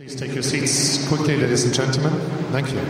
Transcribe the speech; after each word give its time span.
Please 0.00 0.16
take 0.16 0.32
your 0.32 0.42
seats 0.42 1.06
quickly, 1.08 1.36
ladies 1.36 1.66
and 1.66 1.74
gentlemen. 1.74 2.10
Thank 2.52 2.72
you. 2.72 2.80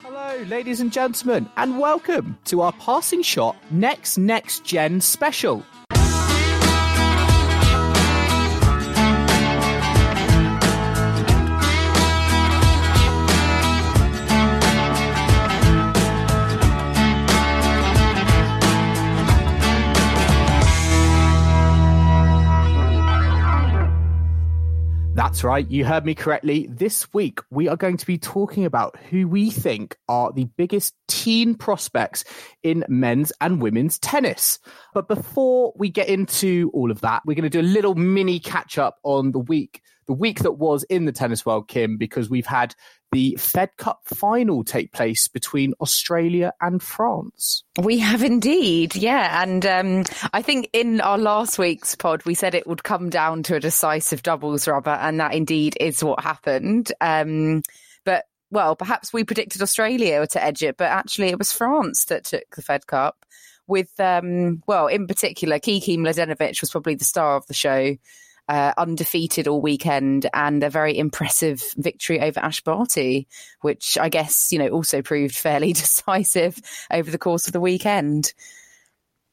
Hello, 0.00 0.44
ladies 0.44 0.80
and 0.80 0.90
gentlemen, 0.90 1.46
and 1.58 1.78
welcome 1.78 2.38
to 2.46 2.62
our 2.62 2.72
Passing 2.72 3.20
Shot 3.20 3.54
Next 3.70 4.16
Next 4.16 4.64
Gen 4.64 5.02
special. 5.02 5.62
That's 25.26 25.42
right, 25.42 25.68
you 25.68 25.84
heard 25.84 26.06
me 26.06 26.14
correctly. 26.14 26.68
This 26.70 27.12
week, 27.12 27.40
we 27.50 27.66
are 27.66 27.74
going 27.74 27.96
to 27.96 28.06
be 28.06 28.16
talking 28.16 28.64
about 28.64 28.96
who 29.10 29.26
we 29.26 29.50
think 29.50 29.96
are 30.08 30.30
the 30.30 30.44
biggest 30.44 30.94
teen 31.08 31.56
prospects 31.56 32.22
in 32.62 32.84
men's 32.86 33.32
and 33.40 33.60
women's 33.60 33.98
tennis. 33.98 34.60
But 34.94 35.08
before 35.08 35.72
we 35.74 35.90
get 35.90 36.08
into 36.08 36.70
all 36.72 36.92
of 36.92 37.00
that, 37.00 37.22
we're 37.26 37.34
going 37.34 37.42
to 37.42 37.50
do 37.50 37.60
a 37.60 37.62
little 37.62 37.96
mini 37.96 38.38
catch 38.38 38.78
up 38.78 38.98
on 39.02 39.32
the 39.32 39.40
week, 39.40 39.82
the 40.06 40.12
week 40.12 40.44
that 40.44 40.52
was 40.52 40.84
in 40.84 41.06
the 41.06 41.12
tennis 41.12 41.44
world, 41.44 41.66
Kim, 41.66 41.96
because 41.98 42.30
we've 42.30 42.46
had 42.46 42.76
the 43.16 43.34
Fed 43.36 43.74
Cup 43.78 44.02
final 44.04 44.62
take 44.62 44.92
place 44.92 45.26
between 45.26 45.72
Australia 45.80 46.52
and 46.60 46.82
France. 46.82 47.64
We 47.82 47.98
have 48.00 48.22
indeed, 48.22 48.94
yeah. 48.94 49.42
And 49.42 49.64
um, 49.64 50.04
I 50.34 50.42
think 50.42 50.68
in 50.74 51.00
our 51.00 51.16
last 51.16 51.58
week's 51.58 51.94
pod, 51.94 52.26
we 52.26 52.34
said 52.34 52.54
it 52.54 52.66
would 52.66 52.84
come 52.84 53.08
down 53.08 53.42
to 53.44 53.54
a 53.54 53.60
decisive 53.60 54.22
doubles 54.22 54.68
rubber, 54.68 54.90
and 54.90 55.18
that 55.18 55.32
indeed 55.32 55.78
is 55.80 56.04
what 56.04 56.20
happened. 56.20 56.92
Um, 57.00 57.62
but 58.04 58.26
well, 58.50 58.76
perhaps 58.76 59.14
we 59.14 59.24
predicted 59.24 59.62
Australia 59.62 60.26
to 60.26 60.44
edge 60.44 60.62
it, 60.62 60.76
but 60.76 60.90
actually 60.90 61.28
it 61.28 61.38
was 61.38 61.52
France 61.52 62.04
that 62.04 62.26
took 62.26 62.54
the 62.54 62.60
Fed 62.60 62.86
Cup. 62.86 63.24
With 63.66 63.98
um, 63.98 64.62
well, 64.66 64.88
in 64.88 65.06
particular, 65.06 65.58
Kiki 65.58 65.96
Mladenovic 65.96 66.60
was 66.60 66.70
probably 66.70 66.96
the 66.96 67.06
star 67.06 67.36
of 67.36 67.46
the 67.46 67.54
show. 67.54 67.96
Uh, 68.48 68.72
undefeated 68.78 69.48
all 69.48 69.60
weekend 69.60 70.30
and 70.32 70.62
a 70.62 70.70
very 70.70 70.96
impressive 70.96 71.64
victory 71.76 72.20
over 72.20 72.38
Ash 72.38 72.60
Barty, 72.60 73.26
which 73.62 73.98
I 73.98 74.08
guess, 74.08 74.52
you 74.52 74.60
know, 74.60 74.68
also 74.68 75.02
proved 75.02 75.34
fairly 75.34 75.72
decisive 75.74 76.56
over 76.92 77.10
the 77.10 77.18
course 77.18 77.48
of 77.48 77.52
the 77.52 77.60
weekend. 77.60 78.32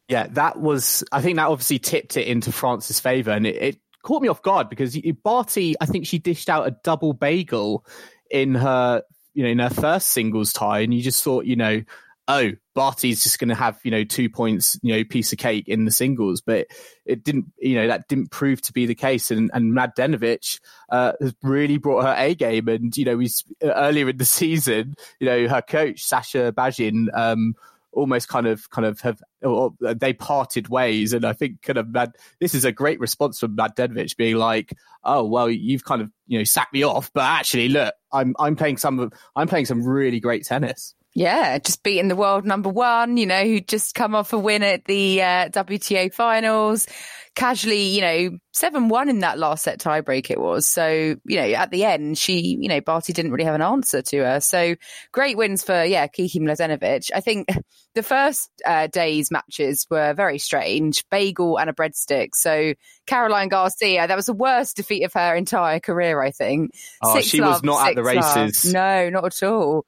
Yeah, 0.10 0.28
that 0.32 0.60
was, 0.60 1.04
I 1.12 1.22
think 1.22 1.38
that 1.38 1.48
obviously 1.48 1.78
tipped 1.78 2.18
it 2.18 2.28
into 2.28 2.52
France's 2.52 3.00
favour 3.00 3.32
and 3.32 3.46
it, 3.46 3.56
it 3.56 3.78
caught 4.02 4.22
me 4.22 4.28
off 4.28 4.42
guard 4.42 4.70
because 4.70 4.98
Barty, 5.24 5.76
I 5.80 5.86
think 5.86 6.08
she 6.08 6.20
dished 6.20 6.50
out 6.50 6.68
a 6.68 6.76
double 6.84 7.14
bagel 7.14 7.86
in 8.30 8.56
her, 8.56 9.04
you 9.34 9.44
know, 9.44 9.50
in 9.50 9.60
her 9.60 9.70
first 9.70 10.10
singles 10.10 10.54
tie 10.54 10.80
and 10.80 10.94
you 10.94 11.02
just 11.02 11.24
thought, 11.24 11.46
you 11.46 11.56
know, 11.56 11.84
oh, 12.28 12.52
Barty's 12.74 13.24
just 13.24 13.40
going 13.40 13.50
to 13.50 13.56
have, 13.56 13.80
you 13.84 13.92
know, 13.92 14.04
two 14.04 14.30
points, 14.30 14.80
you 14.82 14.96
know, 14.96 15.04
piece 15.04 15.32
of 15.32 15.38
cake 15.40 15.68
in 15.68 15.86
the 15.86 15.92
singles. 15.92 16.42
But 16.42 16.68
it 17.06 17.24
didn't, 17.24 17.52
you 17.58 17.76
know, 17.76 17.88
that 17.88 18.08
didn't 18.08 18.32
prove 18.32 18.62
to 18.64 18.74
be 18.74 18.86
the 18.86 18.96
case. 18.96 19.32
And, 19.32 19.52
and 19.54 19.74
Mladenovic 19.74 20.60
uh, 20.90 21.14
has 21.22 21.36
really 21.44 21.78
brought 21.78 22.06
her 22.06 22.16
A 22.18 22.36
game. 22.36 22.68
And, 22.68 22.96
you 22.96 23.06
know, 23.06 23.18
we 23.18 23.30
earlier 23.62 24.10
in 24.10 24.18
the 24.18 24.26
season, 24.26 24.96
you 25.20 25.28
know, 25.28 25.48
her 25.48 25.62
coach, 25.62 26.04
Sasha 26.04 26.52
Bajin, 26.52 27.08
um, 27.14 27.56
almost 27.94 28.28
kind 28.28 28.48
of 28.48 28.70
kind 28.70 28.86
of 28.86 29.00
have 29.02 29.22
or 29.44 29.74
they 29.80 30.14
parted 30.14 30.68
ways 30.68 31.14
and 31.14 31.24
i 31.26 31.34
think 31.34 31.62
kind 31.62 31.78
of 31.78 31.88
Mad, 31.90 32.16
this 32.40 32.56
is 32.56 32.66
a 32.66 32.72
great 32.72 33.00
response 33.00 33.40
from 33.40 33.56
Mladenovic 33.56 34.18
being 34.18 34.38
like 34.38 34.74
oh 35.04 35.24
well 35.24 35.50
you've 35.50 35.84
kind 35.84 36.02
of 36.02 36.10
you 36.28 36.38
know 36.38 36.44
sacked 36.44 36.74
me 36.74 36.84
off 36.84 37.12
but 37.14 37.24
actually 37.24 37.70
look 37.70 37.94
i'm 38.12 38.36
i'm 38.40 38.56
playing 38.56 38.78
some 38.78 39.12
i'm 39.36 39.48
playing 39.48 39.66
some 39.66 39.84
really 39.84 40.20
great 40.20 40.44
tennis 40.44 40.96
yeah, 41.16 41.60
just 41.60 41.84
beating 41.84 42.08
the 42.08 42.16
world 42.16 42.46
number 42.46 42.70
one, 42.70 43.18
you 43.18 43.26
know, 43.28 43.44
who 43.44 43.62
just 43.62 43.94
come 43.94 44.16
off 44.16 44.34
a 44.34 44.40
win 44.40 44.64
at 44.64 44.86
the 44.86 45.22
uh, 45.22 45.50
WTA 45.50 46.14
finals. 46.14 46.88
Casually, 47.36 47.82
you 47.86 48.02
know, 48.02 48.38
7 48.54 48.90
1 48.90 49.10
in 49.10 49.20
that 49.20 49.40
last 49.40 49.64
set 49.64 49.80
tiebreak 49.80 50.30
it 50.30 50.40
was. 50.40 50.68
So, 50.68 51.16
you 51.26 51.36
know, 51.36 51.44
at 51.54 51.72
the 51.72 51.84
end, 51.84 52.16
she, 52.18 52.58
you 52.60 52.68
know, 52.70 52.80
Barty 52.80 53.12
didn't 53.12 53.32
really 53.32 53.46
have 53.46 53.56
an 53.56 53.62
answer 53.62 54.04
to 54.04 54.18
her. 54.20 54.40
So 54.40 54.76
great 55.12 55.36
wins 55.36 55.64
for, 55.64 55.84
yeah, 55.84 56.06
Kiki 56.06 56.40
Mladenovic. 56.40 57.10
I 57.14 57.22
think 57.22 57.48
the 57.96 58.04
first 58.04 58.52
uh, 58.66 58.86
day's 58.86 59.32
matches 59.32 59.88
were 59.90 60.14
very 60.14 60.38
strange 60.38 61.04
bagel 61.10 61.58
and 61.60 61.72
a 61.72 61.74
breadstick. 61.74 62.36
So 62.36 62.74
Caroline 63.08 63.50
Garcia, 63.50 64.08
that 64.08 64.16
was 64.16 64.28
the 64.28 64.34
worst 64.34 64.76
defeat 64.78 65.04
of 65.04 65.14
her 65.14 65.36
entire 65.36 65.80
career, 65.80 66.22
I 66.22 66.30
think. 66.30 66.72
Oh, 67.02 67.16
Six 67.16 67.28
she 67.28 67.42
love, 67.42 67.54
was 67.54 67.64
not 67.64 67.88
at 67.90 67.96
the 67.96 68.04
six 68.04 68.16
love. 68.16 68.36
races. 68.46 68.74
No, 68.74 69.10
not 69.10 69.26
at 69.26 69.44
all. 69.44 69.86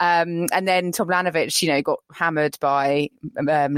Um, 0.00 0.46
and 0.52 0.66
then 0.66 0.92
Tomljanovic, 0.92 1.60
you 1.60 1.68
know, 1.68 1.82
got 1.82 2.00
hammered 2.12 2.56
by 2.60 3.10
um. 3.36 3.76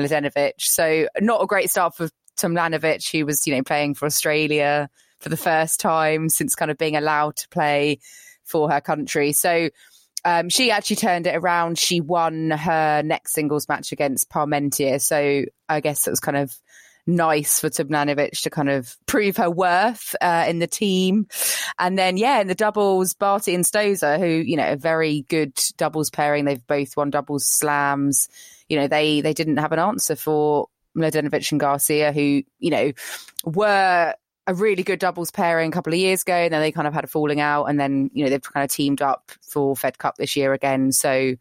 So 0.59 1.07
not 1.21 1.43
a 1.43 1.47
great 1.47 1.71
start 1.71 1.97
for 1.97 2.11
Tom 2.37 2.55
Tomljanovic, 2.55 3.11
who 3.11 3.27
was, 3.27 3.47
you 3.47 3.57
know, 3.57 3.63
playing 3.63 3.95
for 3.95 4.07
Australia 4.07 4.91
for 5.21 5.29
the 5.29 5.37
first 5.37 5.81
time 5.81 6.29
since 6.29 6.55
kind 6.55 6.71
of 6.71 6.79
being 6.79 6.97
allowed 6.97 7.37
to 7.37 7.49
play 7.49 7.99
for 8.45 8.71
her 8.71 8.81
country. 8.81 9.33
So 9.33 9.71
um, 10.25 10.49
she 10.49 10.71
actually 10.71 10.97
turned 10.97 11.27
it 11.27 11.37
around. 11.37 11.79
She 11.79 12.01
won 12.01 12.51
her 12.51 13.03
next 13.03 13.33
singles 13.33 13.69
match 13.69 13.93
against 13.93 14.31
Parmentier. 14.31 15.01
So 15.01 15.45
I 15.69 15.81
guess 15.81 16.07
it 16.07 16.11
was 16.11 16.21
kind 16.21 16.37
of 16.37 16.55
nice 17.17 17.61
for 17.61 17.69
Tomljanovic 17.69 18.43
to 18.43 18.51
kind 18.51 18.71
of 18.71 18.97
prove 19.07 19.37
her 19.37 19.51
worth 19.51 20.15
uh, 20.21 20.47
in 20.49 20.59
the 20.59 20.67
team. 20.67 21.27
And 21.79 21.99
then, 21.99 22.17
yeah, 22.17 22.41
in 22.41 22.47
the 22.47 22.55
doubles, 22.55 23.15
Barty 23.15 23.55
and 23.55 23.65
Stosur, 23.65 24.19
who, 24.19 24.27
you 24.27 24.57
know, 24.57 24.73
a 24.73 24.77
very 24.77 25.23
good 25.23 25.59
doubles 25.77 26.11
pairing. 26.11 26.45
They've 26.45 26.67
both 26.67 26.97
won 26.97 27.11
doubles 27.11 27.47
slams. 27.47 28.29
You 28.69 28.79
know, 28.79 28.89
they, 28.89 29.21
they 29.21 29.35
didn't 29.35 29.59
have 29.59 29.73
an 29.73 29.79
answer 29.79 30.17
for 30.17 30.69
Mladenovic 30.97 31.51
and 31.51 31.61
Garcia, 31.61 32.13
who, 32.13 32.43
you 32.59 32.71
know, 32.71 32.93
were 33.45 34.15
a 34.47 34.55
really 34.55 34.83
good 34.83 34.99
doubles 34.99 35.31
pairing 35.31 35.69
a 35.69 35.73
couple 35.73 35.93
of 35.93 35.99
years 35.99 36.23
ago. 36.23 36.35
And 36.35 36.53
then 36.53 36.61
they 36.61 36.73
kind 36.73 36.89
of 36.89 36.95
had 36.95 37.05
a 37.05 37.09
falling 37.09 37.41
out. 37.41 37.65
And 37.65 37.79
then, 37.79 38.11
you 38.15 38.25
know, 38.25 38.31
they've 38.31 38.43
kind 38.43 38.65
of 38.65 38.71
teamed 38.71 39.03
up 39.03 39.31
for 39.43 39.77
Fed 39.77 39.99
Cup 39.99 40.17
this 40.17 40.37
year 40.37 40.53
again. 40.53 40.93
So, 40.93 41.35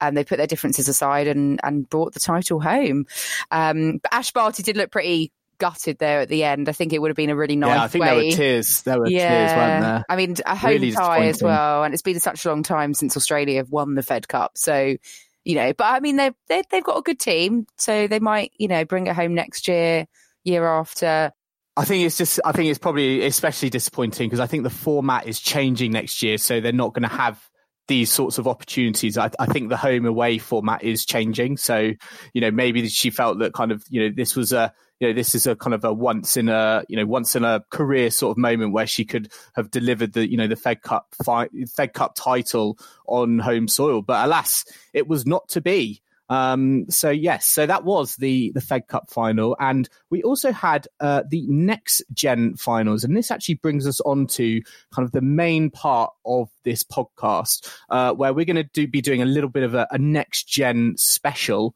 and 0.00 0.16
they 0.16 0.24
put 0.24 0.36
their 0.38 0.46
differences 0.46 0.88
aside 0.88 1.26
and, 1.26 1.60
and 1.62 1.88
brought 1.88 2.14
the 2.14 2.20
title 2.20 2.60
home. 2.60 3.06
Um, 3.50 3.98
but 4.02 4.12
Ash 4.12 4.32
Barty 4.32 4.62
did 4.62 4.76
look 4.76 4.90
pretty 4.90 5.32
gutted 5.58 5.98
there 5.98 6.20
at 6.20 6.28
the 6.28 6.44
end. 6.44 6.68
I 6.68 6.72
think 6.72 6.92
it 6.92 7.00
would 7.00 7.08
have 7.08 7.16
been 7.16 7.30
a 7.30 7.36
really 7.36 7.56
nice 7.56 7.76
yeah, 7.76 7.82
I 7.82 7.88
think 7.88 8.04
way. 8.04 8.08
there 8.08 8.16
were 8.16 8.30
tears. 8.30 8.82
There 8.82 8.98
were 8.98 9.06
tears, 9.06 9.52
weren't 9.52 9.82
there? 9.82 10.04
I 10.08 10.16
mean, 10.16 10.36
a 10.46 10.56
home 10.56 10.70
Really 10.70 10.92
tie 10.92 11.26
as 11.26 11.42
well, 11.42 11.84
and 11.84 11.92
it's 11.92 12.02
been 12.02 12.20
such 12.20 12.44
a 12.44 12.48
long 12.48 12.62
time 12.62 12.94
since 12.94 13.16
Australia 13.16 13.56
have 13.56 13.70
won 13.70 13.94
the 13.94 14.02
Fed 14.02 14.28
Cup. 14.28 14.52
So, 14.56 14.96
you 15.44 15.54
know, 15.54 15.72
but 15.72 15.84
I 15.84 16.00
mean, 16.00 16.16
they've 16.16 16.34
they, 16.48 16.62
they've 16.70 16.84
got 16.84 16.98
a 16.98 17.02
good 17.02 17.18
team, 17.18 17.66
so 17.76 18.06
they 18.06 18.20
might, 18.20 18.52
you 18.56 18.68
know, 18.68 18.84
bring 18.84 19.08
it 19.08 19.16
home 19.16 19.34
next 19.34 19.68
year, 19.68 20.06
year 20.44 20.66
after. 20.66 21.32
I 21.76 21.84
think 21.84 22.04
it's 22.04 22.18
just, 22.18 22.40
I 22.44 22.50
think 22.50 22.70
it's 22.70 22.78
probably 22.78 23.24
especially 23.24 23.70
disappointing 23.70 24.26
because 24.26 24.40
I 24.40 24.48
think 24.48 24.64
the 24.64 24.70
format 24.70 25.28
is 25.28 25.38
changing 25.38 25.92
next 25.92 26.24
year. 26.24 26.36
So 26.36 26.60
they're 26.60 26.72
not 26.72 26.92
going 26.92 27.08
to 27.08 27.16
have 27.16 27.40
these 27.88 28.12
sorts 28.12 28.38
of 28.38 28.46
opportunities. 28.46 29.18
I, 29.18 29.30
I 29.38 29.46
think 29.46 29.68
the 29.68 29.76
home 29.76 30.06
away 30.06 30.38
format 30.38 30.84
is 30.84 31.04
changing. 31.04 31.56
So, 31.56 31.92
you 32.32 32.40
know, 32.40 32.50
maybe 32.50 32.88
she 32.88 33.10
felt 33.10 33.40
that 33.40 33.54
kind 33.54 33.72
of, 33.72 33.82
you 33.88 34.02
know, 34.02 34.14
this 34.14 34.36
was 34.36 34.52
a, 34.52 34.72
you 35.00 35.08
know, 35.08 35.14
this 35.14 35.34
is 35.34 35.46
a 35.46 35.56
kind 35.56 35.74
of 35.74 35.84
a 35.84 35.92
once 35.92 36.36
in 36.36 36.48
a, 36.48 36.84
you 36.88 36.96
know, 36.96 37.06
once 37.06 37.34
in 37.34 37.44
a 37.44 37.64
career 37.70 38.10
sort 38.10 38.32
of 38.32 38.38
moment 38.38 38.72
where 38.72 38.86
she 38.86 39.04
could 39.04 39.32
have 39.54 39.70
delivered 39.70 40.12
the, 40.12 40.30
you 40.30 40.36
know, 40.36 40.46
the 40.46 40.56
Fed 40.56 40.82
Cup, 40.82 41.06
fi- 41.24 41.48
Fed 41.74 41.92
Cup 41.94 42.14
title 42.14 42.78
on 43.06 43.38
home 43.38 43.68
soil. 43.68 44.02
But 44.02 44.24
alas, 44.24 44.64
it 44.92 45.08
was 45.08 45.26
not 45.26 45.48
to 45.50 45.60
be. 45.60 46.02
Um, 46.28 46.84
so 46.90 47.10
yes, 47.10 47.46
so 47.46 47.66
that 47.66 47.84
was 47.84 48.16
the 48.16 48.52
the 48.52 48.60
Fed 48.60 48.86
Cup 48.88 49.10
final, 49.10 49.56
and 49.60 49.88
we 50.10 50.22
also 50.22 50.52
had 50.52 50.86
uh, 51.00 51.22
the 51.28 51.46
next 51.48 52.02
gen 52.12 52.56
finals, 52.56 53.04
and 53.04 53.16
this 53.16 53.30
actually 53.30 53.54
brings 53.56 53.86
us 53.86 54.00
on 54.02 54.26
to 54.28 54.60
kind 54.94 55.06
of 55.06 55.12
the 55.12 55.22
main 55.22 55.70
part 55.70 56.12
of 56.26 56.50
this 56.64 56.84
podcast, 56.84 57.72
uh, 57.90 58.12
where 58.12 58.34
we're 58.34 58.44
going 58.44 58.56
to 58.56 58.70
do 58.74 58.86
be 58.86 59.00
doing 59.00 59.22
a 59.22 59.26
little 59.26 59.50
bit 59.50 59.62
of 59.62 59.74
a, 59.74 59.86
a 59.90 59.98
next 59.98 60.48
gen 60.48 60.94
special, 60.96 61.74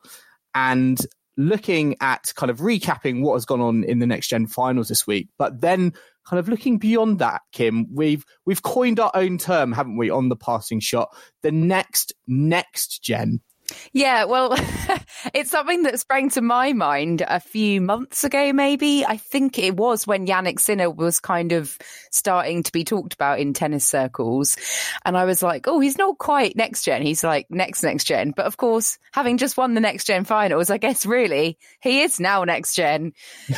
and 0.55 1.07
looking 1.39 1.97
at 2.01 2.33
kind 2.37 2.51
of 2.51 2.59
recapping 2.59 3.23
what 3.23 3.35
has 3.35 3.47
gone 3.47 3.61
on 3.61 3.85
in 3.85 4.01
the 4.01 4.07
next 4.07 4.29
gen 4.29 4.47
finals 4.47 4.89
this 4.89 5.07
week, 5.07 5.29
but 5.39 5.63
then 5.63 5.93
kind 6.27 6.39
of 6.39 6.49
looking 6.49 6.79
beyond 6.79 7.19
that, 7.19 7.41
Kim, 7.53 7.87
we've 7.95 8.25
we've 8.45 8.63
coined 8.63 9.01
our 9.01 9.11
own 9.15 9.39
term, 9.39 9.73
haven't 9.73 9.97
we, 9.97 10.11
on 10.11 10.29
the 10.29 10.37
passing 10.37 10.81
shot, 10.81 11.09
the 11.43 11.53
next 11.53 12.13
next 12.27 13.03
gen. 13.03 13.41
Yeah, 13.93 14.25
well, 14.25 14.55
it's 15.35 15.51
something 15.51 15.83
that 15.83 16.01
sprang 16.01 16.31
to 16.31 16.41
my 16.41 16.73
mind 16.73 17.23
a 17.27 17.41
few 17.41 17.81
months 17.81 18.25
ago, 18.25 18.53
maybe. 18.53 19.05
I 19.05 19.17
think 19.17 19.59
it 19.59 19.77
was 19.77 20.07
when 20.07 20.27
Jannik 20.27 20.61
Sinner 20.61 20.91
was 20.91 21.21
kind 21.21 21.53
of 21.53 21.77
starting 22.11 22.63
to 22.63 22.73
be 22.73 22.85
talked 22.85 23.15
about 23.15 23.41
in 23.41 23.53
tennis 23.53 23.87
circles. 23.87 24.57
And 25.05 25.17
I 25.17 25.25
was 25.25 25.43
like, 25.43 25.67
oh, 25.69 25.81
he's 25.81 25.99
not 25.99 26.19
quite 26.19 26.57
next 26.57 26.85
gen. 26.85 27.03
He's 27.03 27.25
like 27.25 27.47
next, 27.51 27.83
next 27.83 28.05
gen. 28.05 28.33
But 28.35 28.47
of 28.47 28.57
course, 28.57 28.99
having 29.13 29.39
just 29.39 29.57
won 29.57 29.75
the 29.75 29.81
next 29.81 30.07
gen 30.07 30.25
finals, 30.25 30.71
I 30.71 30.79
guess 30.79 31.07
really 31.07 31.59
he 31.81 32.03
is 32.03 32.21
now 32.21 32.45
next 32.45 32.75
gen. 32.75 33.13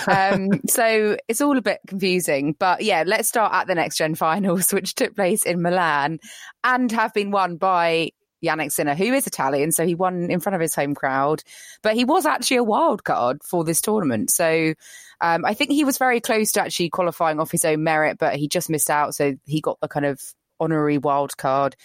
um, 0.07 0.49
so 0.69 1.17
it's 1.29 1.41
all 1.41 1.59
a 1.59 1.63
bit 1.63 1.81
confusing. 1.87 2.55
But 2.59 2.83
yeah, 2.83 3.05
let's 3.07 3.29
start 3.29 3.53
at 3.55 3.67
the 3.67 3.75
next 3.75 3.99
gen 3.99 4.15
finals, 4.15 4.71
which 4.73 4.95
took 4.95 5.15
place 5.15 5.45
in 5.45 5.63
Milan 5.63 6.19
and 6.63 6.91
have 6.93 7.15
been 7.15 7.31
won 7.31 7.57
by 7.57 8.11
Jannik 8.45 8.73
Sinner, 8.73 8.95
who 8.95 9.13
is 9.13 9.27
Italian, 9.27 9.73
so 9.73 9.87
he 9.87 9.95
won 9.95 10.31
in 10.31 10.41
front 10.41 10.55
of 10.55 10.61
his 10.61 10.75
home 10.75 10.95
crowd. 10.95 11.43
But 11.83 11.95
he 11.95 12.05
was 12.05 12.27
actually 12.27 12.59
a 12.59 12.65
wild 12.65 13.05
card 13.05 13.43
for 13.43 13.65
this 13.65 13.81
tournament. 13.81 14.31
So 14.31 14.75
um, 15.21 15.45
I 15.45 15.55
think 15.55 15.71
he 15.71 15.85
was 15.85 15.99
very 15.99 16.21
close 16.21 16.53
to 16.53 16.63
actually 16.63 16.91
qualifying 16.91 17.41
off 17.41 17.51
his 17.51 17.65
own 17.65 17.83
merit, 17.83 18.19
but 18.19 18.37
he 18.37 18.49
just 18.49 18.71
missed 18.71 18.91
out. 18.91 19.15
So 19.15 19.35
he 19.45 19.61
got 19.61 19.79
the 19.81 19.89
kind 19.89 20.07
of 20.07 20.21
honorary 20.61 20.99
wild 20.99 21.37
card. 21.37 21.77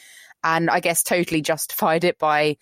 And 0.43 0.69
I 0.69 0.79
guess 0.79 1.03
totally 1.03 1.41
justified 1.41 2.03
it 2.03 2.17
by 2.17 2.57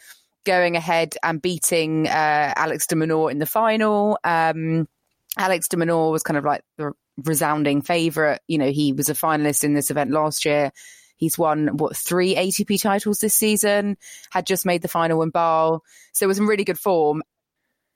going 0.45 0.75
ahead 0.75 1.15
and 1.21 1.41
beating 1.41 2.07
uh, 2.07 2.53
Alex 2.55 2.88
de 2.88 2.95
Minaur 2.95 3.29
in 3.29 3.39
the 3.39 3.45
final. 3.45 4.17
Um, 4.23 4.88
Alex 5.38 5.67
de 5.67 5.77
Minaur 5.77 6.11
was 6.11 6.23
kind 6.23 6.38
of 6.38 6.45
like 6.45 6.63
the 6.77 6.93
resounding 7.23 7.81
favourite. 7.81 8.39
You 8.47 8.57
know, 8.57 8.71
he 8.71 8.93
was 8.93 9.09
a 9.09 9.13
finalist 9.13 9.63
in 9.63 9.73
this 9.73 9.91
event 9.91 10.11
last 10.11 10.45
year. 10.45 10.71
He's 11.17 11.37
won 11.37 11.77
what 11.77 11.95
three 11.95 12.35
ATP 12.35 12.81
titles 12.81 13.19
this 13.19 13.33
season. 13.33 13.97
Had 14.31 14.45
just 14.45 14.65
made 14.65 14.81
the 14.81 14.87
final 14.87 15.21
in 15.23 15.29
Basel, 15.31 15.83
so 16.13 16.25
it 16.25 16.27
was 16.27 16.39
in 16.39 16.47
really 16.47 16.63
good 16.63 16.79
form. 16.79 17.23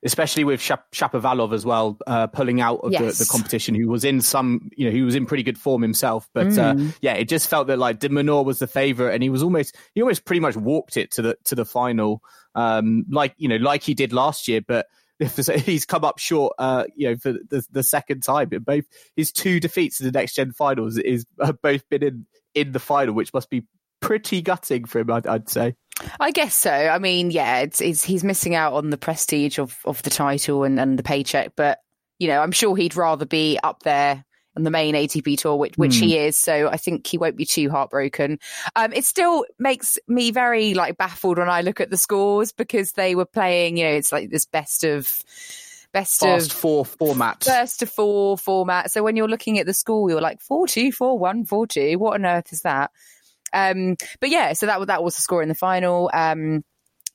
Especially 0.03 0.43
with 0.43 0.59
Shap- 0.59 0.91
Shapovalov 0.91 1.53
as 1.53 1.63
well, 1.63 1.95
uh, 2.07 2.25
pulling 2.25 2.59
out 2.59 2.79
of 2.79 2.91
yes. 2.91 3.19
the, 3.19 3.23
the, 3.23 3.29
competition, 3.29 3.75
who 3.75 3.87
was 3.87 4.03
in 4.03 4.19
some, 4.19 4.71
you 4.75 4.85
know, 4.85 4.91
he 4.91 5.03
was 5.03 5.13
in 5.13 5.27
pretty 5.27 5.43
good 5.43 5.59
form 5.59 5.83
himself. 5.83 6.27
But 6.33 6.47
mm. 6.47 6.89
uh, 6.89 6.93
yeah, 7.01 7.13
it 7.13 7.29
just 7.29 7.47
felt 7.47 7.67
that 7.67 7.77
like 7.77 7.99
de 7.99 8.09
Minaur 8.09 8.43
was 8.43 8.57
the 8.57 8.65
favourite, 8.65 9.13
and 9.13 9.21
he 9.21 9.29
was 9.29 9.43
almost, 9.43 9.77
he 9.93 10.01
almost 10.01 10.25
pretty 10.25 10.39
much 10.39 10.55
walked 10.55 10.97
it 10.97 11.11
to 11.11 11.21
the 11.21 11.37
to 11.43 11.53
the 11.53 11.65
final, 11.65 12.23
um, 12.55 13.05
like 13.11 13.35
you 13.37 13.47
know, 13.47 13.57
like 13.57 13.83
he 13.83 13.93
did 13.93 14.11
last 14.11 14.47
year. 14.47 14.61
But 14.67 14.87
he's 15.65 15.85
come 15.85 16.03
up 16.03 16.19
short, 16.19 16.53
uh, 16.57 16.85
you 16.95 17.09
know, 17.09 17.15
for 17.17 17.33
the, 17.33 17.63
the 17.71 17.83
second 17.83 18.21
time. 18.23 18.49
in 18.51 18.63
Both 18.63 18.85
his 19.15 19.31
two 19.31 19.59
defeats 19.59 19.99
in 19.99 20.05
the 20.05 20.11
next 20.11 20.35
gen 20.35 20.51
finals 20.51 20.97
is 20.97 21.25
have 21.41 21.61
both 21.61 21.87
been 21.89 22.03
in 22.03 22.25
in 22.53 22.71
the 22.71 22.79
final, 22.79 23.13
which 23.13 23.33
must 23.33 23.49
be 23.49 23.65
pretty 24.01 24.41
gutting 24.41 24.85
for 24.85 24.99
him, 24.99 25.11
I'd, 25.11 25.27
I'd 25.27 25.49
say. 25.49 25.75
I 26.19 26.31
guess 26.31 26.55
so. 26.55 26.71
I 26.71 26.97
mean, 26.97 27.31
yeah, 27.31 27.59
it's, 27.59 27.79
it's, 27.79 28.03
he's 28.03 28.23
missing 28.23 28.55
out 28.55 28.73
on 28.73 28.89
the 28.89 28.97
prestige 28.97 29.59
of, 29.59 29.77
of 29.85 30.01
the 30.01 30.09
title 30.09 30.63
and, 30.63 30.79
and 30.79 30.97
the 30.97 31.03
paycheck, 31.03 31.53
but 31.55 31.79
you 32.17 32.27
know, 32.27 32.41
I'm 32.41 32.51
sure 32.51 32.75
he'd 32.75 32.95
rather 32.95 33.25
be 33.25 33.59
up 33.63 33.83
there 33.83 34.25
on 34.55 34.63
the 34.63 34.71
main 34.71 34.95
ATP 34.95 35.37
tour, 35.37 35.55
which, 35.55 35.77
which 35.77 35.93
mm. 35.93 36.01
he 36.01 36.17
hmm. 36.17 36.25
is. 36.25 36.37
So 36.37 36.67
I 36.67 36.77
think 36.77 37.07
he 37.07 37.17
won't 37.17 37.37
be 37.37 37.45
too 37.45 37.69
heartbroken. 37.69 38.39
Um, 38.75 38.93
it 38.93 39.05
still 39.05 39.45
makes 39.59 39.97
me 40.07 40.31
very 40.31 40.73
like 40.73 40.97
baffled 40.97 41.37
when 41.37 41.49
I 41.49 41.61
look 41.61 41.79
at 41.79 41.89
the 41.89 41.97
scores 41.97 42.51
because 42.51 42.91
they 42.93 43.15
were 43.15 43.25
playing, 43.25 43.77
you 43.77 43.85
know, 43.85 43.91
it's 43.91 44.11
like 44.11 44.29
this 44.29 44.45
best 44.45 44.83
of 44.83 45.23
best 45.93 46.21
Fast 46.21 46.51
of 46.51 46.57
four 46.57 46.85
format. 46.85 47.43
First 47.43 47.79
to 47.79 47.85
four 47.85 48.37
format. 48.37 48.91
So 48.91 49.03
when 49.03 49.15
you're 49.15 49.27
looking 49.27 49.59
at 49.59 49.65
the 49.65 49.73
score, 49.73 50.09
you're 50.09 50.21
like 50.21 50.41
four 50.41 50.67
two, 50.67 50.91
four 50.91 51.17
one, 51.17 51.45
four 51.45 51.67
two. 51.67 51.97
What 51.99 52.15
on 52.15 52.25
earth 52.25 52.51
is 52.51 52.61
that? 52.61 52.91
Um, 53.53 53.97
but 54.19 54.29
yeah, 54.29 54.53
so 54.53 54.65
that 54.65 54.85
that 54.87 55.03
was 55.03 55.15
the 55.15 55.21
score 55.21 55.43
in 55.43 55.49
the 55.49 55.55
final. 55.55 56.09
Um, 56.13 56.63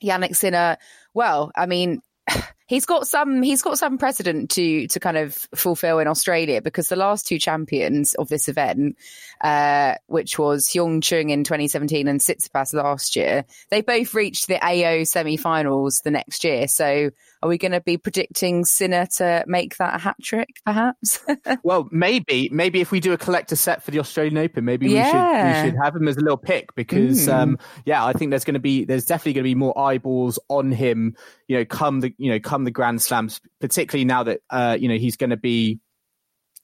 Jannik 0.03 0.35
Sinner. 0.35 0.77
Well, 1.13 1.51
I 1.55 1.65
mean, 1.65 2.01
he's 2.67 2.85
got 2.85 3.07
some 3.07 3.41
he's 3.41 3.61
got 3.61 3.79
some 3.79 3.97
precedent 3.97 4.51
to 4.51 4.87
to 4.87 4.99
kind 4.99 5.17
of 5.17 5.33
fulfill 5.55 5.99
in 5.99 6.07
Australia 6.07 6.61
because 6.61 6.89
the 6.89 6.95
last 6.95 7.25
two 7.25 7.39
champions 7.39 8.13
of 8.15 8.29
this 8.29 8.47
event, 8.47 8.97
uh, 9.41 9.95
which 10.07 10.37
was 10.37 10.67
Hyeon 10.67 11.01
Chung 11.01 11.29
in 11.29 11.43
2017 11.43 12.07
and 12.07 12.19
Tsitsipas 12.19 12.73
last 12.73 13.15
year, 13.15 13.45
they 13.69 13.81
both 13.81 14.13
reached 14.13 14.47
the 14.47 14.63
AO 14.63 15.03
semi-finals 15.03 16.01
the 16.03 16.11
next 16.11 16.43
year. 16.43 16.67
So 16.67 17.09
are 17.43 17.49
we 17.49 17.57
going 17.57 17.71
to 17.71 17.81
be 17.81 17.97
predicting 17.97 18.65
Sinner 18.65 19.05
to 19.17 19.43
make 19.47 19.77
that 19.77 19.95
a 19.95 19.97
hat 19.99 20.15
trick, 20.21 20.59
perhaps? 20.65 21.19
well, 21.63 21.87
maybe. 21.91 22.49
Maybe 22.51 22.81
if 22.81 22.91
we 22.91 22.99
do 22.99 23.13
a 23.13 23.17
collector 23.17 23.55
set 23.55 23.83
for 23.83 23.91
the 23.91 23.99
Australian 23.99 24.37
Open, 24.37 24.65
maybe 24.65 24.89
yeah. 24.89 25.05
we 25.05 25.11
should 25.11 25.65
we 25.65 25.69
should 25.69 25.83
have 25.83 25.95
him 25.95 26.07
as 26.07 26.17
a 26.17 26.21
little 26.21 26.37
pick 26.37 26.73
because, 26.75 27.27
mm. 27.27 27.33
um, 27.33 27.59
yeah, 27.85 28.03
I 28.03 28.13
think 28.13 28.31
there's 28.31 28.43
going 28.43 28.55
to 28.55 28.59
be 28.59 28.85
there's 28.85 29.05
definitely 29.05 29.33
going 29.33 29.43
to 29.43 29.49
be 29.49 29.55
more 29.55 29.77
eyeballs 29.77 30.39
on 30.49 30.71
him. 30.71 31.15
You 31.47 31.57
know, 31.57 31.65
come 31.65 32.01
the 32.01 32.13
you 32.17 32.31
know 32.31 32.39
come 32.39 32.63
the 32.63 32.71
Grand 32.71 33.01
Slams, 33.01 33.41
particularly 33.61 34.05
now 34.05 34.23
that 34.23 34.41
uh, 34.49 34.77
you 34.79 34.89
know 34.89 34.97
he's 34.97 35.17
going 35.17 35.29
to 35.29 35.37
be 35.37 35.79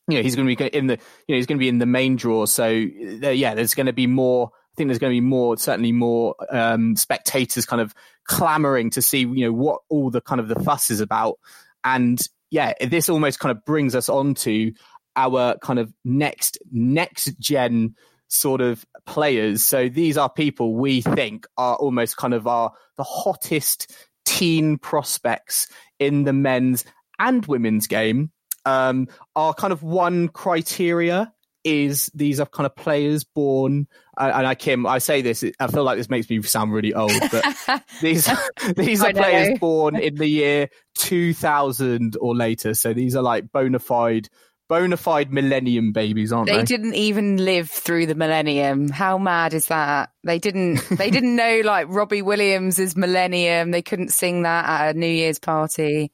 you 0.08 0.18
know 0.18 0.24
he's 0.24 0.36
going 0.36 0.48
to 0.48 0.56
be 0.56 0.66
in 0.66 0.88
the 0.88 0.94
you 1.28 1.36
know 1.36 1.38
he's 1.38 1.46
going 1.46 1.58
to 1.58 1.64
be 1.64 1.70
in 1.70 1.80
the 1.80 1.86
main 1.86 2.16
draw. 2.16 2.46
So 2.46 2.66
uh, 2.66 3.30
yeah, 3.30 3.56
there's 3.56 3.76
going 3.76 3.86
to 3.88 3.94
be 3.94 4.08
more 4.08 4.52
I 4.74 4.76
think 4.76 4.88
there's 4.88 5.00
going 5.00 5.12
to 5.12 5.16
be 5.16 5.22
more, 5.22 5.56
certainly 5.56 5.92
more 5.92 6.36
um, 6.50 6.96
spectators 6.96 7.66
kind 7.66 7.82
of 7.82 7.94
clamoring 8.26 8.90
to 8.92 9.04
see, 9.04 9.20
you 9.20 9.46
know, 9.46 9.54
what 9.54 9.82
all 9.88 10.10
the 10.10 10.20
kind 10.20 10.42
of 10.42 10.48
the 10.48 10.60
fuss 10.60 10.90
is 10.90 11.00
about. 11.00 11.38
And 11.84 12.20
yeah, 12.50 12.74
this 12.82 13.08
almost 13.08 13.40
kind 13.40 13.56
of 13.56 13.64
brings 13.66 13.94
us 13.94 14.10
on 14.10 14.34
to 14.36 14.74
our 15.16 15.58
kind 15.60 15.78
of 15.78 15.94
next 16.04 16.58
next 16.72 17.40
gen 17.40 17.96
sort 18.30 18.62
of 18.62 18.84
players. 19.06 19.64
So 19.64 19.90
these 19.90 20.18
are 20.18 20.30
people 20.30 20.74
we 20.74 21.02
think 21.02 21.46
are 21.56 21.76
almost 21.76 22.18
kind 22.18 22.34
of 22.34 22.48
our 22.48 22.72
the 22.98 23.04
hottest 23.04 23.96
teen 24.34 24.80
prospects 24.80 25.68
in 26.00 26.24
the 26.24 26.34
men's 26.34 26.86
and 27.20 27.46
women's 27.46 27.86
game. 27.86 28.32
Um, 28.66 29.08
our 29.36 29.54
kind 29.54 29.72
of 29.72 29.84
one 29.84 30.28
criteria 30.30 31.32
is 31.64 32.12
these 32.14 32.40
are 32.40 32.46
kind 32.48 32.66
of 32.66 32.76
players 32.76 33.24
born 33.24 33.88
and 34.18 34.48
I 34.48 34.54
Kim 34.54 34.86
I 34.86 34.98
say 34.98 35.22
this 35.22 35.46
I 35.62 35.68
feel 35.68 35.86
like 35.86 35.98
this 35.98 36.10
makes 36.10 36.30
me 36.30 36.42
sound 36.42 36.74
really 36.74 36.94
old 36.94 37.14
but 37.32 37.46
these 38.02 38.30
these 38.76 39.02
are 39.02 39.14
players 39.14 39.58
born 39.60 39.96
in 39.96 40.16
the 40.16 40.28
year 40.28 40.70
2000 40.98 42.18
or 42.20 42.36
later 42.36 42.74
so 42.74 42.92
these 42.92 43.16
are 43.16 43.24
like 43.24 43.50
bona 43.54 43.80
fide 43.80 44.28
bona 44.70 44.98
fide 44.98 45.32
millennium 45.32 45.92
babies 45.92 46.32
aren't 46.32 46.50
they 46.50 46.58
they? 46.58 46.64
didn't 46.64 46.96
even 46.96 47.38
live 47.38 47.70
through 47.70 48.06
the 48.06 48.16
millennium. 48.16 48.90
How 48.90 49.18
mad 49.18 49.54
is 49.54 49.68
that? 49.68 50.12
They 50.24 50.40
didn't 50.40 50.82
they 50.90 51.10
didn't 51.10 51.36
know 51.36 51.62
like 51.66 51.88
Robbie 51.90 52.22
Williams 52.22 52.80
is 52.80 52.96
millennium. 52.96 53.72
They 53.72 53.82
couldn't 53.82 54.10
sing 54.10 54.44
that 54.44 54.68
at 54.68 54.96
a 54.96 55.00
New 55.00 55.08
Year's 55.08 55.40
party 55.40 56.12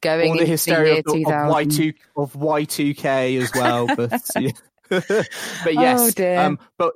going 0.00 0.30
All 0.30 0.38
the 0.38 0.46
hysteria 0.46 1.00
of, 1.00 1.06
of 1.06 1.14
Y2 1.14 1.94
of 2.16 2.32
Y2K 2.32 3.42
as 3.42 3.52
well 3.54 3.86
but 3.96 4.12
yeah. 4.38 4.50
but 4.88 5.74
yes, 5.74 6.14
oh 6.18 6.36
um, 6.36 6.58
but 6.76 6.94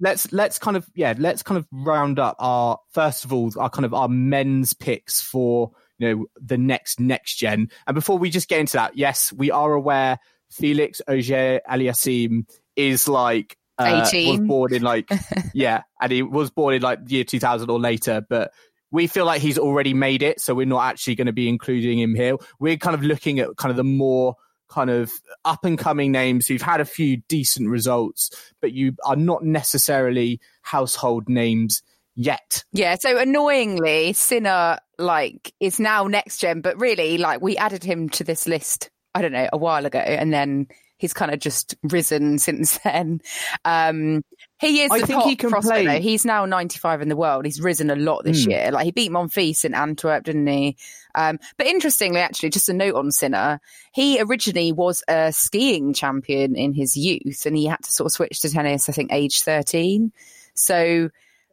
let's 0.00 0.32
let's 0.32 0.58
kind 0.58 0.76
of 0.76 0.88
yeah 0.94 1.14
let's 1.18 1.42
kind 1.42 1.58
of 1.58 1.66
round 1.70 2.18
up 2.18 2.36
our 2.38 2.78
first 2.92 3.24
of 3.24 3.32
all 3.32 3.52
our 3.58 3.68
kind 3.68 3.84
of 3.84 3.92
our 3.92 4.08
men's 4.08 4.72
picks 4.72 5.20
for 5.20 5.72
you 5.98 6.08
know 6.08 6.26
the 6.40 6.56
next 6.56 7.00
next 7.00 7.36
gen. 7.36 7.68
And 7.86 7.94
before 7.94 8.18
we 8.18 8.30
just 8.30 8.48
get 8.48 8.60
into 8.60 8.78
that 8.78 8.96
yes 8.96 9.32
we 9.32 9.50
are 9.50 9.72
aware 9.72 10.18
felix 10.54 11.02
auger 11.08 11.60
aliassime 11.70 12.46
is 12.76 13.08
like 13.08 13.56
uh, 13.78 14.08
was 14.12 14.40
born 14.40 14.72
in 14.72 14.82
like 14.82 15.08
yeah 15.54 15.82
and 16.00 16.12
he 16.12 16.22
was 16.22 16.50
born 16.50 16.74
in 16.74 16.82
like 16.82 17.04
the 17.04 17.16
year 17.16 17.24
2000 17.24 17.68
or 17.68 17.80
later 17.80 18.24
but 18.28 18.52
we 18.94 19.08
feel 19.08 19.24
like 19.24 19.42
he's 19.42 19.58
already 19.58 19.92
made 19.92 20.22
it 20.22 20.40
so 20.40 20.54
we're 20.54 20.64
not 20.64 20.84
actually 20.84 21.16
going 21.16 21.26
to 21.26 21.32
be 21.32 21.48
including 21.48 21.98
him 21.98 22.14
here. 22.14 22.36
We're 22.60 22.76
kind 22.76 22.94
of 22.94 23.02
looking 23.02 23.40
at 23.40 23.56
kind 23.56 23.70
of 23.70 23.76
the 23.76 23.82
more 23.82 24.36
kind 24.68 24.88
of 24.88 25.12
up 25.44 25.64
and 25.64 25.76
coming 25.76 26.12
names 26.12 26.46
who've 26.46 26.62
had 26.62 26.80
a 26.80 26.84
few 26.84 27.18
decent 27.28 27.68
results, 27.68 28.30
but 28.62 28.72
you 28.72 28.94
are 29.04 29.16
not 29.16 29.42
necessarily 29.42 30.40
household 30.62 31.28
names 31.28 31.82
yet. 32.14 32.64
Yeah, 32.72 32.94
so 32.94 33.18
annoyingly, 33.18 34.12
Sinner 34.12 34.78
like 34.96 35.52
is 35.58 35.80
now 35.80 36.06
next 36.06 36.38
gen, 36.38 36.60
but 36.60 36.78
really 36.80 37.18
like 37.18 37.42
we 37.42 37.56
added 37.56 37.82
him 37.82 38.08
to 38.10 38.22
this 38.22 38.46
list, 38.46 38.90
I 39.14 39.22
don't 39.22 39.32
know, 39.32 39.48
a 39.52 39.58
while 39.58 39.86
ago, 39.86 39.98
and 39.98 40.32
then 40.32 40.66
he's 40.96 41.12
kind 41.12 41.32
of 41.32 41.40
just 41.40 41.74
risen 41.82 42.38
since 42.48 42.78
then. 42.78 43.20
Um, 43.64 44.22
he 44.58 44.82
is 44.82 44.90
I 44.90 45.00
the 45.00 45.06
think 45.06 45.22
he 45.24 45.36
can 45.36 45.50
prospect. 45.50 45.84
play- 45.84 46.00
He's 46.00 46.24
now 46.24 46.46
95 46.46 47.02
in 47.02 47.08
the 47.08 47.16
world. 47.16 47.44
He's 47.44 47.60
risen 47.60 47.90
a 47.90 47.96
lot 47.96 48.24
this 48.24 48.44
Hmm. 48.44 48.50
year. 48.50 48.70
Like 48.72 48.84
he 48.86 48.90
beat 48.92 49.10
Monfils 49.12 49.64
in 49.64 49.74
Antwerp, 49.74 50.24
didn't 50.24 50.46
he? 50.46 50.76
Um, 51.14 51.38
but 51.58 51.66
interestingly, 51.66 52.20
actually, 52.20 52.50
just 52.50 52.68
a 52.68 52.72
note 52.72 52.94
on 52.94 53.10
Sinner, 53.12 53.60
he 53.92 54.20
originally 54.20 54.72
was 54.72 55.02
a 55.08 55.32
skiing 55.32 55.92
champion 55.94 56.56
in 56.56 56.72
his 56.72 56.96
youth, 56.96 57.44
and 57.46 57.56
he 57.56 57.66
had 57.66 57.82
to 57.82 57.92
sort 57.92 58.06
of 58.06 58.12
switch 58.12 58.40
to 58.40 58.50
tennis. 58.50 58.88
I 58.88 58.92
think 58.92 59.12
age 59.12 59.42
13. 59.42 60.12
So 60.54 61.10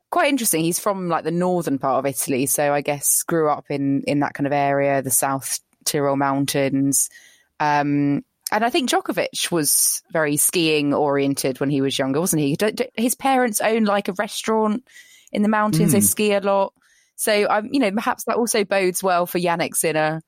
quite 0.10 0.30
interesting. 0.30 0.63
He's 0.63 0.80
from 0.80 1.10
like 1.10 1.24
the 1.24 1.32
northern 1.32 1.77
part 1.80 2.00
of 2.00 2.06
Italy, 2.06 2.46
so 2.46 2.74
I 2.74 2.82
guess 2.82 3.24
grew 3.24 3.50
up 3.50 3.65
in 3.70 4.03
in 4.08 4.20
that 4.22 4.34
kind 4.34 4.48
of 4.48 4.53
area, 4.53 5.01
the 5.01 5.12
South 5.12 5.60
Tyrol 5.86 6.15
Mountains. 6.18 7.10
Um, 7.62 8.25
and 8.51 8.65
I 8.65 8.70
think 8.70 8.89
Djokovic 8.89 9.51
was 9.51 10.01
very 10.12 10.36
skiing 10.36 10.94
oriented 10.94 11.60
when 11.60 11.70
he 11.70 11.80
was 11.80 11.98
younger, 11.98 12.20
wasn't 12.20 12.41
he? 12.41 12.58
His 12.98 13.15
parents 13.15 13.62
own 13.62 13.86
like 13.86 14.08
a 14.08 14.13
restaurant 14.13 14.84
in 15.32 15.44
the 15.44 15.48
mountains. 15.48 15.94
They 15.94 16.00
Mm. 16.00 16.03
ski 16.03 16.34
a 16.34 16.41
lot, 16.41 16.74
so 17.15 17.48
um, 17.50 17.70
you 17.72 17.80
know 17.80 17.91
perhaps 17.91 18.25
that 18.25 18.36
also 18.36 18.65
bodes 18.65 19.01
well 19.03 19.25
for 19.25 19.39
Jannik 19.39 19.75
Sinner. 19.75 20.22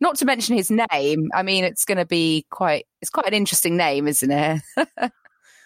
Not 0.00 0.16
to 0.16 0.24
mention 0.24 0.56
his 0.56 0.70
name. 0.70 1.28
I 1.34 1.42
mean, 1.42 1.64
it's 1.64 1.84
going 1.84 1.98
to 1.98 2.06
be 2.06 2.44
quite. 2.50 2.86
It's 3.00 3.10
quite 3.10 3.26
an 3.26 3.34
interesting 3.34 3.76
name, 3.76 4.08
isn't 4.08 4.30
it? 4.30 4.62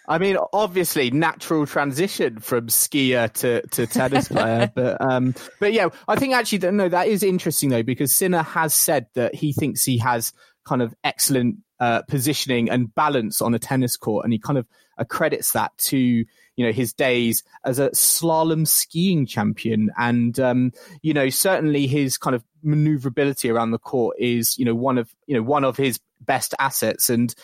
I 0.07 0.19
mean, 0.19 0.37
obviously, 0.53 1.09
natural 1.09 1.65
transition 1.65 2.39
from 2.39 2.67
skier 2.67 3.31
to, 3.33 3.65
to 3.69 3.87
tennis 3.87 4.27
player, 4.27 4.71
but 4.75 5.01
um, 5.01 5.33
but 5.59 5.73
yeah, 5.73 5.89
I 6.07 6.15
think 6.17 6.33
actually 6.33 6.71
no, 6.71 6.87
that 6.87 7.07
is 7.07 7.23
interesting 7.23 7.69
though 7.69 7.83
because 7.83 8.11
Sinner 8.11 8.43
has 8.43 8.73
said 8.73 9.07
that 9.15 9.33
he 9.33 9.51
thinks 9.51 9.83
he 9.83 9.97
has 9.97 10.31
kind 10.65 10.81
of 10.81 10.93
excellent 11.03 11.57
uh, 11.79 12.01
positioning 12.03 12.69
and 12.69 12.93
balance 12.93 13.41
on 13.41 13.53
a 13.53 13.59
tennis 13.59 13.97
court, 13.97 14.23
and 14.23 14.33
he 14.33 14.39
kind 14.39 14.57
of 14.57 14.67
accredits 14.97 15.51
that 15.51 15.77
to 15.77 15.97
you 15.97 16.65
know 16.65 16.71
his 16.71 16.93
days 16.93 17.43
as 17.65 17.79
a 17.79 17.89
slalom 17.91 18.67
skiing 18.67 19.25
champion, 19.25 19.89
and 19.97 20.39
um, 20.39 20.71
you 21.01 21.13
know 21.13 21.29
certainly 21.29 21.87
his 21.87 22.17
kind 22.17 22.35
of 22.35 22.43
maneuverability 22.63 23.49
around 23.49 23.71
the 23.71 23.77
court 23.77 24.15
is 24.19 24.57
you 24.57 24.65
know 24.65 24.75
one 24.75 24.97
of 24.97 25.13
you 25.27 25.35
know 25.35 25.43
one 25.43 25.63
of 25.63 25.77
his 25.77 25.99
best 26.21 26.53
assets, 26.59 27.09
and 27.09 27.35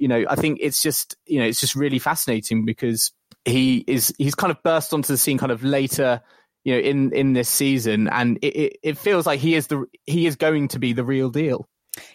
you 0.00 0.08
know, 0.08 0.24
I 0.28 0.34
think 0.34 0.58
it's 0.62 0.82
just, 0.82 1.14
you 1.26 1.38
know, 1.38 1.44
it's 1.44 1.60
just 1.60 1.74
really 1.74 1.98
fascinating 1.98 2.64
because 2.64 3.12
he 3.44 3.84
is, 3.86 4.14
he's 4.16 4.34
kind 4.34 4.50
of 4.50 4.62
burst 4.62 4.94
onto 4.94 5.12
the 5.12 5.18
scene 5.18 5.36
kind 5.36 5.52
of 5.52 5.62
later, 5.62 6.22
you 6.64 6.72
know, 6.72 6.80
in, 6.80 7.12
in 7.12 7.34
this 7.34 7.50
season. 7.50 8.08
And 8.08 8.38
it, 8.40 8.56
it, 8.56 8.76
it 8.82 8.98
feels 8.98 9.26
like 9.26 9.40
he 9.40 9.54
is 9.54 9.66
the, 9.66 9.84
he 10.06 10.26
is 10.26 10.36
going 10.36 10.68
to 10.68 10.78
be 10.78 10.94
the 10.94 11.04
real 11.04 11.28
deal. 11.28 11.68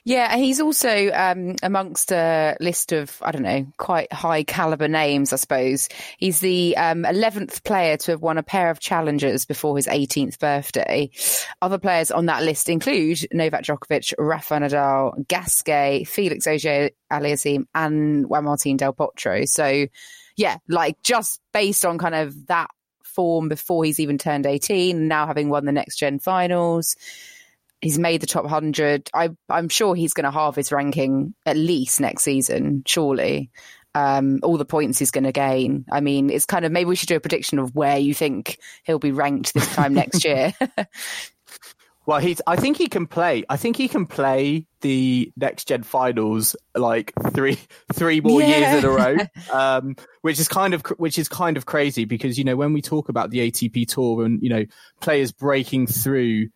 Yeah, 0.05 0.29
and 0.31 0.41
he's 0.41 0.61
also 0.61 1.11
um, 1.11 1.55
amongst 1.61 2.11
a 2.11 2.55
list 2.61 2.93
of, 2.93 3.17
I 3.21 3.31
don't 3.31 3.41
know, 3.41 3.67
quite 3.77 4.11
high 4.11 4.43
caliber 4.43 4.87
names, 4.87 5.33
I 5.33 5.35
suppose. 5.35 5.89
He's 6.17 6.39
the 6.39 6.77
um, 6.77 7.03
11th 7.03 7.63
player 7.63 7.97
to 7.97 8.11
have 8.11 8.21
won 8.21 8.37
a 8.37 8.43
pair 8.43 8.69
of 8.69 8.79
challengers 8.79 9.45
before 9.45 9.75
his 9.75 9.87
18th 9.87 10.39
birthday. 10.39 11.09
Other 11.61 11.77
players 11.77 12.09
on 12.09 12.27
that 12.27 12.43
list 12.43 12.69
include 12.69 13.27
Novak 13.33 13.63
Djokovic, 13.63 14.13
Rafa 14.17 14.55
Nadal, 14.55 15.27
Gasquet, 15.27 16.05
Felix 16.05 16.47
Auger 16.47 16.91
Aliassime, 17.11 17.65
and 17.75 18.27
Juan 18.29 18.45
Martin 18.45 18.77
Del 18.77 18.93
Potro. 18.93 19.45
So, 19.45 19.87
yeah, 20.37 20.57
like 20.69 21.01
just 21.03 21.41
based 21.53 21.83
on 21.83 21.97
kind 21.97 22.15
of 22.15 22.47
that 22.47 22.69
form 23.03 23.49
before 23.49 23.83
he's 23.83 23.99
even 23.99 24.17
turned 24.17 24.45
18, 24.45 25.09
now 25.09 25.27
having 25.27 25.49
won 25.49 25.65
the 25.65 25.71
next 25.73 25.97
gen 25.97 26.19
finals 26.19 26.95
he's 27.81 27.99
made 27.99 28.21
the 28.21 28.27
top 28.27 28.43
100 28.43 29.09
I, 29.13 29.29
i'm 29.49 29.69
sure 29.69 29.95
he's 29.95 30.13
going 30.13 30.25
to 30.25 30.31
halve 30.31 30.55
his 30.55 30.71
ranking 30.71 31.33
at 31.45 31.57
least 31.57 31.99
next 31.99 32.23
season 32.23 32.83
surely 32.85 33.51
um, 33.93 34.39
all 34.43 34.57
the 34.57 34.65
points 34.65 34.99
he's 34.99 35.11
going 35.11 35.23
to 35.23 35.31
gain 35.31 35.85
i 35.91 36.01
mean 36.01 36.29
it's 36.29 36.45
kind 36.45 36.65
of 36.65 36.71
maybe 36.71 36.89
we 36.89 36.95
should 36.95 37.07
do 37.07 37.15
a 37.15 37.21
prediction 37.21 37.59
of 37.59 37.73
where 37.75 37.97
you 37.97 38.13
think 38.13 38.59
he'll 38.83 38.99
be 38.99 39.11
ranked 39.11 39.53
this 39.53 39.73
time 39.73 39.93
next 39.95 40.25
year 40.25 40.53
Well, 42.07 42.19
he's, 42.19 42.39
I 42.45 42.55
think 42.55 42.77
he 42.77 42.87
can 42.87 43.07
play, 43.07 43.43
I 43.49 43.57
think 43.57 43.77
he 43.77 43.87
can 43.87 44.05
play 44.05 44.67
the 44.81 45.31
next 45.37 45.67
gen 45.67 45.81
finals 45.81 46.55
like 46.75 47.11
three, 47.33 47.57
three 47.93 48.21
more 48.21 48.41
Yeah. 48.41 48.59
years 48.59 48.73
in 48.73 48.85
a 48.85 48.91
row. 48.91 49.17
Um, 49.51 49.95
which 50.21 50.39
is 50.39 50.47
kind 50.47 50.73
of, 50.73 50.81
which 50.97 51.17
is 51.17 51.29
kind 51.29 51.55
of 51.55 51.65
crazy 51.65 52.05
because, 52.05 52.37
you 52.37 52.43
know, 52.43 52.55
when 52.55 52.73
we 52.73 52.81
talk 52.81 53.09
about 53.09 53.29
the 53.29 53.49
ATP 53.49 53.87
tour 53.87 54.25
and, 54.25 54.41
you 54.41 54.49
know, 54.49 54.65
players 55.01 55.31
breaking 55.31 55.87
through, 55.87 56.49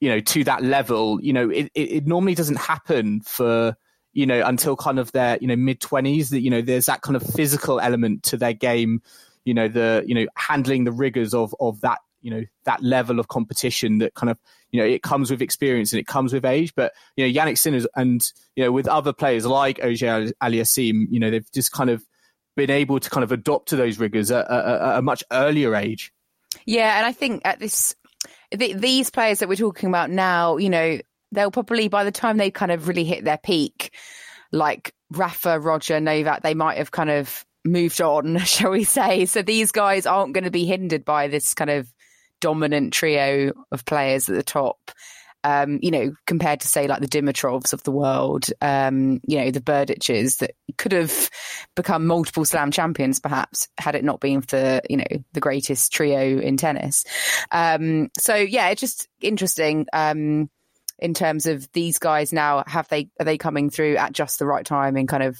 you 0.00 0.08
know, 0.08 0.20
to 0.20 0.44
that 0.44 0.62
level, 0.62 1.18
you 1.22 1.32
know, 1.32 1.50
it, 1.50 1.70
it, 1.74 1.92
it 1.92 2.06
normally 2.06 2.34
doesn't 2.34 2.58
happen 2.58 3.20
for, 3.20 3.76
you 4.12 4.26
know, 4.26 4.44
until 4.44 4.76
kind 4.76 4.98
of 4.98 5.10
their, 5.12 5.38
you 5.40 5.46
know, 5.46 5.56
mid 5.56 5.80
twenties 5.80 6.30
that, 6.30 6.40
you 6.40 6.50
know, 6.50 6.62
there's 6.62 6.86
that 6.86 7.02
kind 7.02 7.16
of 7.16 7.22
physical 7.22 7.80
element 7.80 8.22
to 8.24 8.36
their 8.36 8.52
game, 8.52 9.02
you 9.44 9.54
know, 9.54 9.68
the, 9.68 10.04
you 10.06 10.14
know, 10.14 10.26
handling 10.36 10.84
the 10.84 10.92
rigors 10.92 11.34
of, 11.34 11.54
of 11.60 11.80
that, 11.80 11.98
you 12.22 12.30
know, 12.30 12.44
that 12.64 12.82
level 12.82 13.18
of 13.18 13.28
competition 13.28 13.98
that 13.98 14.14
kind 14.14 14.30
of, 14.30 14.38
you 14.70 14.80
know, 14.80 14.86
it 14.86 15.02
comes 15.02 15.30
with 15.30 15.42
experience 15.42 15.92
and 15.92 16.00
it 16.00 16.06
comes 16.06 16.32
with 16.32 16.44
age. 16.44 16.74
But, 16.74 16.92
you 17.16 17.26
know, 17.26 17.32
Jannik 17.40 17.58
Sinners 17.58 17.86
and, 17.94 18.26
you 18.56 18.64
know, 18.64 18.72
with 18.72 18.88
other 18.88 19.12
players 19.12 19.46
like 19.46 19.78
Auger 19.82 20.30
Aliassime, 20.42 21.06
you 21.10 21.20
know, 21.20 21.30
they've 21.30 21.50
just 21.52 21.72
kind 21.72 21.90
of 21.90 22.04
been 22.56 22.70
able 22.70 23.00
to 23.00 23.10
kind 23.10 23.24
of 23.24 23.32
adopt 23.32 23.70
to 23.70 23.76
those 23.76 23.98
rigors 23.98 24.30
at, 24.30 24.50
at, 24.50 24.66
at 24.66 24.98
a 24.98 25.02
much 25.02 25.24
earlier 25.32 25.74
age. 25.74 26.12
yeah 26.66 26.98
and 26.98 27.06
i 27.06 27.12
think 27.12 27.42
at 27.44 27.58
this 27.58 27.94
th- 28.56 28.76
these 28.76 29.10
players 29.10 29.38
that 29.38 29.48
we're 29.48 29.56
talking 29.56 29.88
about 29.88 30.10
now 30.10 30.56
you 30.56 30.70
know 30.70 30.98
they'll 31.32 31.50
probably 31.50 31.88
by 31.88 32.04
the 32.04 32.12
time 32.12 32.36
they 32.36 32.50
kind 32.50 32.72
of 32.72 32.88
really 32.88 33.04
hit 33.04 33.24
their 33.24 33.38
peak 33.38 33.94
like 34.52 34.94
rafa 35.10 35.58
roger 35.58 36.00
novak 36.00 36.42
they 36.42 36.54
might 36.54 36.78
have 36.78 36.90
kind 36.90 37.10
of 37.10 37.44
moved 37.64 38.00
on 38.00 38.38
shall 38.44 38.70
we 38.70 38.84
say 38.84 39.24
so 39.26 39.42
these 39.42 39.72
guys 39.72 40.06
aren't 40.06 40.34
going 40.34 40.44
to 40.44 40.50
be 40.50 40.64
hindered 40.64 41.04
by 41.04 41.28
this 41.28 41.54
kind 41.54 41.70
of 41.70 41.92
dominant 42.44 42.92
trio 42.92 43.52
of 43.72 43.86
players 43.86 44.28
at 44.28 44.36
the 44.36 44.42
top. 44.42 44.90
Um, 45.44 45.78
you 45.82 45.90
know, 45.90 46.14
compared 46.26 46.60
to 46.60 46.68
say 46.68 46.86
like 46.86 47.02
the 47.02 47.06
Dimitrovs 47.06 47.74
of 47.74 47.82
the 47.82 47.90
world, 47.90 48.48
um, 48.62 49.20
you 49.26 49.38
know, 49.38 49.50
the 49.50 49.60
Berdiches 49.60 50.38
that 50.38 50.52
could 50.78 50.92
have 50.92 51.28
become 51.76 52.06
multiple 52.06 52.46
slam 52.46 52.70
champions 52.70 53.20
perhaps 53.20 53.68
had 53.76 53.94
it 53.94 54.04
not 54.04 54.20
been 54.20 54.40
for, 54.40 54.80
you 54.88 54.96
know, 54.96 55.24
the 55.34 55.40
greatest 55.40 55.92
trio 55.92 56.40
in 56.40 56.56
tennis. 56.56 57.04
Um, 57.52 58.10
so 58.18 58.34
yeah, 58.34 58.70
it's 58.70 58.80
just 58.80 59.06
interesting. 59.20 59.86
Um, 59.92 60.48
in 60.98 61.12
terms 61.12 61.46
of 61.46 61.70
these 61.72 61.98
guys 61.98 62.32
now, 62.32 62.64
have 62.66 62.88
they, 62.88 63.10
are 63.20 63.24
they 63.24 63.36
coming 63.36 63.68
through 63.68 63.96
at 63.96 64.12
just 64.12 64.38
the 64.38 64.46
right 64.46 64.64
time 64.64 64.96
in 64.96 65.06
kind 65.06 65.24
of 65.24 65.38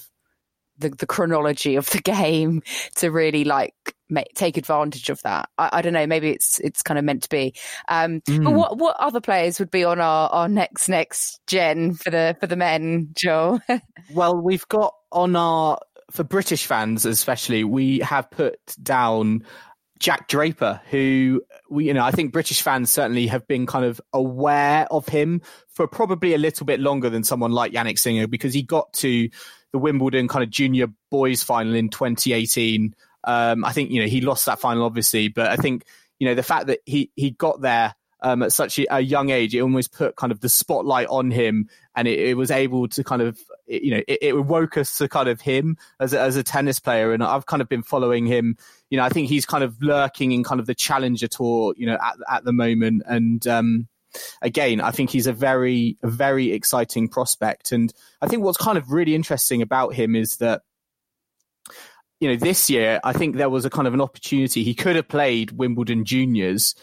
the, 0.77 0.89
the 0.89 1.05
chronology 1.07 1.75
of 1.75 1.89
the 1.89 1.99
game 2.03 2.61
to 2.95 3.09
really 3.11 3.43
like 3.43 3.73
make, 4.09 4.33
take 4.35 4.57
advantage 4.57 5.09
of 5.09 5.21
that. 5.23 5.49
I, 5.57 5.69
I 5.73 5.81
don't 5.81 5.93
know. 5.93 6.07
Maybe 6.07 6.29
it's 6.29 6.59
it's 6.59 6.81
kind 6.83 6.97
of 6.97 7.05
meant 7.05 7.23
to 7.23 7.29
be. 7.29 7.53
Um, 7.87 8.21
But 8.25 8.33
Mm. 8.35 8.55
what 8.55 8.77
what 8.77 8.95
other 8.99 9.21
players 9.21 9.59
would 9.59 9.71
be 9.71 9.83
on 9.83 9.99
our, 9.99 10.29
our 10.29 10.47
next 10.49 10.89
next 10.89 11.39
gen 11.47 11.93
for 11.93 12.09
the 12.09 12.35
for 12.39 12.47
the 12.47 12.55
men, 12.55 13.09
Joel? 13.15 13.61
Well, 14.13 14.39
we've 14.39 14.67
got 14.67 14.93
on 15.11 15.35
our 15.35 15.79
for 16.11 16.23
British 16.23 16.65
fans 16.67 17.05
especially, 17.05 17.63
we 17.63 17.99
have 17.99 18.29
put 18.29 18.59
down 18.81 19.43
Jack 19.99 20.27
Draper, 20.27 20.79
who 20.91 21.41
we 21.69 21.85
you 21.87 21.93
know 21.93 22.03
I 22.03 22.11
think 22.11 22.31
British 22.33 22.61
fans 22.61 22.91
certainly 22.91 23.27
have 23.27 23.47
been 23.47 23.65
kind 23.65 23.85
of 23.85 23.99
aware 24.13 24.85
of 24.91 25.07
him 25.07 25.41
for 25.69 25.87
probably 25.87 26.33
a 26.33 26.37
little 26.37 26.65
bit 26.65 26.79
longer 26.79 27.09
than 27.09 27.23
someone 27.23 27.51
like 27.51 27.71
Jannik 27.71 27.97
Sinner 27.97 28.27
because 28.27 28.53
he 28.53 28.61
got 28.61 28.93
to 28.93 29.29
the 29.75 29.79
Wimbledon 29.79 30.29
kind 30.29 30.41
of 30.41 30.49
junior 30.49 30.87
boys 31.11 31.43
final 31.43 31.75
in 31.75 31.89
2018. 31.89 32.95
Um, 33.25 33.65
I 33.65 33.73
think 33.73 33.91
you 33.91 33.99
know 33.99 34.07
he 34.07 34.21
lost 34.21 34.45
that 34.45 34.57
final 34.57 34.85
obviously, 34.85 35.27
but 35.27 35.47
I 35.47 35.57
think 35.57 35.83
you 36.17 36.29
know 36.29 36.33
the 36.33 36.43
fact 36.43 36.67
that 36.67 36.79
he 36.85 37.11
he 37.17 37.31
got 37.31 37.59
there 37.59 37.93
um, 38.21 38.41
at 38.41 38.53
such 38.53 38.79
a, 38.89 39.01
young 39.01 39.31
age, 39.31 39.53
it 39.53 39.59
almost 39.59 39.91
put 39.91 40.15
kind 40.15 40.31
of 40.31 40.39
the 40.39 40.47
spotlight 40.47 41.07
on 41.09 41.29
him, 41.29 41.67
and 41.93 42.07
it, 42.07 42.17
it 42.19 42.37
was 42.37 42.51
able 42.51 42.87
to 42.87 43.03
kind 43.03 43.21
of 43.21 43.37
you 43.67 43.91
know 43.91 44.01
it, 44.07 44.19
it 44.21 44.33
woke 44.45 44.77
us 44.77 44.97
to 44.99 45.09
kind 45.09 45.27
of 45.27 45.41
him 45.41 45.75
as 45.99 46.13
a, 46.13 46.21
as 46.21 46.37
a 46.37 46.43
tennis 46.43 46.79
player, 46.79 47.11
and 47.11 47.21
I've 47.21 47.45
kind 47.45 47.61
of 47.61 47.67
been 47.67 47.83
following 47.83 48.25
him. 48.25 48.55
You 48.89 48.97
know, 48.97 49.03
I 49.03 49.09
think 49.09 49.27
he's 49.27 49.45
kind 49.45 49.65
of 49.65 49.75
lurking 49.81 50.31
in 50.31 50.45
kind 50.45 50.61
of 50.61 50.67
the 50.67 50.75
Challenger 50.75 51.27
Tour, 51.27 51.73
you 51.75 51.85
know, 51.85 51.97
at 52.01 52.15
at 52.29 52.45
the 52.45 52.53
moment, 52.53 53.03
and 53.05 53.45
um, 53.45 53.89
again, 54.41 54.81
I 54.81 54.91
think 54.91 55.09
he's 55.09 55.27
a 55.27 55.33
very 55.33 55.97
very 56.03 56.51
exciting 56.51 57.07
prospect, 57.07 57.71
and 57.71 57.93
I 58.21 58.27
think 58.27 58.43
what's 58.43 58.57
kind 58.57 58.77
of 58.77 58.91
really 58.91 59.15
interesting 59.15 59.61
about 59.61 59.93
him 59.93 60.15
is 60.15 60.37
that 60.37 60.61
you 62.19 62.29
know, 62.29 62.37
this 62.37 62.69
year, 62.69 62.99
I 63.03 63.13
think 63.13 63.35
there 63.35 63.49
was 63.49 63.65
a 63.65 63.69
kind 63.69 63.87
of 63.87 63.93
an 63.93 64.01
opportunity. 64.01 64.63
He 64.63 64.73
could 64.73 64.95
have 64.95 65.07
played 65.07 65.51
Wimbledon 65.51 66.05
juniors, 66.05 66.73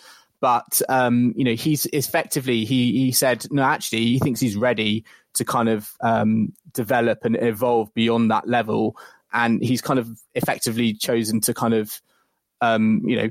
but, 0.41 0.83
um, 0.89 1.33
you 1.37 1.45
know, 1.45 1.55
he's 1.55 1.87
effectively, 1.87 2.65
he, 2.65 2.93
he 2.93 3.13
said, 3.13 3.47
no, 3.51 3.63
actually, 3.63 4.05
he 4.05 4.19
thinks 4.19 4.41
he's 4.41 4.57
ready 4.57 5.05
to 5.35 5.45
kind 5.45 5.69
of, 5.69 5.91
um, 6.01 6.53
develop 6.73 7.25
and 7.25 7.37
evolve 7.41 7.95
beyond 7.95 8.31
that 8.31 8.47
level. 8.47 8.97
And 9.33 9.63
he's 9.63 9.81
kind 9.81 9.99
of 9.99 10.09
effectively 10.35 10.93
chosen 10.93 11.41
to 11.43 11.55
kind 11.55 11.75
of, 11.75 12.03
um, 12.61 13.01
you 13.05 13.17
know, 13.17 13.31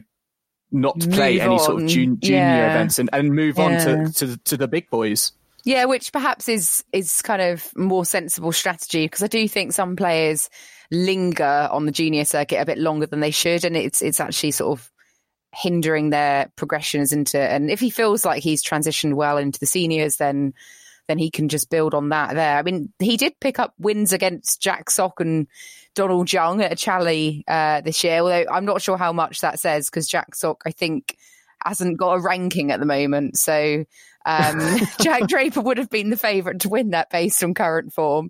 not 0.72 1.00
play 1.00 1.34
Move 1.38 1.42
any 1.48 1.60
sort 1.60 1.82
of 1.84 1.88
jun- 1.88 2.18
junior 2.20 2.38
Yeah. 2.40 2.72
events 2.72 3.00
and, 3.00 3.10
and 3.14 3.34
move 3.34 3.60
on 3.60 3.72
to, 3.72 4.12
to, 4.14 4.38
to 4.38 4.58
the 4.58 4.68
big 4.68 4.90
boys. 4.90 5.32
Yeah, 5.64 5.86
which 5.86 6.12
perhaps 6.12 6.50
is 6.50 6.84
is 6.92 7.22
kind 7.22 7.42
of 7.42 7.76
more 7.78 8.04
sensible 8.04 8.52
strategy 8.52 9.06
because 9.06 9.22
I 9.22 9.28
do 9.28 9.48
think 9.48 9.74
some 9.74 9.96
players 9.96 10.50
linger 10.90 11.70
on 11.72 11.86
the 11.86 11.92
junior 11.92 12.26
circuit 12.26 12.60
a 12.60 12.66
bit 12.66 12.80
longer 12.80 13.06
than 13.06 13.20
they 13.20 13.32
should, 13.32 13.64
and 13.64 13.78
it's 13.78 14.02
it's 14.02 14.20
actually 14.20 14.52
sort 14.52 14.80
of 14.80 14.92
hindering 15.54 16.10
their 16.10 16.52
progressions 16.56 17.14
into. 17.14 17.40
And 17.40 17.70
if 17.70 17.80
he 17.80 17.90
feels 17.92 18.26
like 18.26 18.42
he's 18.42 18.64
transitioned 18.64 19.14
well 19.14 19.38
into 19.38 19.60
the 19.60 19.66
seniors, 19.68 20.16
then 20.18 20.54
then 21.08 21.18
he 21.18 21.30
can 21.30 21.50
just 21.50 21.70
build 21.70 21.94
on 21.94 22.10
that 22.10 22.36
there. 22.36 22.58
I 22.58 22.62
mean, 22.62 22.92
he 23.00 23.18
did 23.18 23.40
pick 23.40 23.60
up 23.60 23.74
wins 23.78 24.14
against 24.14 24.62
Jack 24.62 24.90
Sock 24.90 25.20
and 25.20 25.48
Donald 25.96 26.32
Young 26.32 26.62
at 26.62 26.88
a 26.88 27.44
uh, 27.48 27.82
this 27.82 28.04
year, 28.04 28.20
although 28.20 28.46
I'm 28.52 28.66
not 28.66 28.82
sure 28.82 28.98
how 28.98 29.12
much 29.12 29.42
that 29.42 29.60
says 29.60 29.90
because 29.90 30.08
Jack 30.08 30.36
Sock, 30.36 30.64
I 30.66 30.72
think, 30.72 31.18
hasn't 31.66 31.98
got 31.98 32.14
a 32.14 32.22
ranking 32.22 32.72
at 32.72 32.80
the 32.80 32.86
moment. 32.86 33.38
So 33.38 33.86
um, 34.26 34.60
Jack 35.02 35.28
Draper 35.28 35.62
would 35.62 35.78
have 35.78 35.90
been 35.90 36.10
the 36.10 36.18
favourite 36.18 36.62
to 36.62 36.70
win 36.70 36.92
that 36.92 37.10
based 37.10 37.44
on 37.44 37.54
current 37.54 37.94
form. 37.94 38.30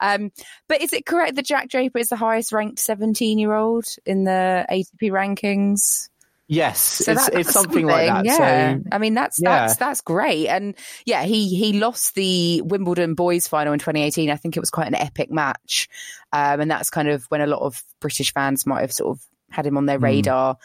Um, 0.00 0.32
but 0.68 0.82
is 0.82 0.92
it 0.92 1.06
correct 1.06 1.36
that 1.36 1.46
Jack 1.46 1.68
Draper 1.68 1.98
is 1.98 2.08
the 2.08 2.16
highest 2.16 2.52
ranked 2.52 2.78
17 2.78 3.38
year 3.38 3.54
old 3.54 3.86
in 4.04 4.24
the 4.24 4.66
ATP 4.70 5.10
rankings? 5.10 6.08
Yes, 6.48 6.80
so 6.80 7.12
it's, 7.12 7.28
that, 7.28 7.34
it's 7.40 7.52
something, 7.52 7.72
something, 7.72 7.86
like 7.86 8.06
that. 8.06 8.24
Yeah, 8.24 8.76
so, 8.76 8.82
I 8.92 8.98
mean 8.98 9.14
that's 9.14 9.40
yeah. 9.42 9.66
that's 9.66 9.76
that's 9.76 10.00
great, 10.00 10.46
and 10.46 10.76
yeah, 11.04 11.24
he 11.24 11.48
he 11.48 11.72
lost 11.72 12.14
the 12.14 12.62
Wimbledon 12.62 13.14
boys 13.14 13.48
final 13.48 13.72
in 13.72 13.80
2018. 13.80 14.30
I 14.30 14.36
think 14.36 14.56
it 14.56 14.60
was 14.60 14.70
quite 14.70 14.86
an 14.86 14.94
epic 14.94 15.28
match, 15.28 15.88
um, 16.32 16.60
and 16.60 16.70
that's 16.70 16.88
kind 16.88 17.08
of 17.08 17.24
when 17.30 17.40
a 17.40 17.48
lot 17.48 17.62
of 17.62 17.82
British 17.98 18.32
fans 18.32 18.64
might 18.64 18.82
have 18.82 18.92
sort 18.92 19.16
of 19.16 19.24
had 19.50 19.66
him 19.66 19.76
on 19.76 19.86
their 19.86 19.98
hmm. 19.98 20.04
radar 20.04 20.56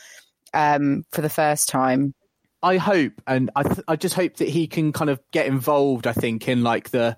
mm. 0.53 0.75
um, 0.75 1.03
for 1.11 1.21
the 1.21 1.29
first 1.29 1.67
time. 1.67 2.13
I 2.61 2.77
hope, 2.77 3.13
and 3.25 3.49
I 3.55 3.63
th- 3.63 3.85
I 3.87 3.95
just 3.95 4.13
hope 4.13 4.35
that 4.35 4.49
he 4.49 4.67
can 4.67 4.91
kind 4.91 5.09
of 5.09 5.19
get 5.31 5.47
involved. 5.47 6.05
I 6.05 6.13
think 6.13 6.47
in 6.47 6.61
like 6.61 6.91
the 6.91 7.17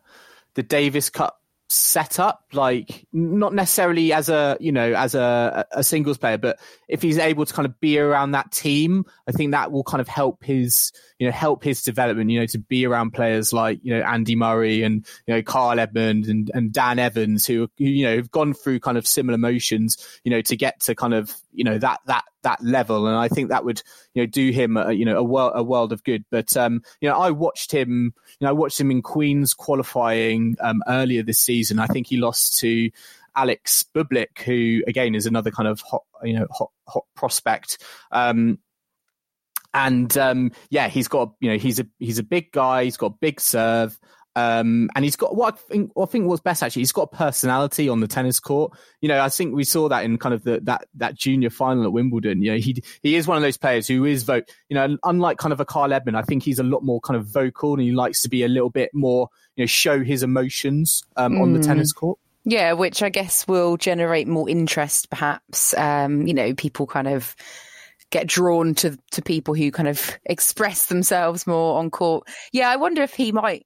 the 0.53 0.63
Davis 0.63 1.09
Cup 1.09 1.42
setup 1.73 2.43
like 2.53 3.07
not 3.11 3.53
necessarily 3.53 4.13
as 4.13 4.29
a 4.29 4.55
you 4.59 4.71
know 4.71 4.93
as 4.93 5.15
a, 5.15 5.65
a 5.71 5.83
singles 5.83 6.17
player 6.17 6.37
but 6.37 6.59
if 6.87 7.01
he's 7.01 7.17
able 7.17 7.45
to 7.45 7.53
kind 7.53 7.65
of 7.65 7.79
be 7.79 7.97
around 7.97 8.31
that 8.31 8.51
team 8.51 9.03
i 9.27 9.31
think 9.31 9.51
that 9.51 9.71
will 9.71 9.83
kind 9.83 9.99
of 9.99 10.07
help 10.07 10.43
his 10.43 10.91
you 11.17 11.25
know 11.25 11.31
help 11.31 11.63
his 11.63 11.81
development 11.81 12.29
you 12.29 12.39
know 12.39 12.45
to 12.45 12.59
be 12.59 12.85
around 12.85 13.11
players 13.11 13.53
like 13.53 13.79
you 13.81 13.95
know 13.95 14.03
andy 14.03 14.35
murray 14.35 14.83
and 14.83 15.05
you 15.25 15.33
know 15.33 15.41
kyle 15.41 15.79
edmund 15.79 16.27
and, 16.27 16.51
and 16.53 16.71
dan 16.71 16.99
evans 16.99 17.45
who, 17.45 17.67
who 17.77 17.85
you 17.85 18.05
know 18.05 18.15
have 18.15 18.29
gone 18.29 18.53
through 18.53 18.79
kind 18.79 18.97
of 18.97 19.07
similar 19.07 19.37
motions 19.37 19.97
you 20.23 20.29
know 20.29 20.41
to 20.41 20.55
get 20.55 20.79
to 20.79 20.93
kind 20.93 21.13
of 21.13 21.35
you 21.53 21.63
know 21.63 21.77
that 21.77 21.99
that 22.05 22.23
that 22.43 22.61
level 22.63 23.07
and 23.07 23.15
i 23.15 23.27
think 23.27 23.49
that 23.49 23.63
would 23.65 23.81
you 24.13 24.21
know 24.21 24.25
do 24.25 24.51
him 24.51 24.77
a, 24.77 24.91
you 24.91 25.05
know 25.05 25.17
a 25.17 25.23
world 25.23 25.51
a 25.55 25.63
world 25.63 25.91
of 25.91 26.03
good 26.03 26.25
but 26.29 26.55
um 26.57 26.81
you 27.01 27.09
know 27.09 27.17
i 27.17 27.31
watched 27.31 27.71
him 27.71 28.13
you 28.39 28.45
know 28.45 28.49
i 28.49 28.53
watched 28.53 28.79
him 28.79 28.91
in 28.91 29.01
queens 29.01 29.53
qualifying 29.53 30.55
um 30.59 30.81
earlier 30.87 31.23
this 31.23 31.39
season 31.39 31.79
i 31.79 31.87
think 31.87 32.07
he 32.07 32.17
lost 32.17 32.59
to 32.59 32.89
alex 33.35 33.83
bublik 33.95 34.39
who 34.43 34.83
again 34.87 35.15
is 35.15 35.25
another 35.25 35.51
kind 35.51 35.67
of 35.67 35.81
hot 35.81 36.03
you 36.23 36.33
know 36.33 36.47
hot 36.51 36.71
hot 36.87 37.05
prospect 37.15 37.77
um 38.11 38.57
and 39.73 40.15
um, 40.17 40.51
yeah, 40.69 40.87
he's 40.87 41.07
got 41.07 41.33
you 41.39 41.49
know 41.49 41.57
he's 41.57 41.79
a 41.79 41.87
he's 41.99 42.19
a 42.19 42.23
big 42.23 42.51
guy. 42.51 42.83
He's 42.83 42.97
got 42.97 43.19
big 43.19 43.41
serve. 43.41 43.99
Um, 44.35 44.89
and 44.95 45.05
he's 45.05 45.15
got 45.15 45.35
what 45.35 45.53
I 45.53 45.57
think, 45.57 45.91
what 45.93 46.09
I 46.09 46.11
think 46.11 46.27
was 46.27 46.41
best 46.41 46.63
actually. 46.63 46.81
He's 46.81 46.91
got 46.91 47.03
a 47.13 47.15
personality 47.15 47.87
on 47.89 47.99
the 47.99 48.07
tennis 48.07 48.39
court. 48.39 48.73
You 49.01 49.09
know, 49.09 49.21
I 49.21 49.29
think 49.29 49.55
we 49.55 49.63
saw 49.63 49.89
that 49.89 50.03
in 50.03 50.17
kind 50.17 50.33
of 50.33 50.43
the, 50.43 50.59
that, 50.63 50.85
that 50.95 51.15
junior 51.15 51.49
final 51.49 51.83
at 51.83 51.91
Wimbledon. 51.91 52.41
You 52.41 52.53
know, 52.53 52.57
he, 52.57 52.81
he 53.01 53.15
is 53.15 53.27
one 53.27 53.37
of 53.37 53.43
those 53.43 53.57
players 53.57 53.87
who 53.87 54.05
is 54.05 54.23
vote, 54.23 54.49
you 54.69 54.75
know, 54.75 54.97
unlike 55.03 55.37
kind 55.37 55.53
of 55.53 55.59
a 55.59 55.65
Kyle 55.65 55.93
Edmund, 55.93 56.17
I 56.17 56.23
think 56.23 56.43
he's 56.43 56.59
a 56.59 56.63
lot 56.63 56.83
more 56.83 56.99
kind 57.01 57.17
of 57.17 57.27
vocal 57.27 57.73
and 57.73 57.81
he 57.81 57.91
likes 57.91 58.21
to 58.23 58.29
be 58.29 58.43
a 58.43 58.47
little 58.47 58.71
bit 58.71 58.89
more, 58.93 59.29
you 59.55 59.63
know, 59.63 59.67
show 59.67 60.03
his 60.03 60.23
emotions, 60.23 61.03
um, 61.15 61.33
mm. 61.33 61.41
on 61.41 61.53
the 61.53 61.59
mm. 61.59 61.65
tennis 61.65 61.93
court. 61.93 62.17
Yeah, 62.45 62.73
which 62.73 63.01
I 63.01 63.09
guess 63.09 63.47
will 63.47 63.77
generate 63.77 64.27
more 64.27 64.49
interest, 64.49 65.09
perhaps. 65.09 65.73
Um, 65.77 66.27
you 66.27 66.33
know, 66.33 66.53
people 66.53 66.87
kind 66.87 67.07
of, 67.07 67.35
get 68.13 68.27
drawn 68.27 68.75
to 68.75 68.95
to 69.09 69.23
people 69.23 69.55
who 69.55 69.71
kind 69.71 69.89
of 69.89 70.19
express 70.25 70.85
themselves 70.85 71.47
more 71.47 71.79
on 71.79 71.89
court. 71.89 72.27
Yeah, 72.51 72.69
I 72.69 72.75
wonder 72.75 73.01
if 73.01 73.15
he 73.15 73.31
might 73.31 73.65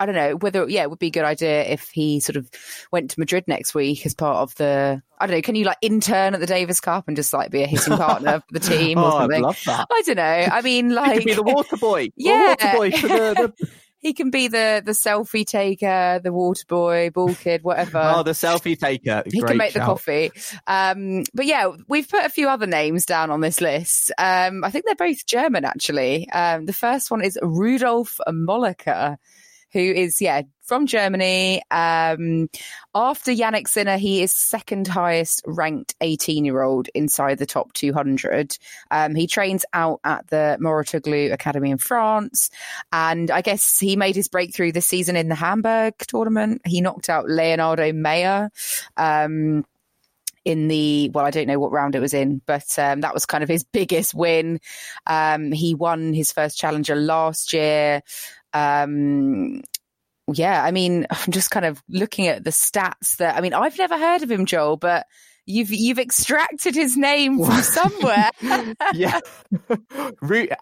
I 0.00 0.06
don't 0.06 0.14
know 0.14 0.36
whether 0.36 0.68
yeah 0.68 0.82
it 0.82 0.90
would 0.90 0.98
be 0.98 1.08
a 1.08 1.10
good 1.10 1.24
idea 1.24 1.62
if 1.64 1.90
he 1.90 2.20
sort 2.20 2.36
of 2.36 2.50
went 2.90 3.10
to 3.12 3.20
Madrid 3.20 3.44
next 3.46 3.74
week 3.74 4.04
as 4.06 4.14
part 4.14 4.38
of 4.38 4.54
the 4.56 5.02
I 5.18 5.26
don't 5.26 5.36
know 5.36 5.42
can 5.42 5.54
you 5.54 5.64
like 5.64 5.78
intern 5.80 6.34
at 6.34 6.40
the 6.40 6.46
Davis 6.46 6.80
Cup 6.80 7.06
and 7.06 7.16
just 7.16 7.32
like 7.32 7.50
be 7.50 7.62
a 7.62 7.66
hitting 7.66 7.96
partner 7.96 8.40
for 8.40 8.52
the 8.52 8.60
team 8.60 8.98
or 9.02 9.06
oh, 9.06 9.18
something? 9.18 9.44
I 9.44 9.46
love 9.46 9.60
that. 9.66 9.86
I 9.90 10.02
don't 10.04 10.16
know. 10.16 10.48
I 10.52 10.62
mean 10.62 10.94
like 10.94 11.24
be 11.24 11.34
the 11.34 11.42
water 11.42 11.76
boy. 11.76 12.10
Yeah, 12.16 12.54
the 12.60 12.66
water 12.66 12.76
boy 12.76 12.90
for 12.96 13.08
the, 13.08 13.52
the 13.58 13.70
he 14.04 14.12
can 14.12 14.30
be 14.30 14.48
the 14.48 14.82
the 14.84 14.92
selfie 14.92 15.46
taker, 15.46 16.20
the 16.22 16.32
water 16.32 16.64
boy, 16.68 17.10
ball 17.10 17.34
kid, 17.34 17.62
whatever. 17.62 18.12
Oh, 18.16 18.22
the 18.22 18.32
selfie 18.32 18.78
taker. 18.78 19.22
He 19.24 19.40
Great 19.40 19.48
can 19.48 19.56
make 19.56 19.72
shout. 19.72 19.80
the 19.80 19.86
coffee. 19.86 20.30
Um, 20.66 21.24
but 21.32 21.46
yeah, 21.46 21.70
we've 21.88 22.08
put 22.08 22.22
a 22.22 22.28
few 22.28 22.48
other 22.48 22.66
names 22.66 23.06
down 23.06 23.30
on 23.30 23.40
this 23.40 23.62
list. 23.62 24.12
Um, 24.18 24.62
I 24.62 24.70
think 24.70 24.84
they're 24.84 24.94
both 24.94 25.24
German, 25.24 25.64
actually. 25.64 26.28
Um, 26.30 26.66
the 26.66 26.74
first 26.74 27.10
one 27.10 27.24
is 27.24 27.38
Rudolf 27.42 28.20
Molleker 28.28 29.16
who 29.74 29.80
is, 29.80 30.20
yeah, 30.22 30.42
from 30.62 30.86
Germany. 30.86 31.62
Um, 31.70 32.48
after 32.94 33.32
Jannik 33.32 33.68
Sinner, 33.68 33.98
he 33.98 34.22
is 34.22 34.34
second 34.34 34.88
highest 34.88 35.42
ranked 35.46 35.94
18 36.00 36.44
year 36.44 36.62
old 36.62 36.88
inside 36.94 37.38
the 37.38 37.46
top 37.46 37.72
200. 37.74 38.56
Um, 38.90 39.14
he 39.14 39.26
trains 39.26 39.64
out 39.72 40.00
at 40.04 40.26
the 40.28 40.56
Mouratoglou 40.60 41.32
Academy 41.32 41.70
in 41.70 41.78
France. 41.78 42.50
And 42.92 43.30
I 43.30 43.42
guess 43.42 43.78
he 43.78 43.96
made 43.96 44.16
his 44.16 44.28
breakthrough 44.28 44.72
this 44.72 44.86
season 44.86 45.16
in 45.16 45.28
the 45.28 45.34
Hamburg 45.34 45.94
tournament. 45.98 46.62
He 46.64 46.80
knocked 46.80 47.10
out 47.10 47.28
Leonardo 47.28 47.92
Mayer. 47.92 48.50
Um, 48.96 49.64
in 50.44 50.68
the 50.68 51.10
well, 51.14 51.24
I 51.24 51.30
don't 51.30 51.46
know 51.46 51.58
what 51.58 51.72
round 51.72 51.94
it 51.94 52.00
was 52.00 52.12
in, 52.12 52.42
but 52.44 52.78
um, 52.78 53.00
that 53.00 53.14
was 53.14 53.24
kind 53.24 53.42
of 53.42 53.48
his 53.48 53.64
biggest 53.64 54.14
win. 54.14 54.60
Um, 55.06 55.52
he 55.52 55.74
won 55.74 56.12
his 56.12 56.32
first 56.32 56.58
challenger 56.58 56.94
last 56.94 57.52
year. 57.52 58.02
Um, 58.54 59.62
yeah, 60.32 60.62
I 60.62 60.70
mean, 60.70 61.06
I'm 61.10 61.32
just 61.32 61.50
kind 61.50 61.66
of 61.66 61.82
looking 61.88 62.28
at 62.28 62.44
the 62.44 62.50
stats 62.50 63.16
that 63.18 63.36
I 63.36 63.40
mean, 63.40 63.54
I've 63.54 63.76
never 63.78 63.98
heard 63.98 64.22
of 64.22 64.30
him, 64.30 64.46
Joel, 64.46 64.76
but 64.76 65.06
you've 65.46 65.70
you've 65.70 65.98
extracted 65.98 66.74
his 66.74 66.96
name 66.96 67.44
from 67.44 67.62
somewhere. 67.62 68.30
yeah, 68.94 69.20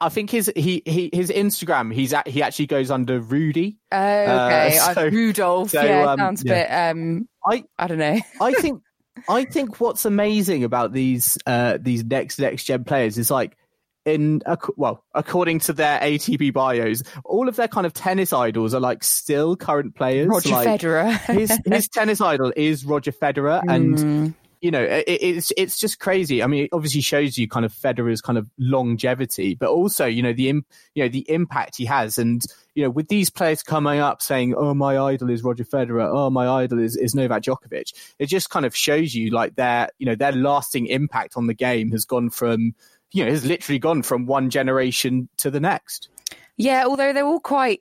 I 0.00 0.08
think 0.08 0.30
his 0.30 0.50
he, 0.56 0.82
he 0.84 1.10
his 1.12 1.30
Instagram 1.30 1.92
he's 1.92 2.12
at, 2.12 2.26
he 2.26 2.42
actually 2.42 2.66
goes 2.66 2.90
under 2.90 3.20
Rudy. 3.20 3.78
Oh, 3.90 3.98
okay, 3.98 4.78
uh, 4.78 4.94
so, 4.94 5.08
Rudolph. 5.08 5.70
So, 5.70 5.82
yeah, 5.82 6.10
um, 6.10 6.18
sounds 6.18 6.44
yeah. 6.44 6.52
a 6.52 6.54
bit. 6.54 6.70
Um, 6.70 7.28
I 7.46 7.64
I 7.78 7.86
don't 7.86 7.98
know. 7.98 8.18
I 8.40 8.52
think 8.54 8.82
I 9.28 9.44
think 9.44 9.80
what's 9.80 10.04
amazing 10.04 10.64
about 10.64 10.92
these 10.92 11.38
uh 11.46 11.78
these 11.80 12.04
next 12.04 12.38
next 12.38 12.64
gen 12.64 12.84
players 12.84 13.18
is 13.18 13.30
like 13.30 13.56
in 14.04 14.42
well, 14.76 15.04
according 15.14 15.60
to 15.60 15.72
their 15.72 16.00
ATP 16.00 16.52
bios, 16.52 17.02
all 17.24 17.48
of 17.48 17.56
their 17.56 17.68
kind 17.68 17.86
of 17.86 17.92
tennis 17.92 18.32
idols 18.32 18.74
are 18.74 18.80
like 18.80 19.04
still 19.04 19.56
current 19.56 19.94
players. 19.94 20.28
Roger 20.28 20.50
like, 20.50 20.80
Federer. 20.80 21.18
his 21.36 21.58
his 21.64 21.88
tennis 21.92 22.20
idol 22.20 22.52
is 22.56 22.84
Roger 22.84 23.12
Federer, 23.12 23.62
mm. 23.62 23.74
and 23.74 24.34
you 24.60 24.70
know 24.70 24.82
it, 24.82 25.04
it's 25.06 25.52
it's 25.56 25.78
just 25.78 26.00
crazy. 26.00 26.42
I 26.42 26.46
mean, 26.46 26.64
it 26.64 26.70
obviously 26.72 27.00
shows 27.00 27.38
you 27.38 27.48
kind 27.48 27.64
of 27.64 27.72
Federer's 27.72 28.20
kind 28.20 28.38
of 28.38 28.48
longevity, 28.58 29.54
but 29.54 29.70
also 29.70 30.06
you 30.06 30.22
know 30.22 30.32
the 30.32 30.42
you 30.42 30.62
know 30.96 31.08
the 31.08 31.28
impact 31.30 31.76
he 31.76 31.84
has, 31.84 32.18
and 32.18 32.44
you 32.74 32.82
know 32.82 32.90
with 32.90 33.06
these 33.06 33.30
players 33.30 33.62
coming 33.62 34.00
up 34.00 34.20
saying, 34.20 34.54
"Oh, 34.56 34.74
my 34.74 34.98
idol 34.98 35.30
is 35.30 35.44
Roger 35.44 35.64
Federer," 35.64 36.08
"Oh, 36.12 36.30
my 36.30 36.48
idol 36.48 36.80
is 36.80 36.96
is 36.96 37.14
Novak 37.14 37.42
Djokovic," 37.42 37.92
it 38.18 38.26
just 38.26 38.50
kind 38.50 38.66
of 38.66 38.74
shows 38.74 39.14
you 39.14 39.30
like 39.30 39.54
their 39.54 39.90
you 39.98 40.06
know 40.06 40.16
their 40.16 40.32
lasting 40.32 40.86
impact 40.86 41.36
on 41.36 41.46
the 41.46 41.54
game 41.54 41.92
has 41.92 42.04
gone 42.04 42.30
from 42.30 42.74
you 43.12 43.24
know, 43.24 43.30
has 43.30 43.44
literally 43.44 43.78
gone 43.78 44.02
from 44.02 44.26
one 44.26 44.50
generation 44.50 45.28
to 45.38 45.50
the 45.50 45.60
next. 45.60 46.08
Yeah, 46.56 46.84
although 46.86 47.12
they're 47.12 47.26
all 47.26 47.40
quite 47.40 47.80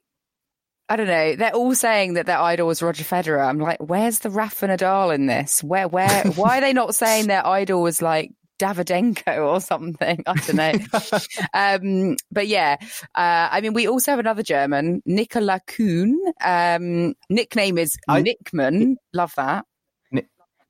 I 0.91 0.97
don't 0.97 1.07
know. 1.07 1.37
They're 1.37 1.55
all 1.55 1.73
saying 1.73 2.15
that 2.15 2.25
their 2.25 2.37
idol 2.37 2.67
was 2.67 2.81
Roger 2.81 3.05
Federer. 3.05 3.47
I'm 3.47 3.59
like, 3.59 3.77
where's 3.79 4.19
the 4.19 4.29
Rafa 4.29 4.67
Nadal 4.67 5.15
in 5.15 5.25
this? 5.25 5.63
Where, 5.63 5.87
where, 5.87 6.23
why 6.35 6.57
are 6.57 6.61
they 6.61 6.73
not 6.73 6.93
saying 6.95 7.27
their 7.27 7.47
idol 7.47 7.81
was 7.81 8.01
like 8.01 8.31
Davydenko 8.59 9.47
or 9.47 9.61
something? 9.61 10.21
I 10.27 10.33
don't 10.33 10.55
know. 10.55 10.73
um, 11.53 12.17
but 12.29 12.47
yeah, 12.47 12.75
uh, 13.15 13.47
I 13.51 13.61
mean, 13.61 13.71
we 13.71 13.87
also 13.87 14.11
have 14.11 14.19
another 14.19 14.43
German, 14.43 15.01
Nicola 15.05 15.61
Kuhn. 15.65 16.19
Um, 16.43 17.13
nickname 17.29 17.77
is 17.77 17.95
I, 18.09 18.21
Nickman. 18.21 18.95
Love 19.13 19.31
that. 19.37 19.63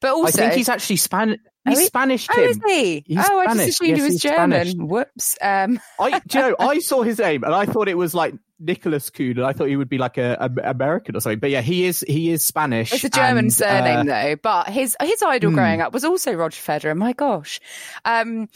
But 0.01 0.13
also, 0.13 0.41
I 0.41 0.45
think 0.45 0.53
he's 0.53 0.69
actually 0.69 0.95
Spanish. 0.97 1.39
He's 1.67 1.79
oh, 1.79 1.85
Spanish, 1.85 2.27
Kim. 2.27 2.43
Oh, 2.43 2.49
is 2.49 2.59
he? 2.65 3.03
He's 3.05 3.17
oh, 3.19 3.23
Spanish. 3.23 3.47
I 3.47 3.53
just 3.53 3.69
assumed 3.69 3.89
yes, 3.89 3.97
he 3.97 4.03
was 4.03 4.21
German. 4.21 4.51
Spanish. 4.51 4.73
Whoops. 4.75 5.37
Um. 5.41 5.79
I, 5.99 6.19
do 6.19 6.39
you 6.39 6.49
know, 6.49 6.55
I 6.59 6.79
saw 6.79 7.03
his 7.03 7.19
name 7.19 7.43
and 7.43 7.53
I 7.53 7.67
thought 7.67 7.87
it 7.87 7.97
was 7.97 8.15
like 8.15 8.33
Nicholas 8.59 9.11
Kuhn, 9.11 9.37
and 9.37 9.43
I 9.43 9.53
thought 9.53 9.67
he 9.67 9.75
would 9.75 9.89
be 9.89 9.99
like 9.99 10.17
a, 10.17 10.37
a, 10.39 10.69
American 10.69 11.15
or 11.15 11.19
something. 11.19 11.39
But 11.39 11.51
yeah, 11.51 11.61
he 11.61 11.85
is 11.85 12.03
he 12.07 12.31
is 12.31 12.43
Spanish. 12.43 12.91
It's 12.91 13.03
a 13.03 13.09
German 13.09 13.45
and, 13.45 13.53
surname 13.53 13.99
uh, 13.99 14.03
though. 14.03 14.35
But 14.37 14.69
his 14.69 14.97
his 15.01 15.21
idol 15.21 15.51
hmm. 15.51 15.55
growing 15.55 15.81
up 15.81 15.93
was 15.93 16.03
also 16.03 16.33
Roger 16.33 16.59
Federer. 16.59 16.97
My 16.97 17.13
gosh. 17.13 17.59
Um, 18.03 18.49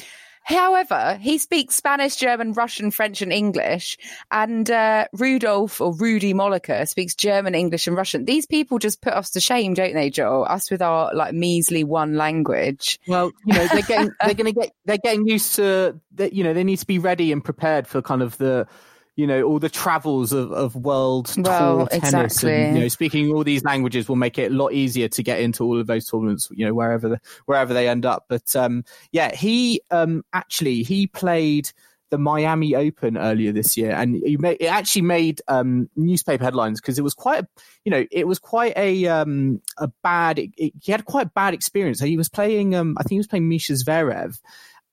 However, 0.46 1.18
he 1.20 1.40
speaks 1.40 1.76
Spanish, 1.76 2.18
German, 2.18 2.54
Russian, 2.54 2.92
French, 2.92 3.24
and 3.24 3.34
English. 3.34 3.98
And 4.30 4.70
uh, 4.70 5.08
Rudolf 5.12 5.82
or 5.82 5.96
Rudy 5.96 6.36
Molleker 6.36 6.88
speaks 6.88 7.16
German, 7.16 7.56
English, 7.56 7.88
and 7.88 7.98
Russian. 7.98 8.26
These 8.26 8.46
people 8.46 8.78
just 8.78 9.02
put 9.02 9.14
us 9.14 9.32
to 9.32 9.40
shame, 9.40 9.74
don't 9.74 9.96
they, 9.96 10.12
Joel? 10.12 10.46
Us 10.46 10.70
with 10.70 10.84
our 10.84 11.12
like 11.16 11.34
measly 11.34 11.84
one 11.84 12.16
language. 12.16 13.00
Well, 13.08 13.32
you 13.44 13.56
know, 13.56 13.68
they're 13.68 13.82
getting 13.82 14.12
they're 14.24 14.36
going 14.36 14.54
to 14.54 14.60
get 14.60 14.72
they're 14.86 14.98
getting 15.00 15.28
used 15.28 15.56
to 15.56 16.00
that. 16.14 16.34
You 16.34 16.44
know, 16.44 16.54
they 16.54 16.64
need 16.64 16.78
to 16.78 16.88
be 16.88 17.00
ready 17.00 17.32
and 17.32 17.44
prepared 17.44 17.88
for 17.88 18.04
kind 18.04 18.22
of 18.22 18.38
the 18.38 18.68
you 19.16 19.26
know 19.26 19.44
all 19.44 19.60
the 19.60 19.70
travels 19.70 20.32
of, 20.32 20.52
of 20.52 20.76
world 20.76 21.34
well, 21.38 21.80
tour 21.80 21.88
tennis 21.88 22.04
exactly. 22.04 22.54
and 22.54 22.78
you 22.78 22.84
know 22.84 22.88
speaking 22.88 23.32
all 23.32 23.44
these 23.44 23.64
languages 23.64 24.10
will 24.10 24.16
make 24.16 24.38
it 24.38 24.52
a 24.52 24.56
lot 24.56 24.74
easier 24.74 25.08
to 25.08 25.24
get 25.24 25.40
into 25.40 25.64
all 25.64 25.80
of 25.80 25.88
those 25.88 26.08
tournaments 26.08 26.50
you 26.52 26.66
know 26.66 26.74
wherever 26.74 27.10
the, 27.10 27.20
wherever 27.46 27.74
they 27.74 27.88
end 27.88 28.06
up 28.06 28.26
but 28.28 28.56
um, 28.56 28.84
yeah 29.12 29.34
he 29.34 29.82
um, 29.92 30.24
actually 30.34 30.84
he 30.84 31.08
played 31.08 31.72
the 32.12 32.18
Miami 32.20 32.76
Open 32.76 33.18
earlier 33.18 33.52
this 33.52 33.76
year, 33.76 33.92
and 33.92 34.16
he 34.16 34.38
made, 34.38 34.58
it 34.60 34.68
actually 34.68 35.02
made 35.02 35.42
um, 35.48 35.90
newspaper 35.96 36.44
headlines 36.44 36.80
because 36.80 37.00
it 37.00 37.02
was 37.02 37.14
quite, 37.14 37.44
a, 37.44 37.48
you 37.84 37.90
know, 37.90 38.06
it 38.12 38.28
was 38.28 38.38
quite 38.40 38.78
a 38.78 39.08
um, 39.08 39.62
a 39.78 39.88
bad. 40.04 40.40
It, 40.40 40.52
it, 40.56 40.74
he 40.82 40.92
had 40.92 41.06
quite 41.06 41.28
a 41.28 41.32
bad 41.34 41.54
experience. 41.54 42.00
he 42.00 42.16
was 42.16 42.30
playing, 42.30 42.76
um, 42.76 42.96
I 42.98 43.04
think 43.04 43.12
he 43.12 43.18
was 43.18 43.28
playing 43.28 43.50
Misha 43.50 43.74
Zverev, 43.74 44.40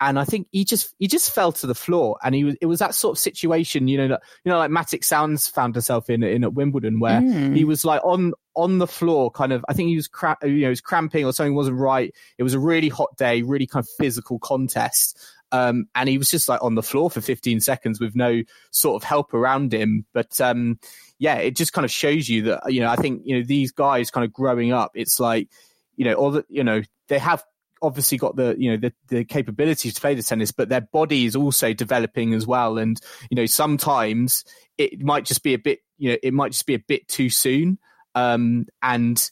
and 0.03 0.19
I 0.19 0.25
think 0.25 0.49
he 0.51 0.65
just 0.65 0.95
he 0.99 1.07
just 1.07 1.33
fell 1.33 1.53
to 1.53 1.67
the 1.67 1.75
floor, 1.75 2.19
and 2.25 2.35
he 2.35 2.45
was 2.45 2.57
it 2.61 2.67
was 2.67 2.81
that 2.81 2.95
sort 2.95 3.17
of 3.17 3.21
situation, 3.21 3.87
you 3.87 3.97
know, 3.97 4.19
you 4.45 4.51
know, 4.51 4.59
like 4.59 4.71
Mattek-Sands 4.71 5.47
found 5.47 5.75
herself 5.77 6.11
in 6.11 6.23
in 6.23 6.43
at 6.43 6.55
Wimbledon, 6.55 6.99
where 6.99 7.21
mm. 7.21 7.57
he 7.57 7.65
was 7.65 7.85
like 7.85 8.01
on 8.05 8.33
on 8.57 8.79
the 8.79 8.87
floor, 8.87 9.31
kind 9.31 9.53
of. 9.53 9.65
I 9.69 9.75
think 9.75 9.89
he 9.89 9.97
was 9.97 10.11
you 10.43 10.49
know, 10.49 10.57
he 10.67 10.69
was 10.69 10.81
cramping 10.81 11.25
or 11.25 11.33
something 11.33 11.55
wasn't 11.55 11.79
right. 11.79 12.13
It 12.37 12.43
was 12.43 12.55
a 12.55 12.59
really 12.59 12.89
hot 12.89 13.17
day, 13.17 13.43
really 13.43 13.67
kind 13.67 13.85
of 13.85 13.89
physical 13.99 14.41
contest, 14.41 15.19
um, 15.53 15.87
and 15.95 16.09
he 16.09 16.19
was 16.19 16.31
just 16.31 16.49
like 16.49 16.63
on 16.63 16.75
the 16.75 16.83
floor 16.83 17.09
for 17.09 17.21
15 17.21 17.61
seconds 17.61 18.01
with 18.01 18.17
no 18.17 18.43
sort 18.73 19.01
of 19.01 19.07
help 19.07 19.33
around 19.33 19.73
him. 19.73 20.05
But 20.13 20.41
um, 20.41 20.81
yeah, 21.19 21.37
it 21.37 21.55
just 21.55 21.73
kind 21.73 21.85
of 21.85 21.93
shows 21.93 22.29
you 22.29 22.43
that 22.43 22.73
you 22.73 22.81
know, 22.81 22.89
I 22.89 22.97
think 22.97 23.23
you 23.25 23.39
know 23.39 23.45
these 23.47 23.71
guys 23.71 24.11
kind 24.11 24.25
of 24.25 24.33
growing 24.33 24.73
up, 24.73 24.91
it's 24.95 25.21
like 25.21 25.49
you 25.95 26.05
know, 26.05 26.15
all 26.15 26.33
the 26.33 26.45
you 26.49 26.65
know 26.65 26.83
they 27.07 27.19
have 27.19 27.45
obviously 27.83 28.17
got 28.17 28.37
the 28.37 28.55
you 28.59 28.71
know 28.71 28.77
the, 28.77 28.93
the 29.09 29.25
capabilities 29.25 29.95
to 29.95 30.01
play 30.01 30.15
the 30.15 30.23
tennis, 30.23 30.53
but 30.53 30.69
their 30.69 30.81
body 30.81 31.27
is 31.27 31.37
also 31.37 31.73
developing 31.73 32.33
as 32.33 32.47
well. 32.47 32.79
And 32.79 33.01
you 33.31 33.37
know 33.37 33.47
sometimes 33.47 34.45
it 34.79 35.01
might 35.03 35.25
just 35.25 35.43
be 35.43 35.55
a 35.55 35.59
bit 35.59 35.81
you 35.99 36.11
know 36.11 36.17
it 36.23 36.33
might 36.33 36.53
just 36.53 36.67
be 36.67 36.75
a 36.75 36.79
bit 36.79 37.09
too 37.09 37.29
soon. 37.29 37.79
Um, 38.15 38.67
and 38.83 39.31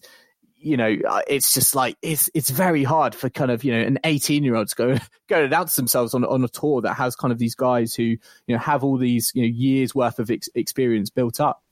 you 0.57 0.77
know 0.77 0.95
uh, 1.09 1.23
it's 1.27 1.55
just 1.55 1.75
like 1.75 1.97
it's 2.03 2.29
it's 2.35 2.51
very 2.51 2.85
hard 2.85 3.15
for 3.15 3.31
kind 3.31 3.51
of 3.51 3.65
you 3.65 3.73
know 3.73 3.81
an 3.81 3.99
18 4.05 4.45
year 4.45 4.57
old 4.57 4.69
to 4.69 4.77
go 4.77 4.95
go 5.29 5.37
and 5.37 5.47
announce 5.47 5.77
themselves 5.77 6.15
on 6.15 6.25
on 6.25 6.45
a 6.45 6.49
tour 6.49 6.83
that 6.83 6.95
has 6.95 7.17
kind 7.17 7.33
of 7.33 7.39
these 7.39 7.55
guys 7.55 7.95
who 7.95 8.05
you 8.05 8.19
know 8.49 8.59
have 8.59 8.85
all 8.85 8.99
these 8.99 9.33
you 9.35 9.43
know 9.43 9.49
years 9.49 9.95
worth 9.95 10.19
of 10.19 10.31
ex- 10.31 10.51
experience 10.55 11.11
built 11.11 11.41
up. 11.41 11.63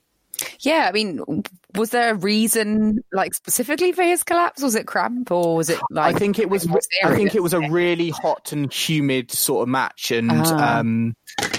Yeah, 0.61 0.87
I 0.88 0.92
mean, 0.92 1.42
was 1.74 1.90
there 1.90 2.12
a 2.12 2.14
reason, 2.14 3.03
like 3.12 3.35
specifically 3.35 3.92
for 3.92 4.03
his 4.03 4.22
collapse? 4.22 4.62
Was 4.62 4.74
it 4.74 4.87
cramp, 4.87 5.31
or 5.31 5.57
was 5.57 5.70
it 5.70 5.79
like? 5.90 6.14
I 6.14 6.18
think 6.18 6.38
it 6.38 6.48
was. 6.48 6.68
I 7.05 7.14
think 7.14 7.35
it 7.35 7.42
was 7.42 7.55
a 7.55 7.61
really 7.70 8.11
hot 8.11 8.53
and 8.53 8.72
humid 8.72 9.31
sort 9.31 9.62
of 9.62 9.68
match, 9.68 10.11
and 10.11 10.31
ah. 10.33 10.79
um, 10.79 11.16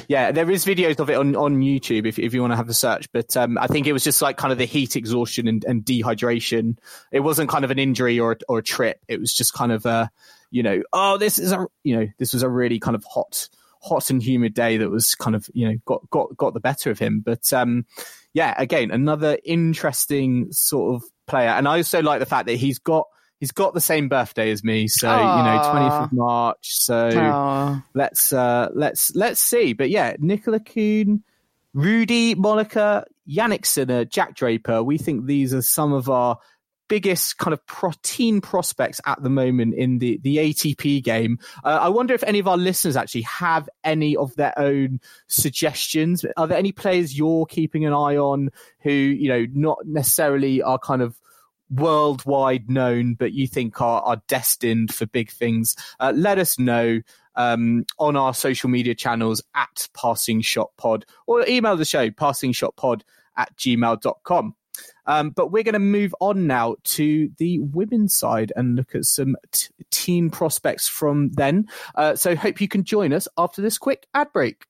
yeah, 0.07 0.31
there 0.31 0.49
is 0.49 0.65
videos 0.65 0.99
of 0.99 1.09
it 1.09 1.15
on, 1.15 1.35
on 1.35 1.59
YouTube 1.59 2.05
if 2.07 2.17
if 2.19 2.33
you 2.33 2.41
want 2.41 2.51
to 2.51 2.57
have 2.57 2.69
a 2.69 2.73
search. 2.73 3.11
But 3.11 3.35
um, 3.37 3.57
I 3.57 3.67
think 3.67 3.87
it 3.87 3.93
was 3.93 4.03
just 4.03 4.21
like 4.21 4.37
kind 4.37 4.51
of 4.51 4.57
the 4.57 4.65
heat 4.65 4.95
exhaustion 4.95 5.47
and, 5.47 5.63
and 5.65 5.83
dehydration. 5.83 6.77
It 7.11 7.21
wasn't 7.21 7.49
kind 7.49 7.63
of 7.63 7.71
an 7.71 7.79
injury 7.79 8.19
or 8.19 8.37
or 8.47 8.59
a 8.59 8.63
trip. 8.63 8.99
It 9.07 9.19
was 9.19 9.33
just 9.33 9.53
kind 9.53 9.71
of 9.71 9.85
a, 9.85 10.09
you 10.51 10.63
know, 10.63 10.81
oh, 10.93 11.17
this 11.17 11.37
is 11.37 11.51
a, 11.51 11.67
you 11.83 11.97
know, 11.97 12.07
this 12.17 12.33
was 12.33 12.43
a 12.43 12.49
really 12.49 12.79
kind 12.79 12.95
of 12.95 13.03
hot 13.05 13.49
hot 13.81 14.09
and 14.09 14.21
humid 14.21 14.53
day 14.53 14.77
that 14.77 14.89
was 14.89 15.15
kind 15.15 15.35
of 15.35 15.49
you 15.53 15.67
know 15.67 15.75
got 15.85 16.09
got 16.09 16.35
got 16.37 16.53
the 16.53 16.59
better 16.59 16.91
of 16.91 16.99
him. 16.99 17.21
But 17.21 17.51
um, 17.53 17.85
yeah, 18.33 18.53
again, 18.57 18.91
another 18.91 19.37
interesting 19.43 20.51
sort 20.51 20.95
of 20.95 21.09
player. 21.27 21.49
And 21.49 21.67
I 21.67 21.77
also 21.77 22.01
like 22.01 22.19
the 22.19 22.25
fact 22.25 22.47
that 22.47 22.55
he's 22.55 22.79
got 22.79 23.07
he's 23.39 23.51
got 23.51 23.73
the 23.73 23.81
same 23.81 24.09
birthday 24.09 24.51
as 24.51 24.63
me, 24.63 24.87
so 24.87 25.07
Aww. 25.07 25.37
you 25.37 25.43
know, 25.43 25.71
twentieth 25.71 25.93
of 25.93 26.13
March. 26.13 26.75
So 26.75 27.09
Aww. 27.09 27.83
let's 27.93 28.33
uh, 28.33 28.69
let's 28.73 29.15
let's 29.15 29.41
see. 29.41 29.73
But 29.73 29.89
yeah, 29.89 30.15
Nicola 30.19 30.59
Kuhn, 30.59 31.23
Rudy 31.73 32.35
Molleker, 32.35 33.05
Jannik 33.27 33.65
Sinner, 33.65 34.05
Jack 34.05 34.35
Draper. 34.35 34.83
We 34.83 34.97
think 34.97 35.25
these 35.25 35.53
are 35.53 35.61
some 35.61 35.93
of 35.93 36.09
our 36.09 36.37
biggest 36.89 37.37
kind 37.37 37.53
of 37.53 37.65
protein 37.67 38.41
prospects 38.41 38.99
at 39.05 39.23
the 39.23 39.29
moment 39.29 39.75
in 39.75 39.99
the, 39.99 40.19
the 40.23 40.37
ATP 40.37 41.01
game. 41.01 41.39
Uh, 41.63 41.79
I 41.81 41.87
wonder 41.87 42.13
if 42.13 42.23
any 42.23 42.39
of 42.39 42.47
our 42.47 42.57
listeners 42.57 42.97
actually 42.97 43.21
have 43.21 43.69
any 43.85 44.17
of 44.17 44.35
their 44.35 44.57
own 44.59 44.99
suggestions. 45.27 46.25
Are 46.35 46.47
there 46.47 46.57
any 46.57 46.73
players 46.73 47.17
you're 47.17 47.45
keeping 47.45 47.85
an 47.85 47.93
eye 47.93 48.17
on 48.17 48.49
who, 48.81 48.91
you 48.91 49.29
know, 49.29 49.45
not 49.53 49.77
necessarily 49.85 50.61
are 50.61 50.79
kind 50.79 51.01
of 51.01 51.21
worldwide 51.69 52.69
known, 52.69 53.13
but 53.13 53.31
you 53.31 53.47
think 53.47 53.79
are, 53.79 54.01
are 54.01 54.21
destined 54.27 54.93
for 54.93 55.05
big 55.05 55.31
things? 55.31 55.75
Uh, 56.01 56.11
let 56.13 56.37
us 56.37 56.59
know. 56.59 56.99
Um, 57.35 57.85
on 57.97 58.17
our 58.17 58.33
social 58.33 58.69
media 58.69 58.93
channels 58.93 59.41
at 59.55 59.87
Passing 59.93 60.41
Shot 60.41 60.71
Pod 60.75 61.05
or 61.25 61.47
email 61.47 61.77
the 61.77 61.85
show 61.85 62.09
passingshotpod 62.09 63.03
at 63.37 63.55
gmail.com. 63.55 64.55
Um, 65.05 65.31
but 65.31 65.51
we're 65.51 65.63
going 65.63 65.73
to 65.73 65.79
move 65.79 66.13
on 66.19 66.47
now 66.47 66.75
to 66.83 67.29
the 67.37 67.59
women's 67.59 68.15
side 68.15 68.51
and 68.55 68.75
look 68.75 68.95
at 68.95 69.05
some 69.05 69.35
t- 69.51 69.67
team 69.91 70.29
prospects 70.29 70.87
from 70.87 71.29
then. 71.31 71.67
Uh, 71.95 72.15
so 72.15 72.35
hope 72.35 72.61
you 72.61 72.67
can 72.67 72.83
join 72.83 73.13
us 73.13 73.27
after 73.37 73.61
this 73.61 73.77
quick 73.77 74.07
ad 74.13 74.31
break. 74.33 74.65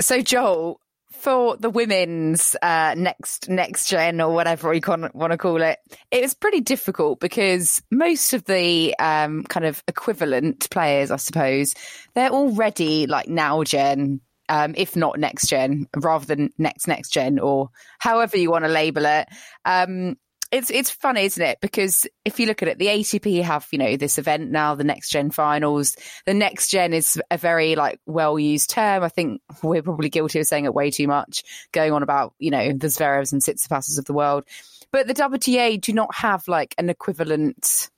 So 0.00 0.20
Joel, 0.20 0.80
for 1.12 1.56
the 1.56 1.70
women's 1.70 2.56
uh, 2.62 2.94
next 2.96 3.48
next 3.48 3.88
gen 3.88 4.20
or 4.20 4.34
whatever 4.34 4.74
you 4.74 4.80
want 4.86 5.30
to 5.30 5.38
call 5.38 5.62
it, 5.62 5.78
it 6.10 6.22
was 6.22 6.34
pretty 6.34 6.60
difficult 6.60 7.20
because 7.20 7.80
most 7.90 8.32
of 8.32 8.44
the 8.46 8.94
um, 8.98 9.44
kind 9.44 9.64
of 9.64 9.82
equivalent 9.86 10.68
players, 10.70 11.10
I 11.10 11.16
suppose, 11.16 11.74
they're 12.14 12.30
already 12.30 13.06
like 13.06 13.28
now 13.28 13.62
gen 13.62 14.20
um, 14.52 14.74
if 14.76 14.94
not 14.96 15.18
next 15.18 15.48
gen, 15.48 15.88
rather 15.96 16.26
than 16.26 16.50
next 16.58 16.86
next 16.86 17.08
gen 17.10 17.38
or 17.38 17.70
however 17.98 18.36
you 18.36 18.50
want 18.50 18.66
to 18.66 18.70
label 18.70 19.06
it. 19.06 19.26
Um, 19.64 20.18
it's 20.50 20.70
it's 20.70 20.90
funny, 20.90 21.24
isn't 21.24 21.42
it? 21.42 21.56
Because 21.62 22.06
if 22.26 22.38
you 22.38 22.44
look 22.44 22.60
at 22.60 22.68
it, 22.68 22.78
the 22.78 22.88
ATP 22.88 23.42
have 23.42 23.66
you 23.72 23.78
know 23.78 23.96
this 23.96 24.18
event 24.18 24.50
now, 24.50 24.74
the 24.74 24.84
next 24.84 25.08
gen 25.08 25.30
finals. 25.30 25.96
The 26.26 26.34
next 26.34 26.68
gen 26.68 26.92
is 26.92 27.18
a 27.30 27.38
very 27.38 27.76
like 27.76 27.98
well 28.04 28.38
used 28.38 28.68
term. 28.68 29.02
I 29.02 29.08
think 29.08 29.40
we're 29.62 29.82
probably 29.82 30.10
guilty 30.10 30.38
of 30.38 30.46
saying 30.46 30.66
it 30.66 30.74
way 30.74 30.90
too 30.90 31.08
much, 31.08 31.44
going 31.72 31.94
on 31.94 32.02
about 32.02 32.34
you 32.38 32.50
know 32.50 32.72
the 32.72 32.88
Zverevs 32.88 33.32
and 33.32 33.40
Tsitsipas's 33.40 33.96
of 33.96 34.04
the 34.04 34.12
world. 34.12 34.44
But 34.92 35.06
the 35.06 35.14
WTA 35.14 35.80
do 35.80 35.94
not 35.94 36.14
have 36.14 36.46
like 36.46 36.74
an 36.76 36.90
equivalent 36.90 37.88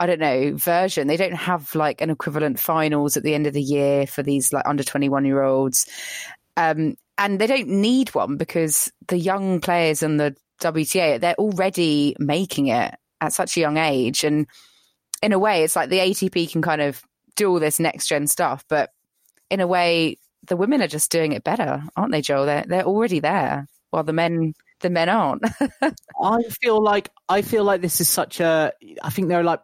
I 0.00 0.06
don't 0.06 0.20
know, 0.20 0.56
version. 0.56 1.06
They 1.06 1.16
don't 1.16 1.34
have 1.34 1.74
like 1.74 2.00
an 2.00 2.10
equivalent 2.10 2.58
finals 2.58 3.16
at 3.16 3.22
the 3.22 3.34
end 3.34 3.46
of 3.46 3.52
the 3.52 3.62
year 3.62 4.06
for 4.06 4.22
these 4.22 4.52
like 4.52 4.66
under 4.66 4.82
21 4.82 5.24
year 5.24 5.42
olds. 5.42 5.88
Um, 6.56 6.96
and 7.16 7.40
they 7.40 7.46
don't 7.46 7.68
need 7.68 8.14
one 8.14 8.36
because 8.36 8.90
the 9.06 9.18
young 9.18 9.60
players 9.60 10.02
in 10.02 10.16
the 10.16 10.36
WTA, 10.60 11.20
they're 11.20 11.34
already 11.34 12.16
making 12.18 12.68
it 12.68 12.94
at 13.20 13.32
such 13.32 13.56
a 13.56 13.60
young 13.60 13.76
age. 13.76 14.24
And 14.24 14.46
in 15.22 15.32
a 15.32 15.38
way, 15.38 15.62
it's 15.62 15.76
like 15.76 15.90
the 15.90 15.98
ATP 15.98 16.50
can 16.50 16.62
kind 16.62 16.82
of 16.82 17.02
do 17.36 17.50
all 17.50 17.60
this 17.60 17.80
next 17.80 18.08
gen 18.08 18.26
stuff, 18.26 18.64
but 18.68 18.90
in 19.50 19.60
a 19.60 19.66
way, 19.66 20.18
the 20.46 20.56
women 20.56 20.82
are 20.82 20.88
just 20.88 21.10
doing 21.10 21.32
it 21.32 21.44
better, 21.44 21.82
aren't 21.96 22.12
they, 22.12 22.20
Joel? 22.20 22.46
They're 22.46 22.64
they're 22.66 22.84
already 22.84 23.20
there, 23.20 23.66
while 23.90 24.04
the 24.04 24.12
men 24.12 24.54
the 24.80 24.90
men 24.90 25.08
aren't. 25.08 25.42
I 26.22 26.42
feel 26.60 26.82
like 26.82 27.10
I 27.28 27.42
feel 27.42 27.64
like 27.64 27.80
this 27.80 28.00
is 28.00 28.08
such 28.08 28.40
a. 28.40 28.72
I 29.02 29.10
think 29.10 29.28
there 29.28 29.40
are 29.40 29.44
like 29.44 29.60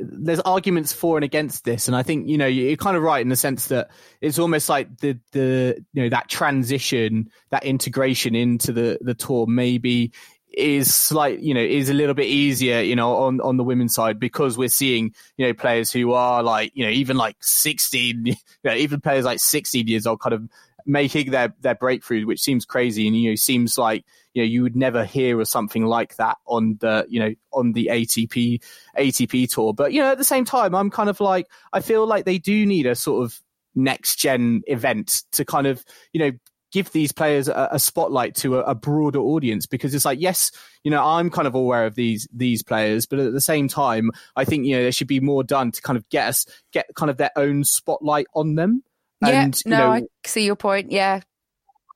there's 0.00 0.40
arguments 0.40 0.92
for 0.92 1.16
and 1.16 1.24
against 1.24 1.64
this, 1.64 1.88
and 1.88 1.96
I 1.96 2.02
think 2.02 2.28
you 2.28 2.38
know 2.38 2.46
you're 2.46 2.76
kind 2.76 2.96
of 2.96 3.02
right 3.02 3.20
in 3.20 3.28
the 3.28 3.36
sense 3.36 3.68
that 3.68 3.90
it's 4.20 4.38
almost 4.38 4.68
like 4.68 4.98
the 4.98 5.18
the 5.32 5.82
you 5.92 6.02
know 6.02 6.08
that 6.10 6.28
transition, 6.28 7.30
that 7.50 7.64
integration 7.64 8.34
into 8.34 8.72
the 8.72 8.98
the 9.00 9.14
tour 9.14 9.46
maybe 9.46 10.12
is 10.52 10.94
slight 10.94 11.40
you 11.40 11.52
know 11.52 11.60
is 11.60 11.90
a 11.90 11.94
little 11.94 12.14
bit 12.14 12.26
easier 12.26 12.80
you 12.80 12.96
know 12.96 13.16
on 13.16 13.40
on 13.42 13.58
the 13.58 13.64
women's 13.64 13.92
side 13.92 14.18
because 14.18 14.56
we're 14.56 14.68
seeing 14.68 15.12
you 15.36 15.46
know 15.46 15.52
players 15.52 15.92
who 15.92 16.12
are 16.14 16.42
like 16.42 16.72
you 16.74 16.82
know 16.82 16.90
even 16.90 17.14
like 17.18 17.36
16 17.40 18.24
you 18.26 18.34
know, 18.64 18.74
even 18.74 19.00
players 19.00 19.26
like 19.26 19.38
16 19.38 19.86
years 19.86 20.06
old 20.06 20.20
kind 20.20 20.32
of 20.32 20.48
making 20.86 21.32
their 21.32 21.52
their 21.60 21.74
breakthrough, 21.74 22.26
which 22.26 22.40
seems 22.40 22.64
crazy, 22.64 23.06
and 23.06 23.16
you 23.16 23.30
know 23.30 23.34
seems 23.34 23.76
like 23.76 24.04
you 24.36 24.42
know 24.42 24.46
you 24.46 24.62
would 24.62 24.76
never 24.76 25.06
hear 25.06 25.40
of 25.40 25.48
something 25.48 25.86
like 25.86 26.16
that 26.16 26.36
on 26.46 26.76
the 26.80 27.06
you 27.08 27.18
know 27.18 27.34
on 27.54 27.72
the 27.72 27.88
ATP 27.90 28.62
ATP 28.98 29.50
tour. 29.50 29.72
But 29.72 29.94
you 29.94 30.02
know 30.02 30.12
at 30.12 30.18
the 30.18 30.24
same 30.24 30.44
time, 30.44 30.74
I'm 30.74 30.90
kind 30.90 31.08
of 31.08 31.20
like 31.20 31.46
I 31.72 31.80
feel 31.80 32.06
like 32.06 32.26
they 32.26 32.36
do 32.36 32.66
need 32.66 32.84
a 32.84 32.94
sort 32.94 33.24
of 33.24 33.40
next 33.74 34.16
gen 34.16 34.60
event 34.66 35.22
to 35.32 35.46
kind 35.46 35.66
of 35.66 35.82
you 36.12 36.20
know 36.20 36.32
give 36.70 36.92
these 36.92 37.12
players 37.12 37.48
a, 37.48 37.68
a 37.72 37.78
spotlight 37.78 38.34
to 38.34 38.58
a, 38.58 38.60
a, 38.64 38.74
broader 38.74 39.20
audience. 39.20 39.64
Because 39.64 39.94
it's 39.94 40.04
like 40.04 40.20
yes 40.20 40.50
you 40.84 40.90
know 40.90 41.02
i'm 41.02 41.30
kind 41.30 41.48
of 41.48 41.54
aware 41.54 41.86
of 41.86 41.94
these 41.94 42.28
these 42.32 42.62
players 42.62 43.06
but 43.06 43.18
at 43.18 43.32
the 43.32 43.40
same 43.40 43.66
time 43.68 44.10
i 44.36 44.44
think 44.44 44.66
you 44.66 44.76
know 44.76 44.82
there 44.82 44.92
should 44.92 45.08
be 45.08 45.20
more 45.20 45.42
done 45.42 45.72
to 45.72 45.82
kind 45.82 45.96
of 45.96 46.08
get 46.10 46.28
us 46.28 46.46
get 46.72 46.86
kind 46.94 47.10
of 47.10 47.16
their 47.16 47.32
own 47.36 47.64
spotlight 47.64 48.26
on 48.34 48.54
them. 48.54 48.82
Yeah 49.22 49.44
and, 49.44 49.62
no 49.64 49.78
know, 49.78 49.90
i 49.92 50.02
see 50.26 50.44
your 50.44 50.56
point. 50.56 50.92
Yeah 50.92 51.20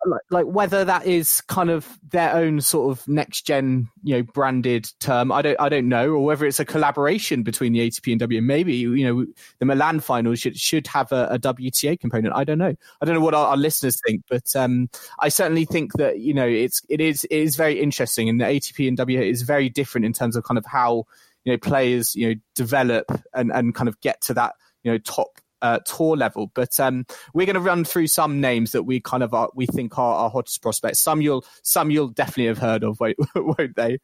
like, 0.07 0.21
like 0.31 0.47
whether 0.47 0.85
that 0.85 1.07
is 1.07 1.41
kind 1.43 1.71
of 1.71 1.99
their 2.11 2.35
own 2.35 2.61
sort 2.61 2.91
of 2.91 3.07
next 3.07 3.43
gen, 3.43 3.89
you 4.03 4.17
know, 4.17 4.23
branded 4.23 4.91
term. 4.99 5.31
I 5.31 5.43
don't, 5.43 5.61
I 5.61 5.69
don't 5.69 5.89
know, 5.89 6.11
or 6.11 6.25
whether 6.25 6.47
it's 6.47 6.61
a 6.61 6.65
collaboration 6.65 7.43
between 7.43 7.73
the 7.73 7.81
ATP 7.81 8.13
and 8.13 8.21
W. 8.21 8.41
Maybe 8.41 8.75
you 8.75 9.05
know 9.05 9.27
the 9.59 9.67
Milan 9.67 10.01
final 10.01 10.35
should 10.35 10.59
should 10.59 10.87
have 10.87 11.13
a, 11.13 11.29
a 11.33 11.39
WTA 11.39 12.01
component. 12.01 12.35
I 12.35 12.45
don't 12.45 12.59
know. 12.59 12.75
I 13.01 13.05
don't 13.05 13.15
know 13.15 13.21
what 13.21 13.35
our, 13.35 13.49
our 13.49 13.57
listeners 13.57 14.01
think, 14.07 14.23
but 14.29 14.55
um, 14.57 14.89
I 15.19 15.29
certainly 15.29 15.65
think 15.65 15.93
that 15.95 16.21
you 16.21 16.35
know 16.35 16.47
it's 16.47 16.83
it 16.89 17.01
is 17.01 17.25
it 17.25 17.37
is 17.37 17.57
very 17.57 17.81
interesting, 17.81 18.29
and 18.29 18.41
the 18.41 18.47
ATP 18.47 18.89
and 18.89 18.97
W 18.97 19.21
is 19.21 19.43
very 19.43 19.69
different 19.69 20.07
in 20.07 20.13
terms 20.13 20.37
of 20.37 20.45
kind 20.45 20.59
of 20.59 20.65
how 20.65 21.05
you 21.45 21.53
know 21.53 21.59
players 21.59 22.15
you 22.15 22.29
know 22.29 22.41
develop 22.55 23.07
and 23.35 23.53
and 23.53 23.75
kind 23.75 23.89
of 23.89 24.01
get 24.01 24.21
to 24.23 24.35
that 24.35 24.55
you 24.83 24.91
know 24.91 24.99
top 24.99 25.41
uh, 25.62 25.79
tour 25.85 26.16
level. 26.16 26.51
But 26.55 26.79
um, 26.81 27.07
we're 27.35 27.46
going 27.46 27.55
to 27.55 27.61
run 27.61 27.85
through 27.85 28.09
some 28.09 28.40
names 28.40 28.73
that 28.73 28.85
we 28.85 29.01
kind 29.01 29.23
of 29.23 29.35
are, 29.35 29.51
we 29.55 29.66
think 29.66 29.99
are 29.99 30.14
our 30.14 30.31
hottest 30.31 30.62
prospects. 30.62 31.01
Some 31.01 31.20
you'll 31.20 31.44
some 31.62 31.90
you'll 31.90 32.09
definitely 32.09 32.46
have 32.46 32.59
heard 32.59 32.85
of, 32.85 32.99
won't, 33.01 33.16
won't 33.35 33.77
they? 33.77 33.99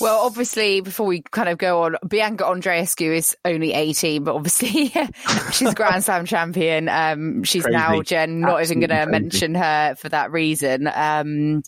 Well, 0.00 0.24
obviously, 0.24 0.80
before 0.80 1.06
we 1.06 1.22
kind 1.22 1.48
of 1.48 1.58
go 1.58 1.82
on, 1.82 1.96
Bianca 2.06 2.44
Andreescu 2.44 3.14
is 3.14 3.36
only 3.44 3.72
18, 3.72 4.24
but 4.24 4.34
obviously 4.34 4.92
she's 5.52 5.74
Grand 5.74 6.04
Slam 6.04 6.26
champion. 6.26 6.88
Um, 6.88 7.44
she's 7.44 7.62
crazy. 7.62 7.76
now 7.76 8.02
Jen. 8.02 8.40
Not 8.40 8.60
Absolutely 8.60 8.84
even 8.84 8.88
going 8.88 9.06
to 9.06 9.10
mention 9.10 9.54
her 9.54 9.94
for 9.96 10.08
that 10.08 10.32
reason. 10.32 10.88
Um, 10.92 11.62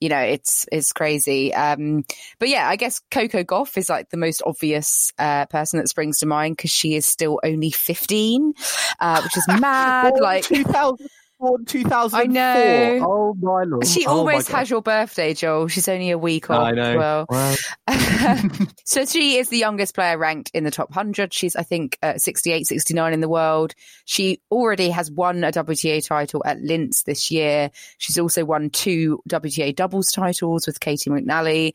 you 0.00 0.08
know, 0.08 0.20
it's 0.20 0.66
it's 0.72 0.92
crazy. 0.92 1.52
Um, 1.54 2.04
but 2.38 2.48
yeah, 2.48 2.68
I 2.68 2.76
guess 2.76 3.00
Coco 3.10 3.44
Gauff 3.44 3.76
is 3.76 3.88
like 3.88 4.10
the 4.10 4.16
most 4.16 4.42
obvious 4.44 5.12
uh, 5.18 5.46
person 5.46 5.78
that 5.78 5.88
springs 5.88 6.18
to 6.18 6.26
mind 6.26 6.56
because 6.56 6.70
she 6.70 6.94
is 6.94 7.06
still 7.06 7.38
only 7.44 7.70
fifteen, 7.70 8.54
uh, 8.98 9.20
which 9.22 9.36
is 9.36 9.46
mad. 9.60 10.14
like 10.20 10.44
2000, 10.44 11.06
born 11.40 11.64
2004. 11.64 12.20
I 12.20 12.26
know. 12.26 13.06
Oh 13.08 13.34
my 13.40 13.64
lord. 13.64 13.86
She 13.86 14.06
oh 14.06 14.18
almost 14.18 14.48
has 14.50 14.70
your 14.70 14.82
birthday, 14.82 15.34
Joel. 15.34 15.68
She's 15.68 15.88
only 15.88 16.10
a 16.10 16.18
week 16.18 16.50
old. 16.50 16.60
I 16.60 16.70
know. 16.72 16.96
Well. 16.96 17.26
Wow. 17.28 17.54
so 18.84 19.04
she 19.06 19.38
is 19.38 19.48
the 19.48 19.58
youngest 19.58 19.94
player 19.94 20.18
ranked 20.18 20.50
in 20.54 20.64
the 20.64 20.70
top 20.70 20.90
100. 20.90 21.32
She's, 21.32 21.56
I 21.56 21.62
think, 21.62 21.98
uh, 22.02 22.18
68, 22.18 22.66
69 22.66 23.12
in 23.12 23.20
the 23.20 23.28
world. 23.28 23.74
She 24.04 24.40
already 24.50 24.90
has 24.90 25.10
won 25.10 25.42
a 25.42 25.50
WTA 25.50 26.06
title 26.06 26.42
at 26.44 26.60
Linz 26.60 27.02
this 27.04 27.30
year. 27.30 27.70
She's 27.98 28.18
also 28.18 28.44
won 28.44 28.70
two 28.70 29.22
WTA 29.28 29.74
doubles 29.74 30.12
titles 30.12 30.66
with 30.66 30.80
Caty 30.80 31.08
McNally 31.08 31.72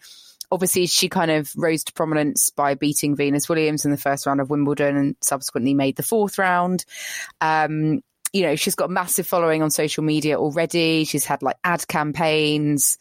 obviously 0.52 0.86
she 0.86 1.10
kind 1.10 1.32
of 1.32 1.52
rose 1.58 1.84
to 1.84 1.92
prominence 1.94 2.52
by 2.52 2.76
beating 2.76 3.16
Venus 3.16 3.50
Williams 3.50 3.84
in 3.84 3.90
the 3.90 3.98
first 3.98 4.26
round 4.26 4.40
of 4.40 4.50
Wimbledon 4.50 4.96
and 4.96 5.16
subsequently 5.20 5.74
made 5.74 5.96
the 5.96 6.04
fourth 6.04 6.38
round. 6.38 6.86
Um, 7.42 8.02
you 8.36 8.42
know, 8.42 8.58
she's 8.58 8.76
got 8.76 8.90
massive 8.90 9.26
following 9.26 9.64
on 9.64 9.70
social 9.70 10.04
media 10.04 10.38
already. 10.38 11.06
She's 11.06 11.24
had 11.24 11.42
like 11.42 11.56
ad 11.64 11.88
campaigns, 11.88 12.98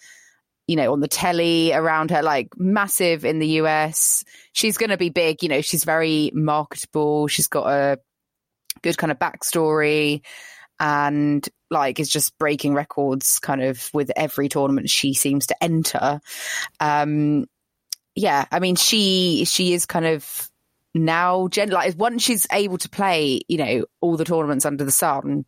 you 0.69 0.77
know, 0.77 0.93
on 0.93 1.01
the 1.01 1.09
telly 1.09 1.73
around 1.73 2.13
her, 2.13 2.23
like 2.23 2.51
massive 2.57 3.25
in 3.25 3.41
the 3.41 3.49
US. 3.61 4.23
She's 4.53 4.79
going 4.79 4.91
to 4.91 4.97
be 4.97 5.09
big. 5.11 5.43
You 5.43 5.49
know, 5.49 5.61
she's 5.61 5.83
very 5.83 6.31
marketable. 6.33 7.27
She's 7.27 7.49
got 7.49 7.67
a 7.67 7.99
good 8.83 8.97
kind 8.97 9.11
of 9.11 9.19
backstory 9.19 10.25
and 10.79 11.49
like 11.69 11.99
is 11.99 12.09
just 12.09 12.39
breaking 12.39 12.75
records 12.75 13.41
kind 13.41 13.61
of 13.61 13.91
with 13.93 14.13
every 14.15 14.49
tournament 14.49 14.89
she 14.89 15.15
seems 15.15 15.49
to 15.49 15.65
enter. 15.65 16.21
Um, 16.79 17.47
yeah, 18.15 18.45
I 18.53 18.61
mean, 18.61 18.77
she, 18.77 19.47
she 19.47 19.73
is 19.73 19.85
kind 19.85 20.07
of 20.07 20.49
now 20.95 21.49
like 21.69 21.99
once 21.99 22.23
she's 22.23 22.47
able 22.53 22.79
to 22.79 22.89
play 22.89 23.41
you 23.49 23.59
know 23.59 23.85
all 24.01 24.17
the 24.17 24.25
tournaments 24.25 24.65
under 24.65 24.85
the 24.85 24.93
sun 24.93 25.45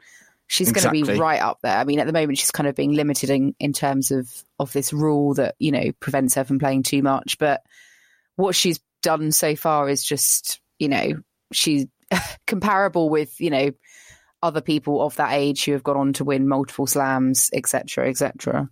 she's 0.48 0.68
exactly. 0.68 1.00
going 1.00 1.06
to 1.06 1.12
be 1.14 1.18
right 1.18 1.40
up 1.40 1.59
there. 1.62 1.76
I 1.76 1.85
mean 1.85 1.98
at 1.98 2.06
the 2.06 2.12
moment 2.12 2.38
she's 2.38 2.50
kind 2.50 2.68
of 2.68 2.74
being 2.74 2.92
limited 2.92 3.30
in, 3.30 3.54
in 3.59 3.72
terms 3.72 4.11
of 4.11 4.30
of 4.59 4.72
this 4.72 4.92
rule 4.92 5.35
that 5.35 5.54
you 5.59 5.72
know 5.72 5.92
prevents 6.00 6.35
her 6.35 6.44
from 6.44 6.59
playing 6.59 6.82
too 6.82 7.02
much. 7.02 7.38
But 7.38 7.62
what 8.37 8.54
she's 8.54 8.80
done 9.02 9.32
so 9.32 9.56
far 9.56 9.88
is 9.88 10.04
just 10.04 10.61
you 10.78 10.88
know 10.88 11.22
she's 11.52 11.87
comparable 12.46 13.09
with 13.09 13.40
you 13.40 13.50
know 13.50 13.70
other 14.42 14.61
people 14.61 15.02
of 15.02 15.16
that 15.16 15.32
age 15.32 15.64
who 15.64 15.72
have 15.72 15.82
gone 15.82 15.96
on 15.96 16.12
to 16.12 16.24
win 16.24 16.46
multiple 16.46 16.87
slams 16.87 17.50
etc 17.52 18.09
etc 18.09 18.68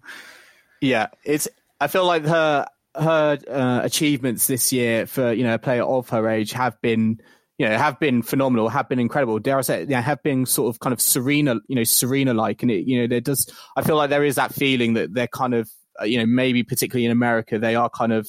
yeah 0.81 1.09
it's 1.25 1.49
i 1.81 1.87
feel 1.87 2.07
like 2.07 2.25
her 2.25 2.67
her 2.95 3.39
uh, 3.51 3.81
achievements 3.83 4.47
this 4.47 4.73
year 4.73 5.07
for 5.07 5.33
you 5.33 5.45
know 5.45 5.55
a 5.55 5.59
player 5.59 5.83
of 5.83 6.09
her 6.11 6.29
age 6.29 6.53
have 6.53 6.81
been 6.81 7.21
you 7.59 7.69
know 7.69 7.77
have 7.77 7.99
been 8.01 8.23
phenomenal, 8.23 8.69
have 8.69 8.89
been 8.89 8.99
incredible. 8.99 9.39
Dare 9.39 9.59
I 9.59 9.63
say, 9.63 9.87
yeah, 9.89 10.01
have 10.01 10.23
been 10.23 10.47
sort 10.47 10.75
of 10.75 10.81
kind 10.81 10.93
of 10.93 11.01
Serena, 11.01 11.57
you 11.69 11.77
know, 11.77 11.85
Serena 11.85 12.35
like, 12.35 12.63
and 12.63 12.71
it 12.71 12.87
you 12.87 13.01
know 13.01 13.07
there 13.07 13.21
does. 13.21 13.51
I 13.77 13.83
feel 13.83 13.97
like 13.97 14.11
there 14.11 14.25
is 14.25 14.37
that 14.37 14.55
feeling 14.55 14.95
that 14.95 15.15
they're 15.15 15.29
kind 15.29 15.55
of 15.55 15.71
uh, 16.01 16.05
you 16.05 16.19
know 16.19 16.27
maybe 16.27 16.63
particularly 16.63 17.05
in 17.05 17.13
America 17.13 17.59
they 17.59 17.75
are 17.75 17.89
kind 17.89 18.13
of 18.13 18.29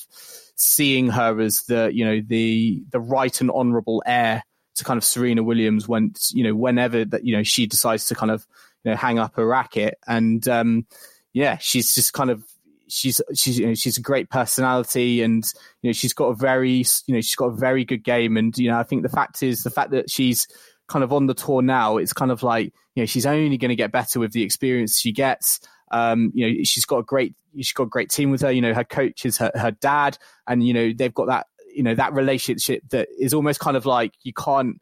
seeing 0.56 1.10
her 1.10 1.40
as 1.42 1.64
the 1.64 1.92
you 1.94 2.06
know 2.06 2.22
the 2.26 2.84
the 2.92 3.00
right 3.00 3.42
and 3.42 3.52
honourable 3.52 4.04
heir 4.06 4.44
to 4.76 4.84
kind 4.84 4.98
of 4.98 5.04
Serena 5.04 5.44
Williams 5.44 5.88
when 5.88 6.14
you 6.32 6.44
know 6.44 6.56
whenever 6.56 7.06
that 7.06 7.26
you 7.26 7.36
know 7.36 7.44
she 7.44 7.66
decides 7.66 8.08
to 8.08 8.16
kind 8.16 8.32
of 8.32 8.46
you 8.84 8.92
know 8.92 8.98
hang 8.98 9.20
up 9.20 9.38
a 9.38 9.46
racket 9.46 9.98
and 10.08 10.48
um 10.48 10.86
yeah 11.34 11.58
she's 11.58 11.96
just 11.96 12.14
kind 12.14 12.30
of 12.30 12.44
she's 12.88 13.22
she's 13.34 13.60
you 13.60 13.68
know, 13.68 13.74
she's 13.74 13.98
a 13.98 14.02
great 14.02 14.30
personality 14.30 15.22
and 15.22 15.46
you 15.82 15.90
know 15.90 15.94
she's 15.94 16.14
got 16.14 16.28
a 16.28 16.36
very 16.36 16.84
you 17.08 17.16
know 17.16 17.22
she's 17.22 17.36
got 17.36 17.48
a 17.48 17.56
very 17.56 17.86
good 17.86 18.04
game 18.04 18.38
and 18.38 18.58
you 18.58 18.70
know 18.70 18.78
I 18.78 18.84
think 18.84 19.04
the 19.04 19.10
fact 19.10 19.44
is 19.44 19.64
the 19.64 19.70
fact 19.70 19.92
that 19.92 20.10
she's 20.10 20.48
kind 20.88 21.04
of 21.04 21.12
on 21.12 21.26
the 21.26 21.34
tour 21.34 21.62
now 21.62 21.98
it's 21.98 22.14
kind 22.14 22.32
of 22.32 22.44
like 22.44 22.74
you 22.96 23.02
know 23.02 23.06
she's 23.06 23.26
only 23.26 23.58
going 23.58 23.70
to 23.70 23.76
get 23.76 23.92
better 23.92 24.20
with 24.20 24.32
the 24.32 24.44
experience 24.44 25.00
she 25.00 25.12
gets 25.12 25.60
um, 25.92 26.32
you 26.34 26.48
know 26.48 26.64
she's 26.64 26.86
got 26.86 26.98
a 27.00 27.04
great 27.04 27.36
she's 27.56 27.74
got 27.74 27.84
a 27.84 27.88
great 27.88 28.10
team 28.10 28.32
with 28.32 28.42
her 28.42 28.52
you 28.52 28.62
know 28.62 28.74
her 28.74 28.84
coach 28.84 29.26
is 29.26 29.38
her, 29.38 29.52
her 29.56 29.72
dad 29.72 30.18
and 30.48 30.66
you 30.66 30.74
know 30.74 30.92
they've 30.96 31.14
got 31.14 31.28
that 31.28 31.48
you 31.74 31.84
know 31.84 31.96
that 31.96 32.14
relationship 32.14 32.84
that 32.90 33.08
is 33.20 33.34
almost 33.34 33.60
kind 33.60 33.78
of 33.78 33.86
like 33.86 34.14
you 34.24 34.34
can't 34.34 34.80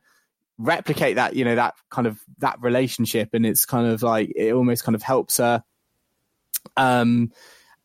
replicate 0.58 1.16
that 1.16 1.36
you 1.36 1.44
know 1.44 1.56
that 1.56 1.74
kind 1.89 2.08
of 2.08 2.20
that 2.39 2.58
relationship 2.62 3.30
and 3.34 3.46
it's 3.46 3.66
kind 3.66 3.88
of 3.88 4.04
like 4.04 4.32
it 4.36 4.54
almost 4.54 4.84
kind 4.84 4.96
of 4.96 5.02
helps 5.02 5.38
her 5.38 5.63
um 6.78 7.32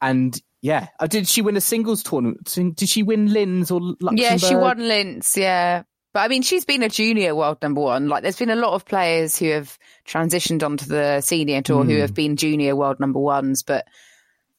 and 0.00 0.40
yeah, 0.60 0.88
uh, 0.98 1.06
did 1.06 1.28
she 1.28 1.42
win 1.42 1.56
a 1.56 1.60
singles 1.60 2.02
tournament? 2.02 2.54
Did 2.76 2.88
she 2.88 3.02
win 3.02 3.32
Linz 3.32 3.70
or 3.70 3.80
Luxembourg? 3.80 4.18
Yeah, 4.18 4.36
she 4.36 4.56
won 4.56 4.78
Linz. 4.78 5.36
Yeah, 5.36 5.82
but 6.12 6.20
I 6.20 6.28
mean, 6.28 6.42
she's 6.42 6.64
been 6.64 6.82
a 6.82 6.88
junior 6.88 7.34
world 7.34 7.58
number 7.62 7.80
one. 7.80 8.08
Like, 8.08 8.22
there's 8.22 8.38
been 8.38 8.50
a 8.50 8.56
lot 8.56 8.72
of 8.72 8.84
players 8.84 9.38
who 9.38 9.50
have 9.50 9.78
transitioned 10.06 10.64
onto 10.64 10.86
the 10.86 11.20
senior 11.20 11.62
tour 11.62 11.84
mm. 11.84 11.88
who 11.88 11.94
hmm. 11.94 12.00
have 12.00 12.14
been 12.14 12.36
junior 12.36 12.74
world 12.74 12.98
number 12.98 13.20
ones, 13.20 13.62
but 13.62 13.86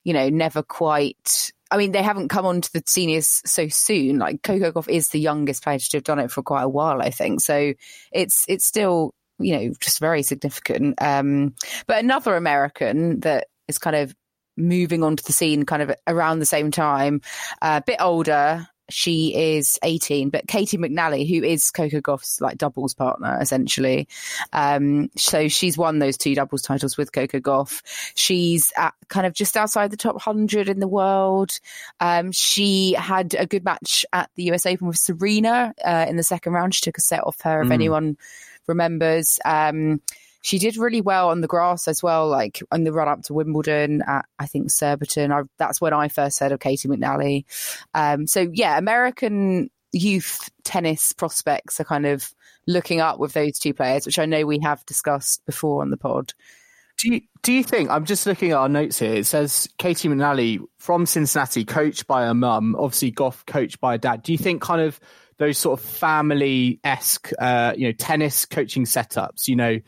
you 0.04 0.14
know, 0.14 0.30
never 0.30 0.64
quite. 0.64 1.52
I 1.72 1.78
mean, 1.78 1.92
they 1.92 2.02
haven't 2.02 2.30
come 2.30 2.46
onto 2.46 2.70
the 2.74 2.84
seniors 2.88 3.42
so 3.46 3.68
soon. 3.68 4.20
Like 4.20 4.42
Coco 4.42 4.72
Gauff 4.72 4.88
is 4.90 5.10
the 5.10 5.20
youngest 5.20 5.64
player 5.64 5.80
to 5.80 5.98
have 5.98 6.04
done 6.04 6.20
it 6.20 6.32
for 6.32 6.42
quite 6.42 6.64
a 6.64 6.70
while, 6.70 7.02
I 7.02 7.10
think. 7.10 7.42
So 7.42 7.74
it's 8.12 8.46
it's 8.48 8.66
still 8.66 9.14
you 9.38 9.58
know 9.58 9.74
just 9.80 10.00
very 10.00 10.24
significant. 10.24 11.02
Um, 11.02 11.56
but 11.88 12.04
another 12.04 12.36
American 12.36 13.20
that 13.22 13.48
is 13.68 13.78
kind 13.78 13.96
of 13.96 14.16
moving 14.60 15.04
onto 15.04 15.24
the 15.24 15.34
scene 15.34 15.66
kind 15.66 15.82
of 15.82 15.92
around 16.08 16.40
the 16.40 16.46
same 16.46 16.72
time, 16.72 17.22
a 17.62 17.82
bit 17.86 17.98
older. 18.00 18.68
She 18.90 19.36
is 19.36 19.78
18, 19.84 20.30
but 20.30 20.48
Caty 20.48 20.80
McNally, 20.80 21.28
who 21.28 21.44
is 21.44 21.70
Coco 21.72 22.02
Gauff's 22.02 22.42
like 22.42 22.58
doubles 22.58 22.94
partner, 22.94 23.38
essentially. 23.40 24.08
Um, 24.52 25.10
so 25.16 25.48
she's 25.48 25.78
won 25.78 26.00
those 26.00 26.18
two 26.18 26.36
doubles 26.36 26.64
titles 26.64 26.98
with 26.98 27.12
Coco 27.12 27.40
Gauff. 27.40 27.82
She's 28.16 28.74
at 28.78 28.94
kind 29.08 29.28
of 29.28 29.34
just 29.34 29.56
outside 29.56 29.92
the 29.92 29.98
top 29.98 30.16
100 30.16 30.70
in 30.70 30.80
the 30.80 30.88
world. 30.88 31.60
Um, 32.00 32.32
she 32.32 32.94
had 32.94 33.36
a 33.36 33.46
good 33.46 33.64
match 33.64 34.06
at 34.12 34.30
the 34.36 34.52
US 34.52 34.66
Open 34.66 34.88
with 34.88 34.98
Serena 34.98 35.74
uh, 35.84 36.06
in 36.10 36.18
the 36.18 36.24
second 36.24 36.54
round. 36.54 36.74
She 36.74 36.82
took 36.82 36.98
a 36.98 37.02
set 37.02 37.24
off 37.24 37.42
her, 37.42 37.62
if 37.62 37.70
mm. 37.70 37.74
anyone 37.74 38.18
remembers. 38.68 39.40
Um, 39.46 40.02
she 40.42 40.60
did 40.60 40.78
really 40.78 41.02
well 41.02 41.30
on 41.30 41.42
the 41.42 41.48
grass 41.48 41.88
as 41.88 42.02
well, 42.02 42.28
like 42.28 42.62
on 42.72 42.84
the 42.84 42.94
run 42.94 43.08
up 43.08 43.24
to 43.24 43.34
Wimbledon 43.34 44.02
at 44.08 44.26
I 44.38 44.46
think 44.46 44.72
Surbiton. 44.72 45.32
I, 45.32 45.44
that's 45.58 45.82
when 45.82 45.94
I 45.94 46.08
first 46.08 46.40
heard 46.40 46.52
of 46.52 46.60
Caty 46.60 46.88
McNally. 46.88 47.46
Um, 47.94 48.28
so 48.28 48.50
yeah, 48.54 48.78
American 48.78 49.70
youth 49.92 50.50
tennis 50.64 51.14
prospects 51.14 51.80
are 51.80 51.86
kind 51.86 52.06
of 52.06 52.32
looking 52.68 53.02
up 53.02 53.20
with 53.20 53.34
those 53.34 53.58
two 53.60 53.74
players, 53.74 54.06
which 54.06 54.20
I 54.20 54.26
know 54.26 54.46
we 54.46 54.60
have 54.60 54.86
discussed 54.86 55.46
before 55.46 55.82
on 55.82 55.90
the 55.90 55.98
pod. 55.98 56.34
Do 57.00 57.14
you, 57.14 57.22
do 57.44 57.54
you 57.54 57.64
think 57.64 57.90
I'm 57.90 58.06
just 58.06 58.26
looking 58.26 58.52
at 58.52 58.58
our 58.58 58.70
notes 58.70 59.00
here? 59.00 59.16
It 59.16 59.26
says 59.26 59.70
Caty 59.80 60.10
McNally 60.10 60.60
from 60.78 61.06
Cincinnati, 61.06 61.64
coached 61.64 62.08
by 62.08 62.26
her 62.26 62.34
mum, 62.34 62.76
obviously 62.78 63.12
Gauff 63.12 63.46
coached 63.46 63.80
by 63.80 63.94
her 63.94 63.98
dad. 63.98 64.22
Do 64.22 64.34
you 64.34 64.38
think 64.38 64.62
kind 64.62 64.82
of 64.82 65.00
those 65.38 65.58
sort 65.58 65.80
of 65.80 65.86
family 65.86 66.80
esque, 66.84 67.32
uh, 67.40 67.74
you 67.78 67.88
know, 67.88 67.94
tennis 67.94 68.46
coaching 68.46 68.84
setups, 68.84 69.48
you 69.48 69.56
know, 69.56 69.80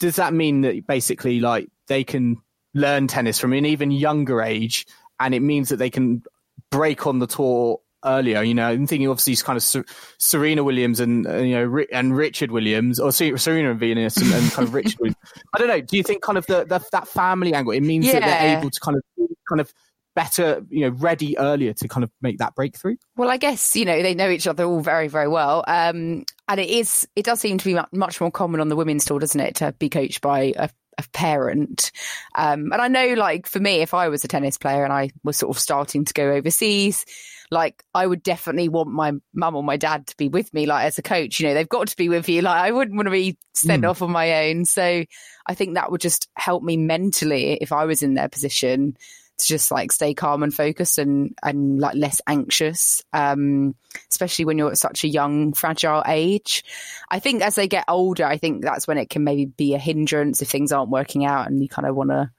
does 0.00 0.16
that 0.16 0.34
mean 0.34 0.62
that 0.62 0.86
basically 0.86 1.38
like 1.38 1.68
they 1.86 2.02
can 2.02 2.38
learn 2.74 3.06
tennis 3.06 3.38
from 3.38 3.52
an 3.52 3.66
even 3.66 3.92
younger 3.92 4.42
age, 4.42 4.86
and 5.20 5.34
it 5.34 5.40
means 5.40 5.68
that 5.68 5.76
they 5.76 5.90
can 5.90 6.22
break 6.70 7.06
on 7.06 7.20
the 7.20 7.26
tour 7.26 7.80
earlier. 8.04 8.42
You 8.42 8.54
know, 8.54 8.66
I'm 8.66 8.86
thinking 8.86 9.08
obviously 9.08 9.36
kind 9.36 9.56
of 9.56 9.86
Serena 10.18 10.64
Williams 10.64 11.00
and 11.00 11.26
uh, 11.26 11.36
you 11.36 11.54
know 11.54 11.84
and 11.92 12.16
Richard 12.16 12.50
Williams, 12.50 12.98
or 12.98 13.12
Serena 13.12 13.70
and 13.70 13.78
Venus 13.78 14.16
and, 14.16 14.32
and 14.32 14.50
kind 14.50 14.66
of 14.66 14.74
Richard. 14.74 14.98
Williams. 14.98 15.16
I 15.54 15.58
don't 15.58 15.68
know. 15.68 15.80
Do 15.80 15.96
you 15.96 16.02
think 16.02 16.22
kind 16.22 16.38
of 16.38 16.46
the, 16.46 16.64
the 16.64 16.80
that 16.92 17.06
family 17.06 17.54
angle? 17.54 17.72
It 17.72 17.82
means 17.82 18.06
yeah. 18.06 18.20
that 18.20 18.26
they're 18.26 18.58
able 18.58 18.70
to 18.70 18.80
kind 18.80 18.96
of 18.96 19.02
kind 19.48 19.60
of 19.60 19.72
better, 20.14 20.64
you 20.68 20.80
know, 20.80 20.96
ready 20.96 21.38
earlier 21.38 21.72
to 21.74 21.88
kind 21.88 22.04
of 22.04 22.10
make 22.20 22.38
that 22.38 22.54
breakthrough? 22.54 22.96
Well, 23.16 23.30
I 23.30 23.36
guess 23.36 23.76
you 23.76 23.84
know 23.84 24.02
they 24.02 24.14
know 24.14 24.30
each 24.30 24.46
other 24.46 24.64
all 24.64 24.80
very, 24.80 25.08
very 25.08 25.28
well, 25.28 25.64
um, 25.66 26.24
and 26.48 26.60
it 26.60 26.68
is 26.68 27.06
it 27.16 27.24
does 27.24 27.40
seem 27.40 27.58
to 27.58 27.64
be 27.64 27.80
much 27.92 28.20
more 28.20 28.30
common 28.30 28.60
on 28.60 28.68
the 28.68 28.76
women's 28.76 29.04
tour, 29.04 29.18
doesn't 29.18 29.40
it, 29.40 29.56
to 29.56 29.72
be 29.78 29.88
coached 29.88 30.20
by 30.20 30.52
a, 30.56 30.68
a 30.98 31.04
parent? 31.12 31.92
Um, 32.34 32.72
and 32.72 32.80
I 32.80 32.88
know, 32.88 33.14
like 33.14 33.46
for 33.46 33.60
me, 33.60 33.80
if 33.80 33.94
I 33.94 34.08
was 34.08 34.24
a 34.24 34.28
tennis 34.28 34.58
player 34.58 34.84
and 34.84 34.92
I 34.92 35.10
was 35.22 35.36
sort 35.36 35.54
of 35.56 35.60
starting 35.60 36.04
to 36.04 36.14
go 36.14 36.32
overseas. 36.32 37.04
Like 37.52 37.82
I 37.92 38.06
would 38.06 38.22
definitely 38.22 38.68
want 38.68 38.90
my 38.90 39.12
mum 39.34 39.56
or 39.56 39.64
my 39.64 39.76
dad 39.76 40.06
to 40.06 40.16
be 40.16 40.28
with 40.28 40.54
me, 40.54 40.66
like 40.66 40.84
as 40.84 40.98
a 40.98 41.02
coach. 41.02 41.40
You 41.40 41.48
know, 41.48 41.54
they've 41.54 41.68
got 41.68 41.88
to 41.88 41.96
be 41.96 42.08
with 42.08 42.28
you. 42.28 42.42
Like 42.42 42.62
I 42.62 42.70
wouldn't 42.70 42.96
want 42.96 43.06
to 43.06 43.10
be 43.10 43.38
sent 43.54 43.82
mm. 43.82 43.90
off 43.90 44.02
on 44.02 44.12
my 44.12 44.48
own. 44.48 44.64
So 44.66 45.04
I 45.46 45.54
think 45.54 45.74
that 45.74 45.90
would 45.90 46.00
just 46.00 46.28
help 46.36 46.62
me 46.62 46.76
mentally 46.76 47.54
if 47.54 47.72
I 47.72 47.86
was 47.86 48.04
in 48.04 48.14
their 48.14 48.28
position 48.28 48.96
to 49.40 49.48
just 49.48 49.70
like 49.70 49.92
stay 49.92 50.14
calm 50.14 50.42
and 50.42 50.54
focused 50.54 50.98
and 50.98 51.34
and 51.42 51.80
like 51.80 51.94
less 51.94 52.20
anxious 52.26 53.02
um 53.12 53.74
especially 54.10 54.44
when 54.44 54.58
you're 54.58 54.70
at 54.70 54.78
such 54.78 55.04
a 55.04 55.08
young 55.08 55.52
fragile 55.52 56.02
age 56.06 56.64
i 57.10 57.18
think 57.18 57.42
as 57.42 57.54
they 57.54 57.68
get 57.68 57.84
older 57.88 58.24
i 58.24 58.36
think 58.36 58.62
that's 58.62 58.86
when 58.86 58.98
it 58.98 59.10
can 59.10 59.24
maybe 59.24 59.46
be 59.46 59.74
a 59.74 59.78
hindrance 59.78 60.42
if 60.42 60.48
things 60.48 60.72
aren't 60.72 60.90
working 60.90 61.24
out 61.24 61.46
and 61.46 61.62
you 61.62 61.68
kind 61.68 61.86
of 61.86 61.94
want 61.94 62.10
to 62.10 62.30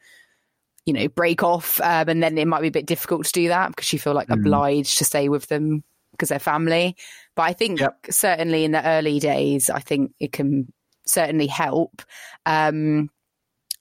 you 0.86 0.94
know 0.94 1.08
break 1.10 1.44
off 1.44 1.80
um, 1.82 2.10
and 2.10 2.24
then 2.24 2.38
it 2.38 2.48
might 2.48 2.62
be 2.62 2.68
a 2.68 2.72
bit 2.72 2.86
difficult 2.86 3.26
to 3.26 3.32
do 3.32 3.48
that 3.50 3.70
because 3.70 3.92
you 3.94 4.00
feel 4.00 4.14
like 4.14 4.30
mm. 4.30 4.34
obliged 4.34 4.98
to 4.98 5.06
stay 5.06 5.30
with 5.30 5.48
them 5.48 5.84
because 6.12 6.30
they're 6.30 6.40
family 6.40 6.96
but 7.36 7.44
i 7.44 7.54
think 7.54 7.80
yep. 7.80 7.98
certainly 8.10 8.64
in 8.64 8.72
the 8.72 8.86
early 8.86 9.20
days 9.20 9.70
i 9.70 9.80
think 9.80 10.12
it 10.20 10.32
can 10.32 10.72
certainly 11.06 11.48
help 11.48 12.02
um 12.46 13.10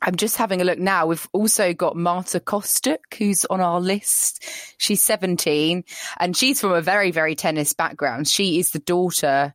I'm 0.02 0.16
just 0.16 0.36
having 0.36 0.60
a 0.60 0.64
look 0.64 0.78
now. 0.78 1.06
We've 1.06 1.28
also 1.32 1.74
got 1.74 1.96
Marta 1.96 2.40
Kostyuk, 2.40 3.14
who's 3.18 3.44
on 3.44 3.60
our 3.60 3.80
list. 3.80 4.44
She's 4.78 5.02
17 5.02 5.84
and 6.18 6.36
she's 6.36 6.60
from 6.60 6.72
a 6.72 6.80
very, 6.80 7.10
very 7.10 7.34
tennis 7.34 7.74
background. 7.74 8.26
She 8.26 8.58
is 8.58 8.70
the 8.70 8.78
daughter 8.78 9.54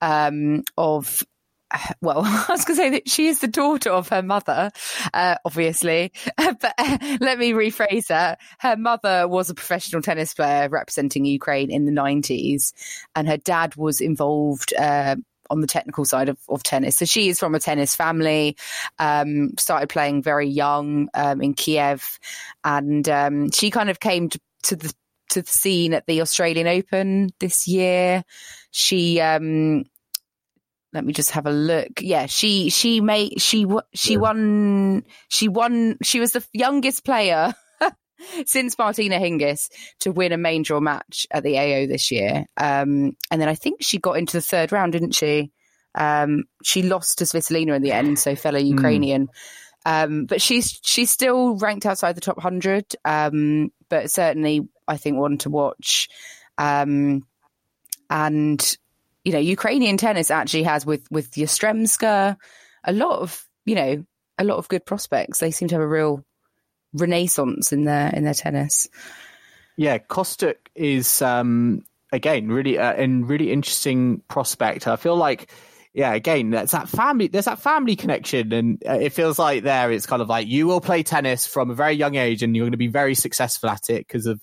um, 0.00 0.64
of 0.76 1.22
well, 2.00 2.22
I 2.24 2.46
was 2.48 2.64
going 2.64 2.76
to 2.76 2.82
say 2.82 2.90
that 2.90 3.08
she 3.08 3.28
is 3.28 3.40
the 3.40 3.48
daughter 3.48 3.90
of 3.90 4.08
her 4.08 4.22
mother, 4.22 4.70
uh, 5.12 5.36
obviously. 5.44 6.12
but 6.36 6.74
uh, 6.78 7.16
let 7.20 7.38
me 7.38 7.52
rephrase 7.52 8.08
that. 8.08 8.40
Her 8.58 8.76
mother 8.76 9.28
was 9.28 9.50
a 9.50 9.54
professional 9.54 10.02
tennis 10.02 10.34
player 10.34 10.68
representing 10.68 11.24
Ukraine 11.24 11.70
in 11.70 11.84
the 11.84 11.92
90s, 11.92 12.72
and 13.14 13.28
her 13.28 13.36
dad 13.36 13.76
was 13.76 14.00
involved 14.00 14.74
uh, 14.74 15.16
on 15.50 15.60
the 15.60 15.66
technical 15.66 16.04
side 16.04 16.28
of, 16.28 16.38
of 16.48 16.62
tennis. 16.62 16.96
So 16.96 17.04
she 17.04 17.28
is 17.28 17.38
from 17.38 17.54
a 17.54 17.60
tennis 17.60 17.94
family, 17.94 18.56
um, 18.98 19.50
started 19.58 19.88
playing 19.88 20.22
very 20.22 20.48
young 20.48 21.08
um, 21.14 21.40
in 21.40 21.54
Kiev, 21.54 22.18
and 22.64 23.08
um, 23.08 23.50
she 23.50 23.70
kind 23.70 23.90
of 23.90 24.00
came 24.00 24.28
to, 24.28 24.40
to, 24.64 24.76
the 24.76 24.92
to 25.30 25.42
the 25.42 25.48
scene 25.48 25.94
at 25.94 26.06
the 26.06 26.20
Australian 26.20 26.66
Open 26.66 27.30
this 27.40 27.66
year. 27.66 28.24
She 28.70 29.20
um, 29.20 29.84
let 30.94 31.04
me 31.04 31.12
just 31.12 31.32
have 31.32 31.46
a 31.46 31.50
look. 31.50 32.00
Yeah, 32.00 32.26
she 32.26 32.70
she 32.70 33.00
made 33.00 33.40
she 33.40 33.66
she 33.94 34.16
won 34.16 35.04
she 35.28 35.48
won 35.48 35.98
she 36.02 36.20
was 36.20 36.32
the 36.32 36.46
youngest 36.52 37.04
player 37.04 37.52
since 38.46 38.78
Martina 38.78 39.18
Hingis 39.18 39.68
to 40.00 40.12
win 40.12 40.32
a 40.32 40.36
main 40.36 40.62
draw 40.62 40.80
match 40.80 41.26
at 41.30 41.42
the 41.42 41.58
AO 41.58 41.86
this 41.86 42.10
year. 42.10 42.46
Um, 42.56 43.16
and 43.30 43.40
then 43.40 43.48
I 43.48 43.54
think 43.54 43.82
she 43.82 43.98
got 43.98 44.18
into 44.18 44.36
the 44.36 44.42
third 44.42 44.72
round, 44.72 44.92
didn't 44.92 45.12
she? 45.12 45.50
Um, 45.94 46.44
she 46.62 46.82
lost 46.82 47.18
to 47.18 47.24
Svitolina 47.24 47.76
in 47.76 47.82
the 47.82 47.92
end, 47.92 48.18
so 48.18 48.34
fellow 48.34 48.60
hmm. 48.60 48.66
Ukrainian. 48.66 49.26
Mm. 49.26 49.30
Um, 49.86 50.26
but 50.26 50.40
she's 50.40 50.80
she's 50.82 51.10
still 51.10 51.56
ranked 51.56 51.86
outside 51.86 52.16
the 52.16 52.20
top 52.20 52.40
hundred. 52.40 52.86
Um, 53.04 53.70
but 53.88 54.10
certainly, 54.10 54.66
I 54.88 54.96
think 54.96 55.18
one 55.18 55.38
to 55.38 55.50
watch. 55.50 56.08
Um, 56.56 57.26
and 58.08 58.78
you 59.24 59.32
know, 59.32 59.38
Ukrainian 59.38 59.96
tennis 59.96 60.30
actually 60.30 60.62
has 60.64 60.86
with 60.86 61.06
with 61.10 61.32
Yastremska 61.32 62.36
a 62.84 62.92
lot 62.92 63.20
of 63.20 63.46
you 63.64 63.74
know 63.74 64.04
a 64.38 64.44
lot 64.44 64.58
of 64.58 64.68
good 64.68 64.84
prospects. 64.86 65.38
They 65.38 65.50
seem 65.50 65.68
to 65.68 65.74
have 65.74 65.82
a 65.82 65.88
real 65.88 66.24
renaissance 66.94 67.72
in 67.72 67.84
their 67.84 68.08
in 68.10 68.24
their 68.24 68.34
tennis. 68.34 68.88
Yeah, 69.76 69.98
Kostyuk 69.98 70.56
is 70.74 71.20
um, 71.20 71.84
again 72.12 72.48
really 72.48 72.78
uh, 72.78 72.92
and 72.92 73.28
really 73.28 73.52
interesting 73.52 74.22
prospect. 74.28 74.86
I 74.86 74.96
feel 74.96 75.16
like 75.16 75.50
yeah, 75.94 76.12
again, 76.12 76.50
that's 76.50 76.72
that 76.72 76.88
family. 76.88 77.28
There's 77.28 77.44
that 77.44 77.60
family 77.60 77.94
connection, 77.94 78.52
and 78.52 78.82
uh, 78.86 78.94
it 78.94 79.12
feels 79.12 79.38
like 79.38 79.62
there. 79.62 79.92
It's 79.92 80.06
kind 80.06 80.20
of 80.20 80.28
like 80.28 80.48
you 80.48 80.66
will 80.66 80.80
play 80.80 81.04
tennis 81.04 81.46
from 81.46 81.70
a 81.70 81.74
very 81.74 81.92
young 81.92 82.16
age, 82.16 82.42
and 82.42 82.54
you're 82.54 82.64
going 82.64 82.72
to 82.72 82.76
be 82.78 82.88
very 82.88 83.14
successful 83.14 83.70
at 83.70 83.88
it 83.88 84.06
because 84.06 84.26
of, 84.26 84.40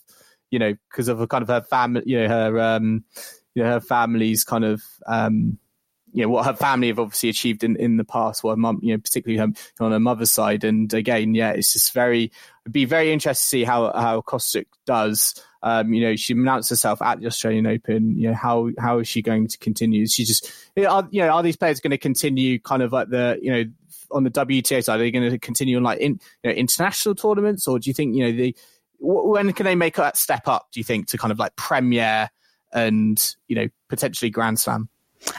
you 0.50 0.60
know, 0.60 0.74
because 0.90 1.10
of 1.10 1.20
a 1.20 1.28
kind 1.28 1.42
of 1.42 1.50
her 1.50 1.62
family, 1.62 2.04
you 2.06 2.22
know, 2.22 2.30
her, 2.30 2.60
um, 2.60 3.04
you 3.54 3.64
know, 3.64 3.70
her 3.70 3.82
family's 3.82 4.46
kind 4.46 4.64
of, 4.64 4.82
um, 5.08 5.58
you 6.13 6.24
know 6.24 6.30
what 6.30 6.45
her 6.45 6.54
family 6.54 6.88
have 6.88 7.00
obviously 7.00 7.30
achieved 7.30 7.63
in, 7.63 7.76
in 7.78 7.97
the 7.97 8.04
past, 8.04 8.43
what 8.43 8.52
her 8.52 8.58
mum, 8.58 8.80
you 8.82 8.93
know, 8.93 9.00
particularly 9.00 9.38
her, 9.38 9.84
on 9.84 9.91
her 9.91 10.00
mother's 10.00 10.32
side. 10.32 10.63
And 10.63 10.93
again, 10.93 11.34
yeah, 11.36 11.52
it's 11.52 11.74
just 11.74 11.93
very, 11.93 12.32
be 12.69 12.86
very 12.86 13.12
interesting 13.12 13.41
to 13.41 13.47
see 13.47 13.63
how 13.63 13.91
how 13.93 14.21
Kostyuk 14.21 14.65
does. 14.86 15.36
Um, 15.63 15.93
you 15.93 16.02
know, 16.02 16.15
she 16.15 16.34
announced 16.34 16.69
herself 16.69 17.02
at 17.02 17.19
the 17.19 17.28
Australian 17.28 17.67
Open. 17.67 18.17
You 18.17 18.30
know, 18.30 18.36
how 18.36 18.69
how 18.80 19.00
is 19.00 19.08
she 19.08 19.21
going 19.21 19.47
to 19.47 19.58
continue? 19.58 20.08
She 20.08 20.26
just, 20.26 20.52
are, 20.78 21.08
you 21.12 21.21
know, 21.21 21.30
are 21.30 21.43
these 21.43 21.58
players 21.58 21.80
going 21.80 21.91
to 21.91 21.97
continue 21.97 22.60
kind 22.60 22.82
of 22.82 22.91
like 22.91 23.10
the, 23.10 23.39
you 23.41 23.52
know, 23.52 23.63
on 24.12 24.24
the 24.24 24.32
WTA 24.32 24.84
side? 24.84 24.95
Are 24.95 24.97
they 25.00 25.12
going 25.12 25.30
to 25.30 25.39
continue 25.39 25.78
on 25.78 25.84
like 25.84 26.00
in, 26.00 26.19
you 26.43 26.50
know, 26.50 26.52
international 26.52 27.15
tournaments, 27.15 27.67
or 27.67 27.80
do 27.80 27.89
you 27.89 27.93
think 27.93 28.15
you 28.15 28.26
know 28.26 28.32
the 28.32 28.56
when 29.00 29.52
can 29.54 29.65
they 29.65 29.76
make 29.76 29.95
that 29.95 30.17
step 30.17 30.47
up? 30.47 30.67
Do 30.71 30.80
you 30.80 30.84
think 30.84 31.08
to 31.08 31.17
kind 31.17 31.32
of 31.32 31.39
like 31.39 31.56
Premier 31.56 32.30
and 32.74 33.36
you 33.47 33.56
know 33.56 33.67
potentially 33.89 34.30
Grand 34.30 34.60
Slam? 34.60 34.89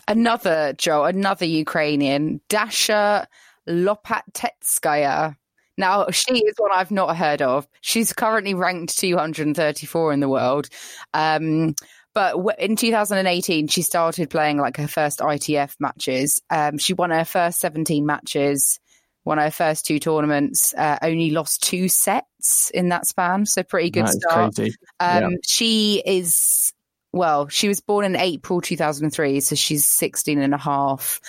Another 0.09 0.75
Joe, 0.75 1.05
another 1.05 1.47
Ukrainian, 1.47 2.41
Dasha 2.49 3.27
Lopatetskaya. 3.69 5.37
Now, 5.79 6.07
she 6.11 6.35
is 6.35 6.55
one 6.59 6.71
I've 6.73 6.91
not 6.91 7.17
heard 7.17 7.43
of. 7.43 7.67
She's 7.81 8.13
currently 8.13 8.55
ranked 8.55 8.99
234 8.99 10.13
in 10.13 10.21
the 10.21 10.29
world. 10.29 10.69
Um, 11.15 11.75
but 12.15 12.37
in 12.59 12.77
2018, 12.77 13.69
she 13.69 13.83
started 13.83 14.29
playing 14.29 14.59
like 14.59 14.77
her 14.77 14.89
first 14.89 15.21
ITF 15.21 15.77
matches. 15.81 16.43
Um, 16.51 16.77
she 16.77 16.93
won 16.93 17.11
her 17.11 17.25
first 17.25 17.59
17 17.61 18.05
matches, 18.05 18.79
won 19.25 19.39
her 19.39 19.51
first 19.51 19.87
two 19.87 19.99
tournaments, 19.99 20.75
uh, 20.75 20.99
only 21.01 21.31
lost 21.31 21.63
two 21.63 21.89
sets 21.89 22.71
in 22.75 22.91
that 22.91 23.07
span. 23.07 23.47
So 23.47 23.63
pretty 23.63 23.91
good 23.91 24.09
start. 24.09 24.59
Um, 24.59 24.73
yeah. 25.01 25.29
She 25.49 26.03
is 26.05 26.72
well, 27.13 27.49
she 27.49 27.69
was 27.69 27.81
born 27.81 28.07
in 28.07 28.17
April 28.17 28.61
2003, 28.61 29.41
so 29.41 29.55
she's 29.55 29.87
16 29.87 30.41
and 30.41 30.55
a 30.55 30.59
half. 30.59 31.21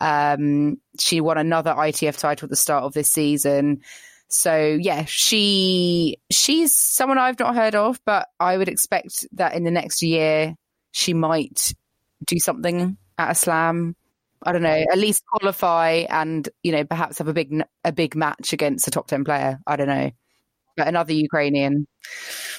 Um, 0.00 0.78
she 0.98 1.20
won 1.20 1.38
another 1.38 1.72
ITF 1.72 2.18
title 2.18 2.46
at 2.46 2.50
the 2.50 2.56
start 2.56 2.84
of 2.84 2.92
this 2.92 3.10
season. 3.10 3.82
So 4.28 4.76
yeah, 4.80 5.04
she 5.06 6.18
she's 6.30 6.74
someone 6.74 7.18
I've 7.18 7.38
not 7.38 7.54
heard 7.54 7.74
of, 7.74 8.00
but 8.04 8.28
I 8.38 8.56
would 8.56 8.68
expect 8.68 9.26
that 9.32 9.54
in 9.54 9.64
the 9.64 9.70
next 9.70 10.02
year 10.02 10.54
she 10.92 11.14
might 11.14 11.72
do 12.26 12.38
something 12.38 12.98
at 13.16 13.30
a 13.30 13.34
slam. 13.34 13.96
I 14.42 14.52
don't 14.52 14.62
know, 14.62 14.84
at 14.92 14.98
least 14.98 15.24
qualify 15.26 16.04
and 16.08 16.46
you 16.62 16.72
know 16.72 16.84
perhaps 16.84 17.18
have 17.18 17.28
a 17.28 17.32
big 17.32 17.62
a 17.84 17.92
big 17.92 18.14
match 18.14 18.52
against 18.52 18.86
a 18.86 18.90
top 18.90 19.06
ten 19.06 19.24
player. 19.24 19.60
I 19.66 19.76
don't 19.76 19.88
know, 19.88 20.10
but 20.76 20.88
another 20.88 21.14
Ukrainian. 21.14 21.86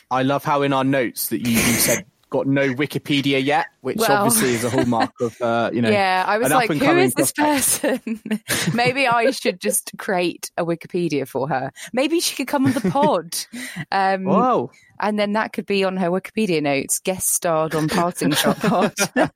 I 0.10 0.24
love 0.24 0.44
how 0.44 0.64
in 0.64 0.74
our 0.74 0.84
notes 0.84 1.30
that 1.30 1.46
you, 1.46 1.52
you 1.52 1.60
said 1.60 2.06
got 2.30 2.48
no 2.48 2.74
Wikipedia 2.74 3.44
yet, 3.44 3.68
which 3.82 3.98
well, 3.98 4.24
obviously 4.24 4.54
is 4.54 4.64
a 4.64 4.70
hallmark 4.70 5.12
of 5.22 5.42
uh, 5.42 5.72
you 5.74 5.82
know. 5.82 5.90
Yeah, 5.90 6.24
I 6.28 6.38
was 6.38 6.52
like, 6.52 6.72
who 6.72 6.98
is 6.98 7.14
this 7.14 7.32
person? 7.32 8.00
Maybe 8.74 9.08
I 9.08 9.32
should 9.32 9.60
just 9.60 9.92
create 9.98 10.52
a 10.58 10.66
Wikipedia 10.66 11.28
for 11.28 11.48
her. 11.50 11.72
Maybe 11.94 12.20
she 12.20 12.36
could 12.36 12.48
come 12.48 12.66
on 12.66 12.74
the 12.74 12.90
pod. 12.90 13.36
Um, 13.92 14.26
Whoa. 14.26 14.72
And 15.00 15.18
then 15.18 15.34
that 15.34 15.54
could 15.54 15.66
be 15.66 15.84
on 15.84 15.98
her 15.98 16.10
Wikipedia 16.10 16.62
notes, 16.62 17.00
guest 17.00 17.34
starred 17.34 17.74
on 17.74 17.88
Passing 17.88 18.32
Shot 18.32 18.60
Pod. 18.60 18.94
um, 19.16 19.32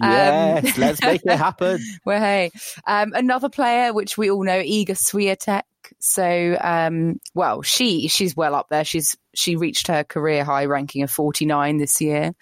yes, 0.00 0.78
let's 0.78 1.02
make 1.02 1.20
it 1.24 1.36
happen. 1.36 1.78
well, 2.04 2.20
hey, 2.20 2.50
um, 2.86 3.12
another 3.14 3.48
player, 3.48 3.92
which 3.92 4.16
we 4.16 4.30
all 4.30 4.42
know, 4.42 4.60
Iga 4.60 4.90
Swiatek, 4.90 5.62
so, 5.98 6.56
um, 6.60 7.20
well, 7.34 7.62
she 7.62 8.08
she's 8.08 8.36
well 8.36 8.54
up 8.54 8.68
there. 8.68 8.84
She's 8.84 9.16
she 9.34 9.56
reached 9.56 9.86
her 9.88 10.04
career 10.04 10.44
high 10.44 10.64
ranking 10.64 11.02
of 11.02 11.10
49 11.10 11.78
this 11.78 12.00
year. 12.00 12.32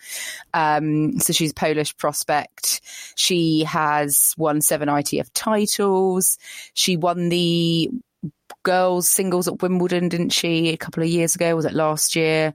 Um, 0.53 1.19
so 1.19 1.33
she's 1.33 1.53
Polish 1.53 1.97
prospect. 1.97 2.81
She 3.17 3.65
has 3.65 4.35
won 4.37 4.61
seven 4.61 4.89
ITF 4.89 5.31
titles. 5.35 6.39
She 6.75 6.97
won 6.97 7.29
the 7.29 7.91
girls 8.63 9.09
singles 9.09 9.47
at 9.47 9.63
Wimbledon, 9.63 10.09
didn't 10.09 10.31
she? 10.31 10.71
A 10.71 10.77
couple 10.77 11.03
of 11.03 11.09
years 11.09 11.35
ago, 11.35 11.55
was 11.55 11.65
it 11.65 11.75
last 11.75 12.17
year? 12.17 12.55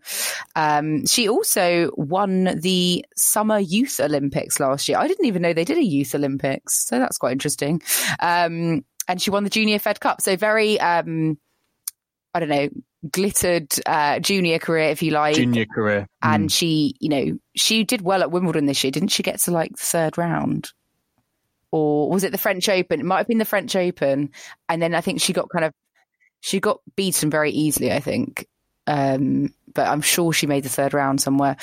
Um, 0.55 1.05
she 1.05 1.29
also 1.29 1.91
won 1.95 2.59
the 2.59 3.05
Summer 3.15 3.59
Youth 3.59 3.99
Olympics 3.99 4.59
last 4.59 4.89
year. 4.89 4.97
I 4.97 5.07
didn't 5.07 5.25
even 5.25 5.41
know 5.41 5.53
they 5.53 5.65
did 5.65 5.77
a 5.77 5.83
Youth 5.83 6.13
Olympics, 6.13 6.85
so 6.85 6.99
that's 6.99 7.17
quite 7.17 7.31
interesting. 7.31 7.81
Um, 8.19 8.83
and 9.09 9.21
she 9.21 9.29
won 9.29 9.43
the 9.43 9.49
Junior 9.49 9.79
Fed 9.79 9.99
Cup, 9.99 10.21
so 10.21 10.37
very, 10.37 10.79
um, 10.79 11.37
I 12.33 12.39
don't 12.39 12.49
know, 12.49 12.69
glittered 13.11 13.73
uh, 13.85 14.19
junior 14.19 14.59
career, 14.59 14.89
if 14.89 15.03
you 15.03 15.11
like. 15.11 15.35
Junior 15.35 15.65
career, 15.65 16.07
and 16.21 16.47
mm. 16.47 16.53
she, 16.53 16.95
you 17.01 17.09
know, 17.09 17.39
she 17.57 17.83
did 17.83 18.01
well 18.01 18.21
at 18.21 18.31
Wimbledon 18.31 18.65
this 18.65 18.81
year, 18.83 18.91
didn't 18.91 19.09
she? 19.09 19.23
Get 19.23 19.41
to 19.41 19.51
like 19.51 19.71
the 19.71 19.83
third 19.83 20.17
round 20.17 20.71
or 21.71 22.09
was 22.09 22.23
it 22.23 22.31
the 22.31 22.37
French 22.37 22.67
Open? 22.69 22.99
It 22.99 23.05
might 23.05 23.19
have 23.19 23.27
been 23.27 23.37
the 23.37 23.45
French 23.45 23.75
Open, 23.75 24.31
and 24.67 24.81
then 24.81 24.95
I 24.95 25.01
think 25.01 25.21
she 25.21 25.33
got 25.33 25.49
kind 25.49 25.65
of 25.65 25.73
she 26.41 26.59
got 26.59 26.79
beaten 26.95 27.29
very 27.29 27.51
easily. 27.51 27.91
I 27.91 27.99
think, 27.99 28.47
um, 28.87 29.53
but 29.73 29.87
I'm 29.87 30.01
sure 30.01 30.33
she 30.33 30.47
made 30.47 30.63
the 30.63 30.69
third 30.69 30.93
round 30.93 31.21
somewhere. 31.21 31.57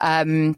Um, 0.00 0.56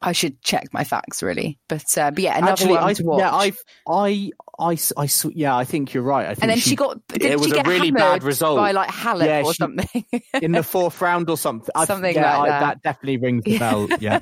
I 0.00 0.12
should 0.12 0.42
check 0.42 0.72
my 0.72 0.84
facts 0.84 1.22
really, 1.22 1.58
but 1.68 1.84
uh, 1.96 2.10
but 2.10 2.18
yeah, 2.18 2.36
another 2.36 2.52
Actually, 2.52 2.74
one 2.74 2.84
I, 2.84 2.92
to 2.94 3.04
watch. 3.04 3.18
Yeah, 3.20 3.32
I, 3.32 3.52
I, 3.88 4.30
I, 4.58 4.78
I, 4.96 5.08
yeah, 5.34 5.56
I 5.56 5.64
think 5.64 5.92
you're 5.94 6.02
right. 6.02 6.26
I 6.26 6.34
think 6.34 6.42
and 6.42 6.50
then 6.50 6.58
she, 6.58 6.70
she 6.70 6.76
got 6.76 6.98
it 7.14 7.38
was 7.38 7.52
a 7.52 7.62
really 7.64 7.90
bad 7.90 8.22
result 8.22 8.56
by 8.58 8.72
like 8.72 8.88
Halep 8.90 9.26
Yeah, 9.26 9.42
or 9.44 9.52
she- 9.52 9.58
something. 9.58 10.04
in 10.40 10.52
the 10.52 10.62
fourth 10.74 11.00
round 11.00 11.28
or 11.30 11.36
something. 11.36 11.70
I- 11.74 11.84
Something 11.84 12.14
yeah, 12.14 12.38
like 12.38 12.50
I- 12.50 12.60
that. 12.60 12.82
definitely 12.82 13.18
rings 13.18 13.44
the 13.44 13.58
bell. 13.58 13.88
Yeah, 14.00 14.20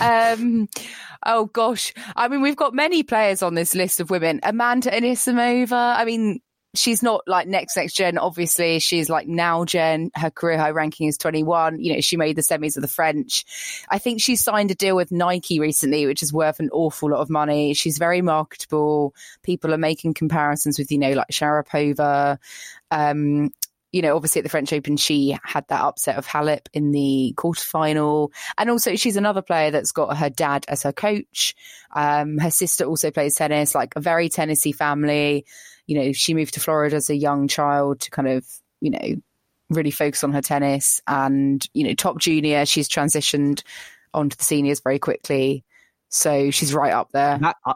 um, 0.00 0.68
oh 1.26 1.46
gosh, 1.46 1.92
I 2.16 2.28
mean, 2.28 2.40
we've 2.40 2.56
got 2.56 2.74
many 2.74 3.02
players 3.02 3.42
on 3.42 3.54
this 3.54 3.74
list 3.74 4.00
of 4.00 4.10
women. 4.10 4.40
Amanda 4.42 4.90
Anisimova. 4.90 5.96
I 5.96 6.04
mean, 6.04 6.40
she's 6.74 7.02
not 7.02 7.22
like 7.26 7.46
next 7.46 7.76
next 7.76 7.94
gen. 7.94 8.18
Obviously, 8.18 8.78
she's 8.78 9.08
like 9.08 9.26
now 9.26 9.64
gen. 9.64 10.10
Her 10.14 10.30
career 10.30 10.58
high 10.58 10.70
ranking 10.70 11.08
is 11.08 11.18
twenty 11.18 11.42
one. 11.42 11.80
You 11.80 11.94
know, 11.94 12.00
she 12.00 12.16
made 12.16 12.36
the 12.36 12.42
semis 12.42 12.76
of 12.76 12.82
the 12.82 12.88
French. 12.88 13.44
I 13.88 13.98
think 13.98 14.20
she 14.20 14.36
signed 14.36 14.70
a 14.70 14.74
deal 14.74 14.96
with 14.96 15.12
Nike 15.12 15.60
recently, 15.60 16.06
which 16.06 16.22
is 16.22 16.32
worth 16.32 16.60
an 16.60 16.70
awful 16.72 17.10
lot 17.10 17.20
of 17.20 17.30
money. 17.30 17.74
She's 17.74 17.98
very 17.98 18.22
marketable. 18.22 19.14
People 19.42 19.72
are 19.72 19.78
making 19.78 20.14
comparisons 20.14 20.78
with 20.78 20.90
you 20.90 20.98
know 20.98 21.12
like 21.12 21.28
Sharapova. 21.28 22.38
Um, 22.90 23.50
you 23.94 24.02
know, 24.02 24.16
obviously 24.16 24.40
at 24.40 24.42
the 24.42 24.48
French 24.48 24.72
Open, 24.72 24.96
she 24.96 25.38
had 25.44 25.68
that 25.68 25.80
upset 25.80 26.16
of 26.16 26.26
Halep 26.26 26.66
in 26.72 26.90
the 26.90 27.32
quarterfinal. 27.36 28.32
And 28.58 28.68
also, 28.68 28.96
she's 28.96 29.16
another 29.16 29.40
player 29.40 29.70
that's 29.70 29.92
got 29.92 30.16
her 30.16 30.28
dad 30.28 30.64
as 30.66 30.82
her 30.82 30.92
coach. 30.92 31.54
Um, 31.94 32.38
her 32.38 32.50
sister 32.50 32.86
also 32.86 33.12
plays 33.12 33.36
tennis, 33.36 33.72
like 33.72 33.94
a 33.94 34.00
very 34.00 34.28
tennisy 34.28 34.74
family. 34.74 35.46
You 35.86 36.00
know, 36.00 36.12
she 36.12 36.34
moved 36.34 36.54
to 36.54 36.60
Florida 36.60 36.96
as 36.96 37.08
a 37.08 37.14
young 37.14 37.46
child 37.46 38.00
to 38.00 38.10
kind 38.10 38.26
of, 38.26 38.44
you 38.80 38.90
know, 38.90 39.14
really 39.70 39.92
focus 39.92 40.24
on 40.24 40.32
her 40.32 40.42
tennis. 40.42 41.00
And, 41.06 41.64
you 41.72 41.86
know, 41.86 41.94
top 41.94 42.18
junior, 42.18 42.66
she's 42.66 42.88
transitioned 42.88 43.62
onto 44.12 44.34
the 44.34 44.42
seniors 44.42 44.80
very 44.80 44.98
quickly. 44.98 45.64
So 46.08 46.50
she's 46.50 46.74
right 46.74 46.92
up 46.92 47.12
there. 47.12 47.38
that, 47.38 47.56
uh, 47.64 47.74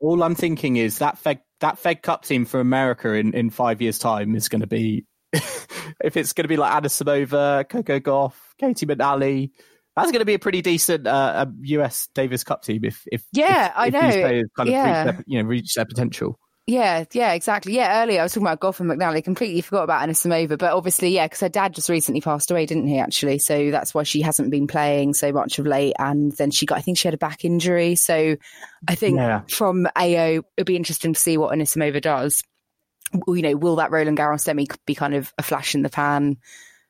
all 0.00 0.22
I'm 0.22 0.34
thinking 0.34 0.76
is 0.76 0.98
that 0.98 1.16
Fed 1.16 1.40
that 1.60 1.78
Fed 1.78 2.02
Cup 2.02 2.26
team 2.26 2.44
for 2.44 2.60
America 2.60 3.14
in, 3.14 3.32
in 3.32 3.48
five 3.48 3.80
years' 3.80 3.98
time 3.98 4.34
is 4.36 4.50
going 4.50 4.60
to 4.60 4.66
be 4.66 5.06
if 5.32 6.16
it's 6.16 6.32
going 6.32 6.44
to 6.44 6.48
be 6.48 6.56
like 6.56 6.72
Anisimova, 6.82 7.68
Coco 7.68 8.00
Gauff, 8.00 8.34
Caty 8.60 8.84
McNally. 8.90 9.50
That's 9.96 10.12
going 10.12 10.20
to 10.20 10.26
be 10.26 10.34
a 10.34 10.38
pretty 10.38 10.60
decent 10.60 11.06
uh, 11.06 11.46
US 11.62 12.08
Davis 12.14 12.44
Cup 12.44 12.62
team 12.62 12.84
if 12.84 13.02
if 13.10 13.24
Yeah, 13.32 13.68
if, 13.68 13.72
I 13.76 13.86
if 13.86 13.92
know. 13.94 14.00
these 14.02 14.16
players 14.16 14.44
kind 14.56 14.68
of 14.68 14.72
Yeah. 14.74 15.04
reach 15.04 15.14
their, 15.14 15.24
you 15.26 15.42
know 15.42 15.48
reach 15.48 15.74
their 15.74 15.84
potential. 15.86 16.38
Yeah, 16.68 17.04
yeah, 17.12 17.32
exactly. 17.32 17.74
Yeah, 17.74 18.02
earlier 18.02 18.18
I 18.18 18.22
was 18.24 18.32
talking 18.32 18.46
about 18.46 18.58
Gauff 18.60 18.80
and 18.80 18.90
McNally. 18.90 19.22
Completely 19.22 19.60
forgot 19.60 19.84
about 19.84 20.06
Anisimova, 20.06 20.58
but 20.58 20.72
obviously, 20.72 21.10
yeah, 21.10 21.26
because 21.26 21.38
her 21.40 21.48
dad 21.48 21.74
just 21.74 21.88
recently 21.88 22.20
passed 22.20 22.50
away, 22.50 22.66
didn't 22.66 22.88
he? 22.88 22.98
Actually, 22.98 23.38
so 23.38 23.70
that's 23.70 23.94
why 23.94 24.02
she 24.02 24.20
hasn't 24.20 24.50
been 24.50 24.66
playing 24.66 25.14
so 25.14 25.30
much 25.32 25.60
of 25.60 25.66
late. 25.66 25.94
And 25.98 26.32
then 26.32 26.50
she 26.50 26.66
got, 26.66 26.78
I 26.78 26.80
think 26.80 26.98
she 26.98 27.06
had 27.06 27.14
a 27.14 27.18
back 27.18 27.44
injury. 27.44 27.94
So 27.94 28.34
I 28.88 28.94
think 28.96 29.16
Yeah. 29.16 29.42
from 29.48 29.86
AO, 29.96 30.42
it'll 30.56 30.64
be 30.66 30.74
interesting 30.74 31.12
to 31.14 31.20
see 31.20 31.38
what 31.38 31.54
Anisimova 31.56 32.00
does. 32.02 32.42
You 33.12 33.42
know, 33.42 33.56
will 33.56 33.76
that 33.76 33.90
Roland 33.90 34.18
Garros 34.18 34.40
semi 34.40 34.66
be 34.86 34.94
kind 34.94 35.14
of 35.14 35.32
a 35.38 35.42
flash 35.42 35.74
in 35.74 35.82
the 35.82 35.90
pan 35.90 36.38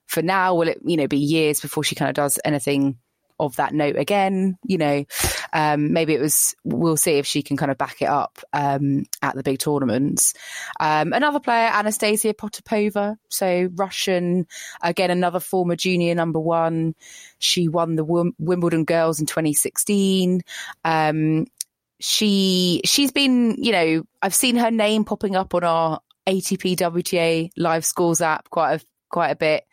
for 0.06 0.22
now? 0.22 0.54
Will 0.54 0.68
it, 0.68 0.78
you 0.84 0.96
know, 0.96 1.06
be 1.08 1.18
years 1.18 1.60
before 1.60 1.84
she 1.84 1.94
kind 1.94 2.08
of 2.08 2.14
does 2.14 2.38
anything 2.44 2.98
of 3.38 3.56
that 3.56 3.74
note 3.74 3.96
again? 3.96 4.58
You 4.64 4.78
know, 4.78 5.04
um, 5.52 5.92
maybe 5.92 6.14
it 6.14 6.20
was. 6.20 6.54
We'll 6.64 6.96
see 6.96 7.18
if 7.18 7.26
she 7.26 7.42
can 7.42 7.56
kind 7.56 7.70
of 7.70 7.78
back 7.78 8.00
it 8.00 8.08
up 8.08 8.38
um, 8.52 9.04
at 9.22 9.34
the 9.34 9.42
big 9.42 9.58
tournaments. 9.58 10.34
Um, 10.80 11.12
another 11.12 11.40
player, 11.40 11.68
Anastasia 11.72 12.34
Potapova, 12.34 13.16
so 13.28 13.68
Russian, 13.74 14.46
again 14.82 15.10
another 15.10 15.40
former 15.40 15.76
junior 15.76 16.14
number 16.14 16.40
one. 16.40 16.94
She 17.38 17.68
won 17.68 17.96
the 17.96 18.04
Wim- 18.04 18.34
Wimbledon 18.38 18.84
Girls 18.84 19.20
in 19.20 19.26
2016. 19.26 20.42
Um, 20.84 21.46
she 21.98 22.82
she's 22.84 23.12
been, 23.12 23.56
you 23.58 23.72
know, 23.72 24.02
I've 24.20 24.34
seen 24.34 24.56
her 24.56 24.70
name 24.70 25.04
popping 25.04 25.36
up 25.36 25.54
on 25.54 25.64
our 25.64 26.00
ATP 26.28 26.76
WTA 26.76 27.50
live 27.56 27.84
scores 27.84 28.20
app 28.20 28.50
quite 28.50 28.80
a 28.82 28.84
quite 29.10 29.30
a 29.30 29.36
bit. 29.36 29.64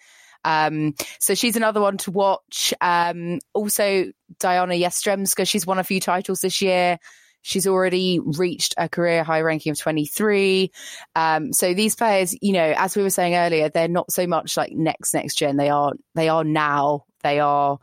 Um, 0.46 0.94
so 1.20 1.36
she's 1.36 1.56
another 1.56 1.82
one 1.82 1.98
to 2.00 2.12
watch. 2.12 2.74
Um, 2.82 3.40
also 3.54 4.12
Diana 4.40 4.74
Yastremska, 4.74 5.48
she's 5.48 5.66
won 5.66 5.80
a 5.80 5.84
few 5.84 6.00
titles 6.00 6.42
this 6.42 6.62
year. 6.62 7.00
She's 7.42 7.68
already 7.68 8.20
reached 8.20 8.74
a 8.78 8.88
career 8.88 9.24
high 9.24 9.42
ranking 9.42 9.72
of 9.72 9.80
23. 9.80 10.72
Um, 11.16 11.52
so 11.52 11.74
these 11.74 11.96
players, 11.96 12.36
you 12.42 12.54
know, 12.54 12.74
as 12.78 12.96
we 12.96 13.04
were 13.04 13.10
saying 13.10 13.36
earlier, 13.36 13.70
they're 13.70 13.90
not 13.90 14.12
so 14.12 14.26
much 14.28 14.56
like 14.56 14.72
next, 14.72 15.14
next 15.14 15.36
gen. 15.36 15.58
They 15.58 15.70
are, 15.70 15.92
they 16.16 16.30
are 16.30 16.46
now, 16.46 17.04
they 17.22 17.42
are, 17.42 17.80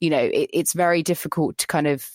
you 0.00 0.08
know, 0.08 0.22
it, 0.22 0.50
it's 0.52 0.72
very 0.72 1.02
difficult 1.02 1.58
to 1.58 1.66
kind 1.66 1.86
of 1.86 2.08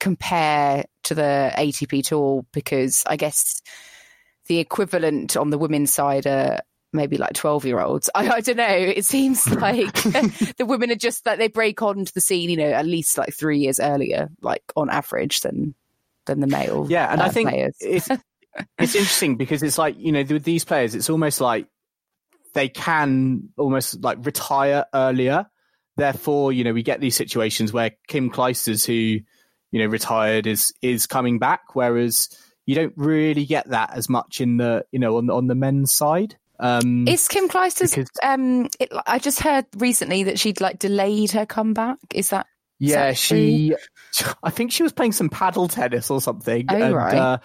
compare 0.00 0.84
to 1.04 1.14
the 1.14 1.50
ATP 1.56 2.06
tour 2.06 2.44
because 2.52 3.02
I 3.06 3.16
guess 3.16 3.62
the 4.48 4.58
equivalent 4.58 5.36
on 5.36 5.50
the 5.50 5.58
women's 5.58 5.92
side 5.92 6.26
are 6.26 6.60
maybe 6.92 7.18
like 7.18 7.34
12 7.34 7.64
year 7.66 7.80
olds. 7.80 8.10
I, 8.14 8.28
I 8.28 8.40
don't 8.40 8.56
know. 8.56 8.66
It 8.66 9.04
seems 9.04 9.48
like 9.54 9.92
the 10.02 10.66
women 10.66 10.90
are 10.90 10.96
just 10.96 11.24
like 11.26 11.38
they 11.38 11.48
break 11.48 11.82
onto 11.82 12.12
the 12.12 12.20
scene, 12.20 12.50
you 12.50 12.56
know, 12.56 12.70
at 12.70 12.86
least 12.86 13.18
like 13.18 13.34
three 13.34 13.58
years 13.58 13.80
earlier, 13.80 14.28
like 14.40 14.62
on 14.76 14.90
average 14.90 15.42
than 15.42 15.74
than 16.26 16.40
the 16.40 16.46
male. 16.46 16.86
Yeah, 16.88 17.10
and 17.10 17.20
uh, 17.20 17.24
I 17.24 17.28
think 17.28 17.50
players. 17.50 17.76
it's 17.80 18.08
it's 18.78 18.94
interesting 18.94 19.36
because 19.36 19.62
it's 19.62 19.78
like 19.78 19.96
you 19.98 20.12
know 20.12 20.24
with 20.28 20.44
these 20.44 20.64
players, 20.64 20.94
it's 20.94 21.10
almost 21.10 21.40
like 21.40 21.66
they 22.54 22.68
can 22.68 23.50
almost 23.56 24.02
like 24.02 24.24
retire 24.24 24.86
earlier. 24.94 25.46
Therefore, 25.96 26.52
you 26.52 26.64
know, 26.64 26.72
we 26.72 26.82
get 26.82 27.00
these 27.00 27.16
situations 27.16 27.72
where 27.72 27.90
Kim 28.06 28.30
Clijsters, 28.30 28.86
who 28.86 29.20
you 29.72 29.80
know 29.80 29.86
retired, 29.86 30.46
is 30.46 30.72
is 30.80 31.06
coming 31.06 31.38
back, 31.38 31.74
whereas 31.74 32.28
you 32.68 32.74
don't 32.74 32.92
really 32.96 33.46
get 33.46 33.70
that 33.70 33.94
as 33.94 34.10
much 34.10 34.42
in 34.42 34.58
the 34.58 34.84
you 34.92 34.98
know 34.98 35.16
on 35.16 35.24
the, 35.26 35.32
on 35.34 35.46
the 35.46 35.54
men's 35.54 35.90
side. 35.90 36.36
Um, 36.60 37.08
Is 37.08 37.28
Kim 37.28 37.48
Clijsters? 37.48 37.94
because- 37.94 38.10
Um, 38.22 38.68
it, 38.78 38.92
I 39.06 39.18
just 39.18 39.40
heard 39.40 39.64
recently 39.78 40.24
that 40.24 40.38
she'd 40.38 40.60
like 40.60 40.78
delayed 40.78 41.30
her 41.30 41.46
comeback. 41.46 41.96
Is 42.12 42.28
that 42.30 42.46
Yeah, 42.78 43.06
that 43.06 43.16
she. 43.16 43.74
I 44.42 44.50
think 44.50 44.72
she 44.72 44.82
was 44.82 44.92
playing 44.92 45.12
some 45.12 45.30
paddle 45.30 45.68
tennis 45.68 46.10
or 46.10 46.20
something. 46.20 46.66
Oh, 46.68 46.76
and, 46.76 46.94
right. 46.94 47.14
Uh, 47.14 47.38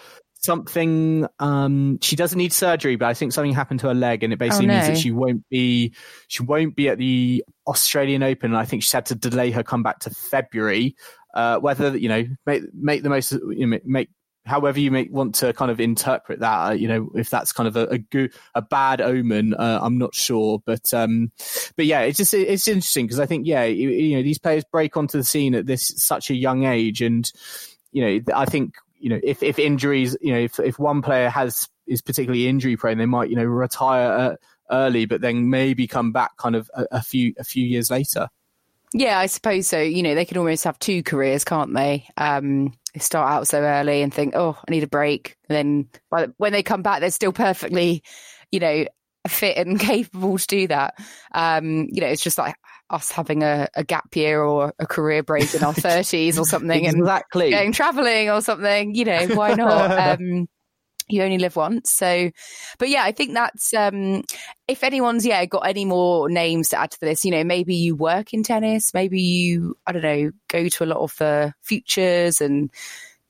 something. 0.43 1.25
Um, 1.39 1.99
she 2.01 2.15
doesn't 2.15 2.37
need 2.37 2.51
surgery, 2.53 2.95
but 2.95 3.05
I 3.05 3.13
think 3.13 3.31
something 3.33 3.53
happened 3.53 3.79
to 3.81 3.87
her 3.87 3.93
leg, 3.93 4.23
and 4.23 4.33
it 4.33 4.39
basically 4.39 4.67
means 4.67 4.83
Oh, 4.83 4.87
no. 4.87 4.93
that 4.95 4.99
she 4.99 5.11
won't 5.11 5.47
be. 5.49 5.93
She 6.27 6.43
won't 6.43 6.75
be 6.75 6.89
at 6.89 6.97
the 6.97 7.43
Australian 7.67 8.23
Open. 8.23 8.51
And 8.51 8.57
I 8.57 8.65
think 8.65 8.83
she's 8.83 8.91
had 8.91 9.05
to 9.07 9.15
delay 9.15 9.51
her 9.51 9.63
comeback 9.63 9.99
to 9.99 10.09
February. 10.09 10.95
Uh, 11.33 11.57
whether 11.59 11.97
you 11.97 12.09
know 12.09 12.25
make 12.45 12.63
make 12.73 13.03
the 13.03 13.09
most 13.09 13.31
you 13.31 13.65
know, 13.67 13.79
make 13.85 14.09
however 14.45 14.79
you 14.79 14.91
may 14.91 15.07
want 15.09 15.35
to 15.35 15.53
kind 15.53 15.71
of 15.71 15.79
interpret 15.79 16.39
that 16.39 16.67
uh, 16.67 16.71
you 16.71 16.87
know 16.87 17.09
if 17.15 17.29
that's 17.29 17.51
kind 17.51 17.67
of 17.67 17.75
a 17.75 17.87
a, 17.87 17.97
good, 17.97 18.33
a 18.55 18.61
bad 18.61 19.01
omen 19.01 19.53
uh, 19.53 19.79
i'm 19.81 19.97
not 19.97 20.13
sure 20.13 20.61
but 20.65 20.93
um 20.93 21.31
but 21.75 21.85
yeah 21.85 22.01
it's 22.01 22.17
just 22.17 22.33
it's 22.33 22.67
interesting 22.67 23.05
because 23.05 23.19
i 23.19 23.25
think 23.25 23.47
yeah 23.47 23.63
you, 23.63 23.89
you 23.89 24.15
know 24.15 24.23
these 24.23 24.39
players 24.39 24.63
break 24.71 24.97
onto 24.97 25.17
the 25.17 25.23
scene 25.23 25.55
at 25.55 25.65
this 25.65 25.93
such 25.97 26.29
a 26.29 26.35
young 26.35 26.65
age 26.65 27.01
and 27.01 27.31
you 27.91 28.03
know 28.03 28.33
i 28.35 28.45
think 28.45 28.75
you 28.99 29.09
know 29.09 29.19
if 29.23 29.43
if 29.43 29.59
injuries 29.59 30.17
you 30.21 30.33
know 30.33 30.39
if 30.39 30.59
if 30.59 30.79
one 30.79 31.01
player 31.01 31.29
has 31.29 31.69
is 31.87 32.01
particularly 32.01 32.47
injury 32.47 32.77
prone 32.77 32.97
they 32.97 33.05
might 33.05 33.29
you 33.29 33.35
know 33.35 33.43
retire 33.43 34.11
uh, 34.11 34.35
early 34.71 35.05
but 35.05 35.21
then 35.21 35.49
maybe 35.49 35.87
come 35.87 36.11
back 36.11 36.35
kind 36.37 36.55
of 36.55 36.69
a, 36.73 36.85
a 36.91 37.01
few 37.01 37.33
a 37.37 37.43
few 37.43 37.65
years 37.65 37.91
later 37.91 38.29
Yeah, 38.95 39.17
I 39.17 39.25
suppose 39.25 39.67
so. 39.67 39.81
You 39.81 40.03
know, 40.03 40.13
they 40.13 40.23
can 40.23 40.37
almost 40.37 40.63
have 40.65 40.77
two 40.77 41.01
careers, 41.01 41.43
can't 41.43 41.73
they? 41.73 42.07
Um, 42.15 42.73
start 42.99 43.31
out 43.31 43.47
so 43.47 43.59
early 43.61 44.01
and 44.01 44.13
think, 44.13 44.35
"Oh, 44.35 44.57
I 44.57 44.71
need 44.71 44.83
a 44.83 44.87
break," 44.87 45.35
and 45.49 45.55
then 45.55 45.89
by 46.09 46.25
the, 46.25 46.33
when 46.37 46.51
they 46.51 46.63
come 46.63 46.81
back, 46.81 46.99
they're 46.99 47.11
still 47.11 47.33
perfectly, 47.33 48.03
you 48.51 48.59
know, 48.59 48.85
fit 49.27 49.57
and 49.57 49.79
capable 49.79 50.37
to 50.37 50.47
do 50.47 50.67
that. 50.67 50.95
Um, 51.33 51.87
you 51.91 52.01
know, 52.01 52.07
it's 52.07 52.23
just 52.23 52.37
like 52.37 52.55
us 52.89 53.11
having 53.11 53.43
a, 53.43 53.67
a 53.75 53.83
gap 53.83 54.15
year 54.15 54.41
or 54.41 54.73
a 54.79 54.85
career 54.85 55.23
break 55.23 55.53
in 55.53 55.63
our 55.63 55.73
thirties 55.73 56.37
or 56.37 56.45
something, 56.45 56.87
and 56.87 56.97
exactly 56.99 57.51
going 57.51 57.71
traveling 57.71 58.29
or 58.29 58.41
something. 58.41 58.95
You 58.95 59.05
know, 59.05 59.27
why 59.29 59.53
not? 59.53 60.19
um, 60.19 60.47
you 61.13 61.23
only 61.23 61.37
live 61.37 61.55
once. 61.55 61.91
So, 61.91 62.31
but 62.79 62.89
yeah, 62.89 63.03
I 63.03 63.11
think 63.11 63.33
that's 63.33 63.73
um, 63.73 64.23
if 64.67 64.83
anyone's 64.83 65.25
yeah 65.25 65.45
got 65.45 65.67
any 65.67 65.85
more 65.85 66.29
names 66.29 66.69
to 66.69 66.79
add 66.79 66.91
to 66.91 66.99
the 66.99 67.07
list. 67.07 67.25
You 67.25 67.31
know, 67.31 67.43
maybe 67.43 67.75
you 67.75 67.95
work 67.95 68.33
in 68.33 68.43
tennis, 68.43 68.93
maybe 68.93 69.21
you 69.21 69.75
I 69.87 69.91
don't 69.91 70.03
know 70.03 70.31
go 70.49 70.67
to 70.67 70.83
a 70.83 70.85
lot 70.85 70.99
of 70.99 71.15
the 71.17 71.53
futures 71.61 72.41
and 72.41 72.71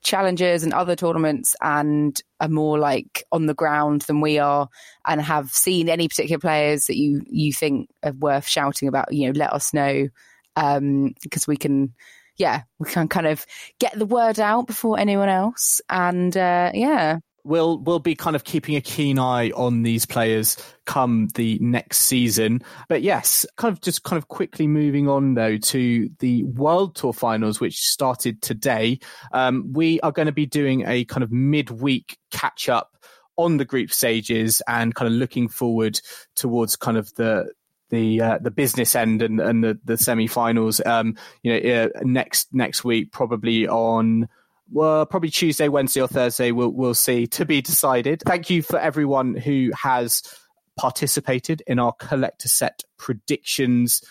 challenges 0.03 0.63
and 0.63 0.73
other 0.73 0.95
tournaments 0.95 1.55
and 1.61 2.21
are 2.39 2.49
more 2.49 2.77
like 2.77 3.23
on 3.31 3.45
the 3.45 3.53
ground 3.53 4.01
than 4.01 4.21
we 4.21 4.37
are 4.37 4.67
and 5.05 5.21
have 5.21 5.49
seen 5.49 5.89
any 5.89 6.07
particular 6.07 6.39
players 6.39 6.85
that 6.85 6.97
you 6.97 7.23
you 7.29 7.53
think 7.53 7.89
are 8.03 8.11
worth 8.11 8.45
shouting 8.45 8.87
about 8.87 9.11
you 9.13 9.25
know 9.25 9.39
let 9.39 9.53
us 9.53 9.73
know 9.73 10.07
um 10.57 11.13
because 11.23 11.47
we 11.47 11.55
can 11.55 11.93
yeah 12.37 12.63
we 12.79 12.89
can 12.89 13.07
kind 13.07 13.27
of 13.27 13.45
get 13.79 13.97
the 13.97 14.05
word 14.05 14.39
out 14.39 14.67
before 14.67 14.99
anyone 14.99 15.29
else 15.29 15.81
and 15.89 16.35
uh 16.35 16.69
yeah 16.73 17.17
we'll 17.43 17.77
we'll 17.79 17.99
be 17.99 18.15
kind 18.15 18.35
of 18.35 18.43
keeping 18.43 18.75
a 18.75 18.81
keen 18.81 19.19
eye 19.19 19.51
on 19.51 19.83
these 19.83 20.05
players 20.05 20.57
come 20.85 21.27
the 21.35 21.57
next 21.61 21.99
season. 21.99 22.61
But 22.89 23.01
yes, 23.01 23.45
kind 23.57 23.71
of 23.71 23.81
just 23.81 24.03
kind 24.03 24.17
of 24.17 24.27
quickly 24.27 24.67
moving 24.67 25.07
on 25.07 25.33
though 25.33 25.57
to 25.57 26.09
the 26.19 26.43
World 26.43 26.95
Tour 26.95 27.13
Finals, 27.13 27.59
which 27.59 27.79
started 27.79 28.41
today. 28.41 28.99
Um, 29.31 29.71
we 29.73 29.99
are 30.01 30.11
going 30.11 30.27
to 30.27 30.31
be 30.31 30.45
doing 30.45 30.83
a 30.87 31.05
kind 31.05 31.23
of 31.23 31.31
midweek 31.31 32.17
catch 32.31 32.69
up 32.69 32.97
on 33.35 33.57
the 33.57 33.65
group 33.65 33.91
stages 33.91 34.61
and 34.67 34.93
kind 34.93 35.11
of 35.11 35.17
looking 35.17 35.47
forward 35.47 35.99
towards 36.35 36.75
kind 36.75 36.97
of 36.97 37.13
the 37.15 37.51
the 37.89 38.21
uh, 38.21 38.37
the 38.39 38.51
business 38.51 38.95
end 38.95 39.21
and, 39.21 39.39
and 39.39 39.63
the 39.63 39.79
the 39.85 39.97
semi-finals. 39.97 40.81
Um, 40.85 41.15
you 41.43 41.53
know, 41.53 41.83
uh, 41.83 41.89
next 42.01 42.53
next 42.53 42.83
week 42.83 43.11
probably 43.11 43.67
on 43.67 44.29
well, 44.71 45.05
probably 45.05 45.29
Tuesday, 45.29 45.67
Wednesday, 45.67 46.01
or 46.01 46.07
Thursday. 46.07 46.51
We'll 46.51 46.69
we'll 46.69 46.93
see 46.93 47.27
to 47.27 47.45
be 47.45 47.61
decided. 47.61 48.23
Thank 48.25 48.49
you 48.49 48.61
for 48.61 48.79
everyone 48.79 49.35
who 49.35 49.71
has 49.75 50.23
participated 50.77 51.61
in 51.67 51.79
our 51.79 51.93
collector 51.93 52.47
set 52.47 52.83
predictions 52.97 54.01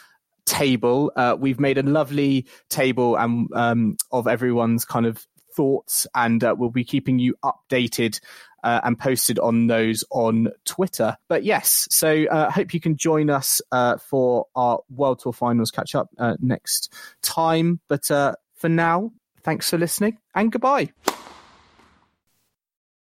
table. 0.44 1.12
Uh, 1.16 1.36
we've 1.38 1.61
made 1.61 1.78
a 1.78 1.82
lovely 1.82 2.46
table 2.68 3.16
and 3.16 3.48
um, 3.55 3.96
of 4.11 4.26
everyone's 4.26 4.84
kind 4.84 5.07
of 5.07 5.26
thoughts, 5.55 6.07
and 6.14 6.42
uh, 6.44 6.55
we'll 6.57 6.70
be 6.70 6.84
keeping 6.84 7.18
you 7.18 7.34
updated. 7.44 8.20
Uh, 8.64 8.80
and 8.84 8.96
posted 8.96 9.40
on 9.40 9.66
those 9.66 10.05
on 10.12 10.46
Twitter. 10.64 11.16
But 11.26 11.42
yes, 11.42 11.88
so 11.90 12.09
I 12.09 12.26
uh, 12.26 12.50
hope 12.53 12.72
you 12.72 12.78
can 12.78 12.96
join 12.96 13.28
us 13.28 13.61
uh, 13.72 13.96
for 13.96 14.46
our 14.55 14.78
World 14.88 15.18
Tour 15.18 15.32
Finals 15.32 15.72
catch 15.72 15.96
up 15.96 16.11
uh, 16.16 16.36
next 16.38 16.94
time. 17.22 17.80
But 17.88 18.09
uh, 18.09 18.36
for 18.55 18.68
now, 18.68 19.11
Thanks 19.45 19.70
for 19.70 19.78
listening 19.78 20.18
and 20.34 20.53
goodbye. 20.53 20.90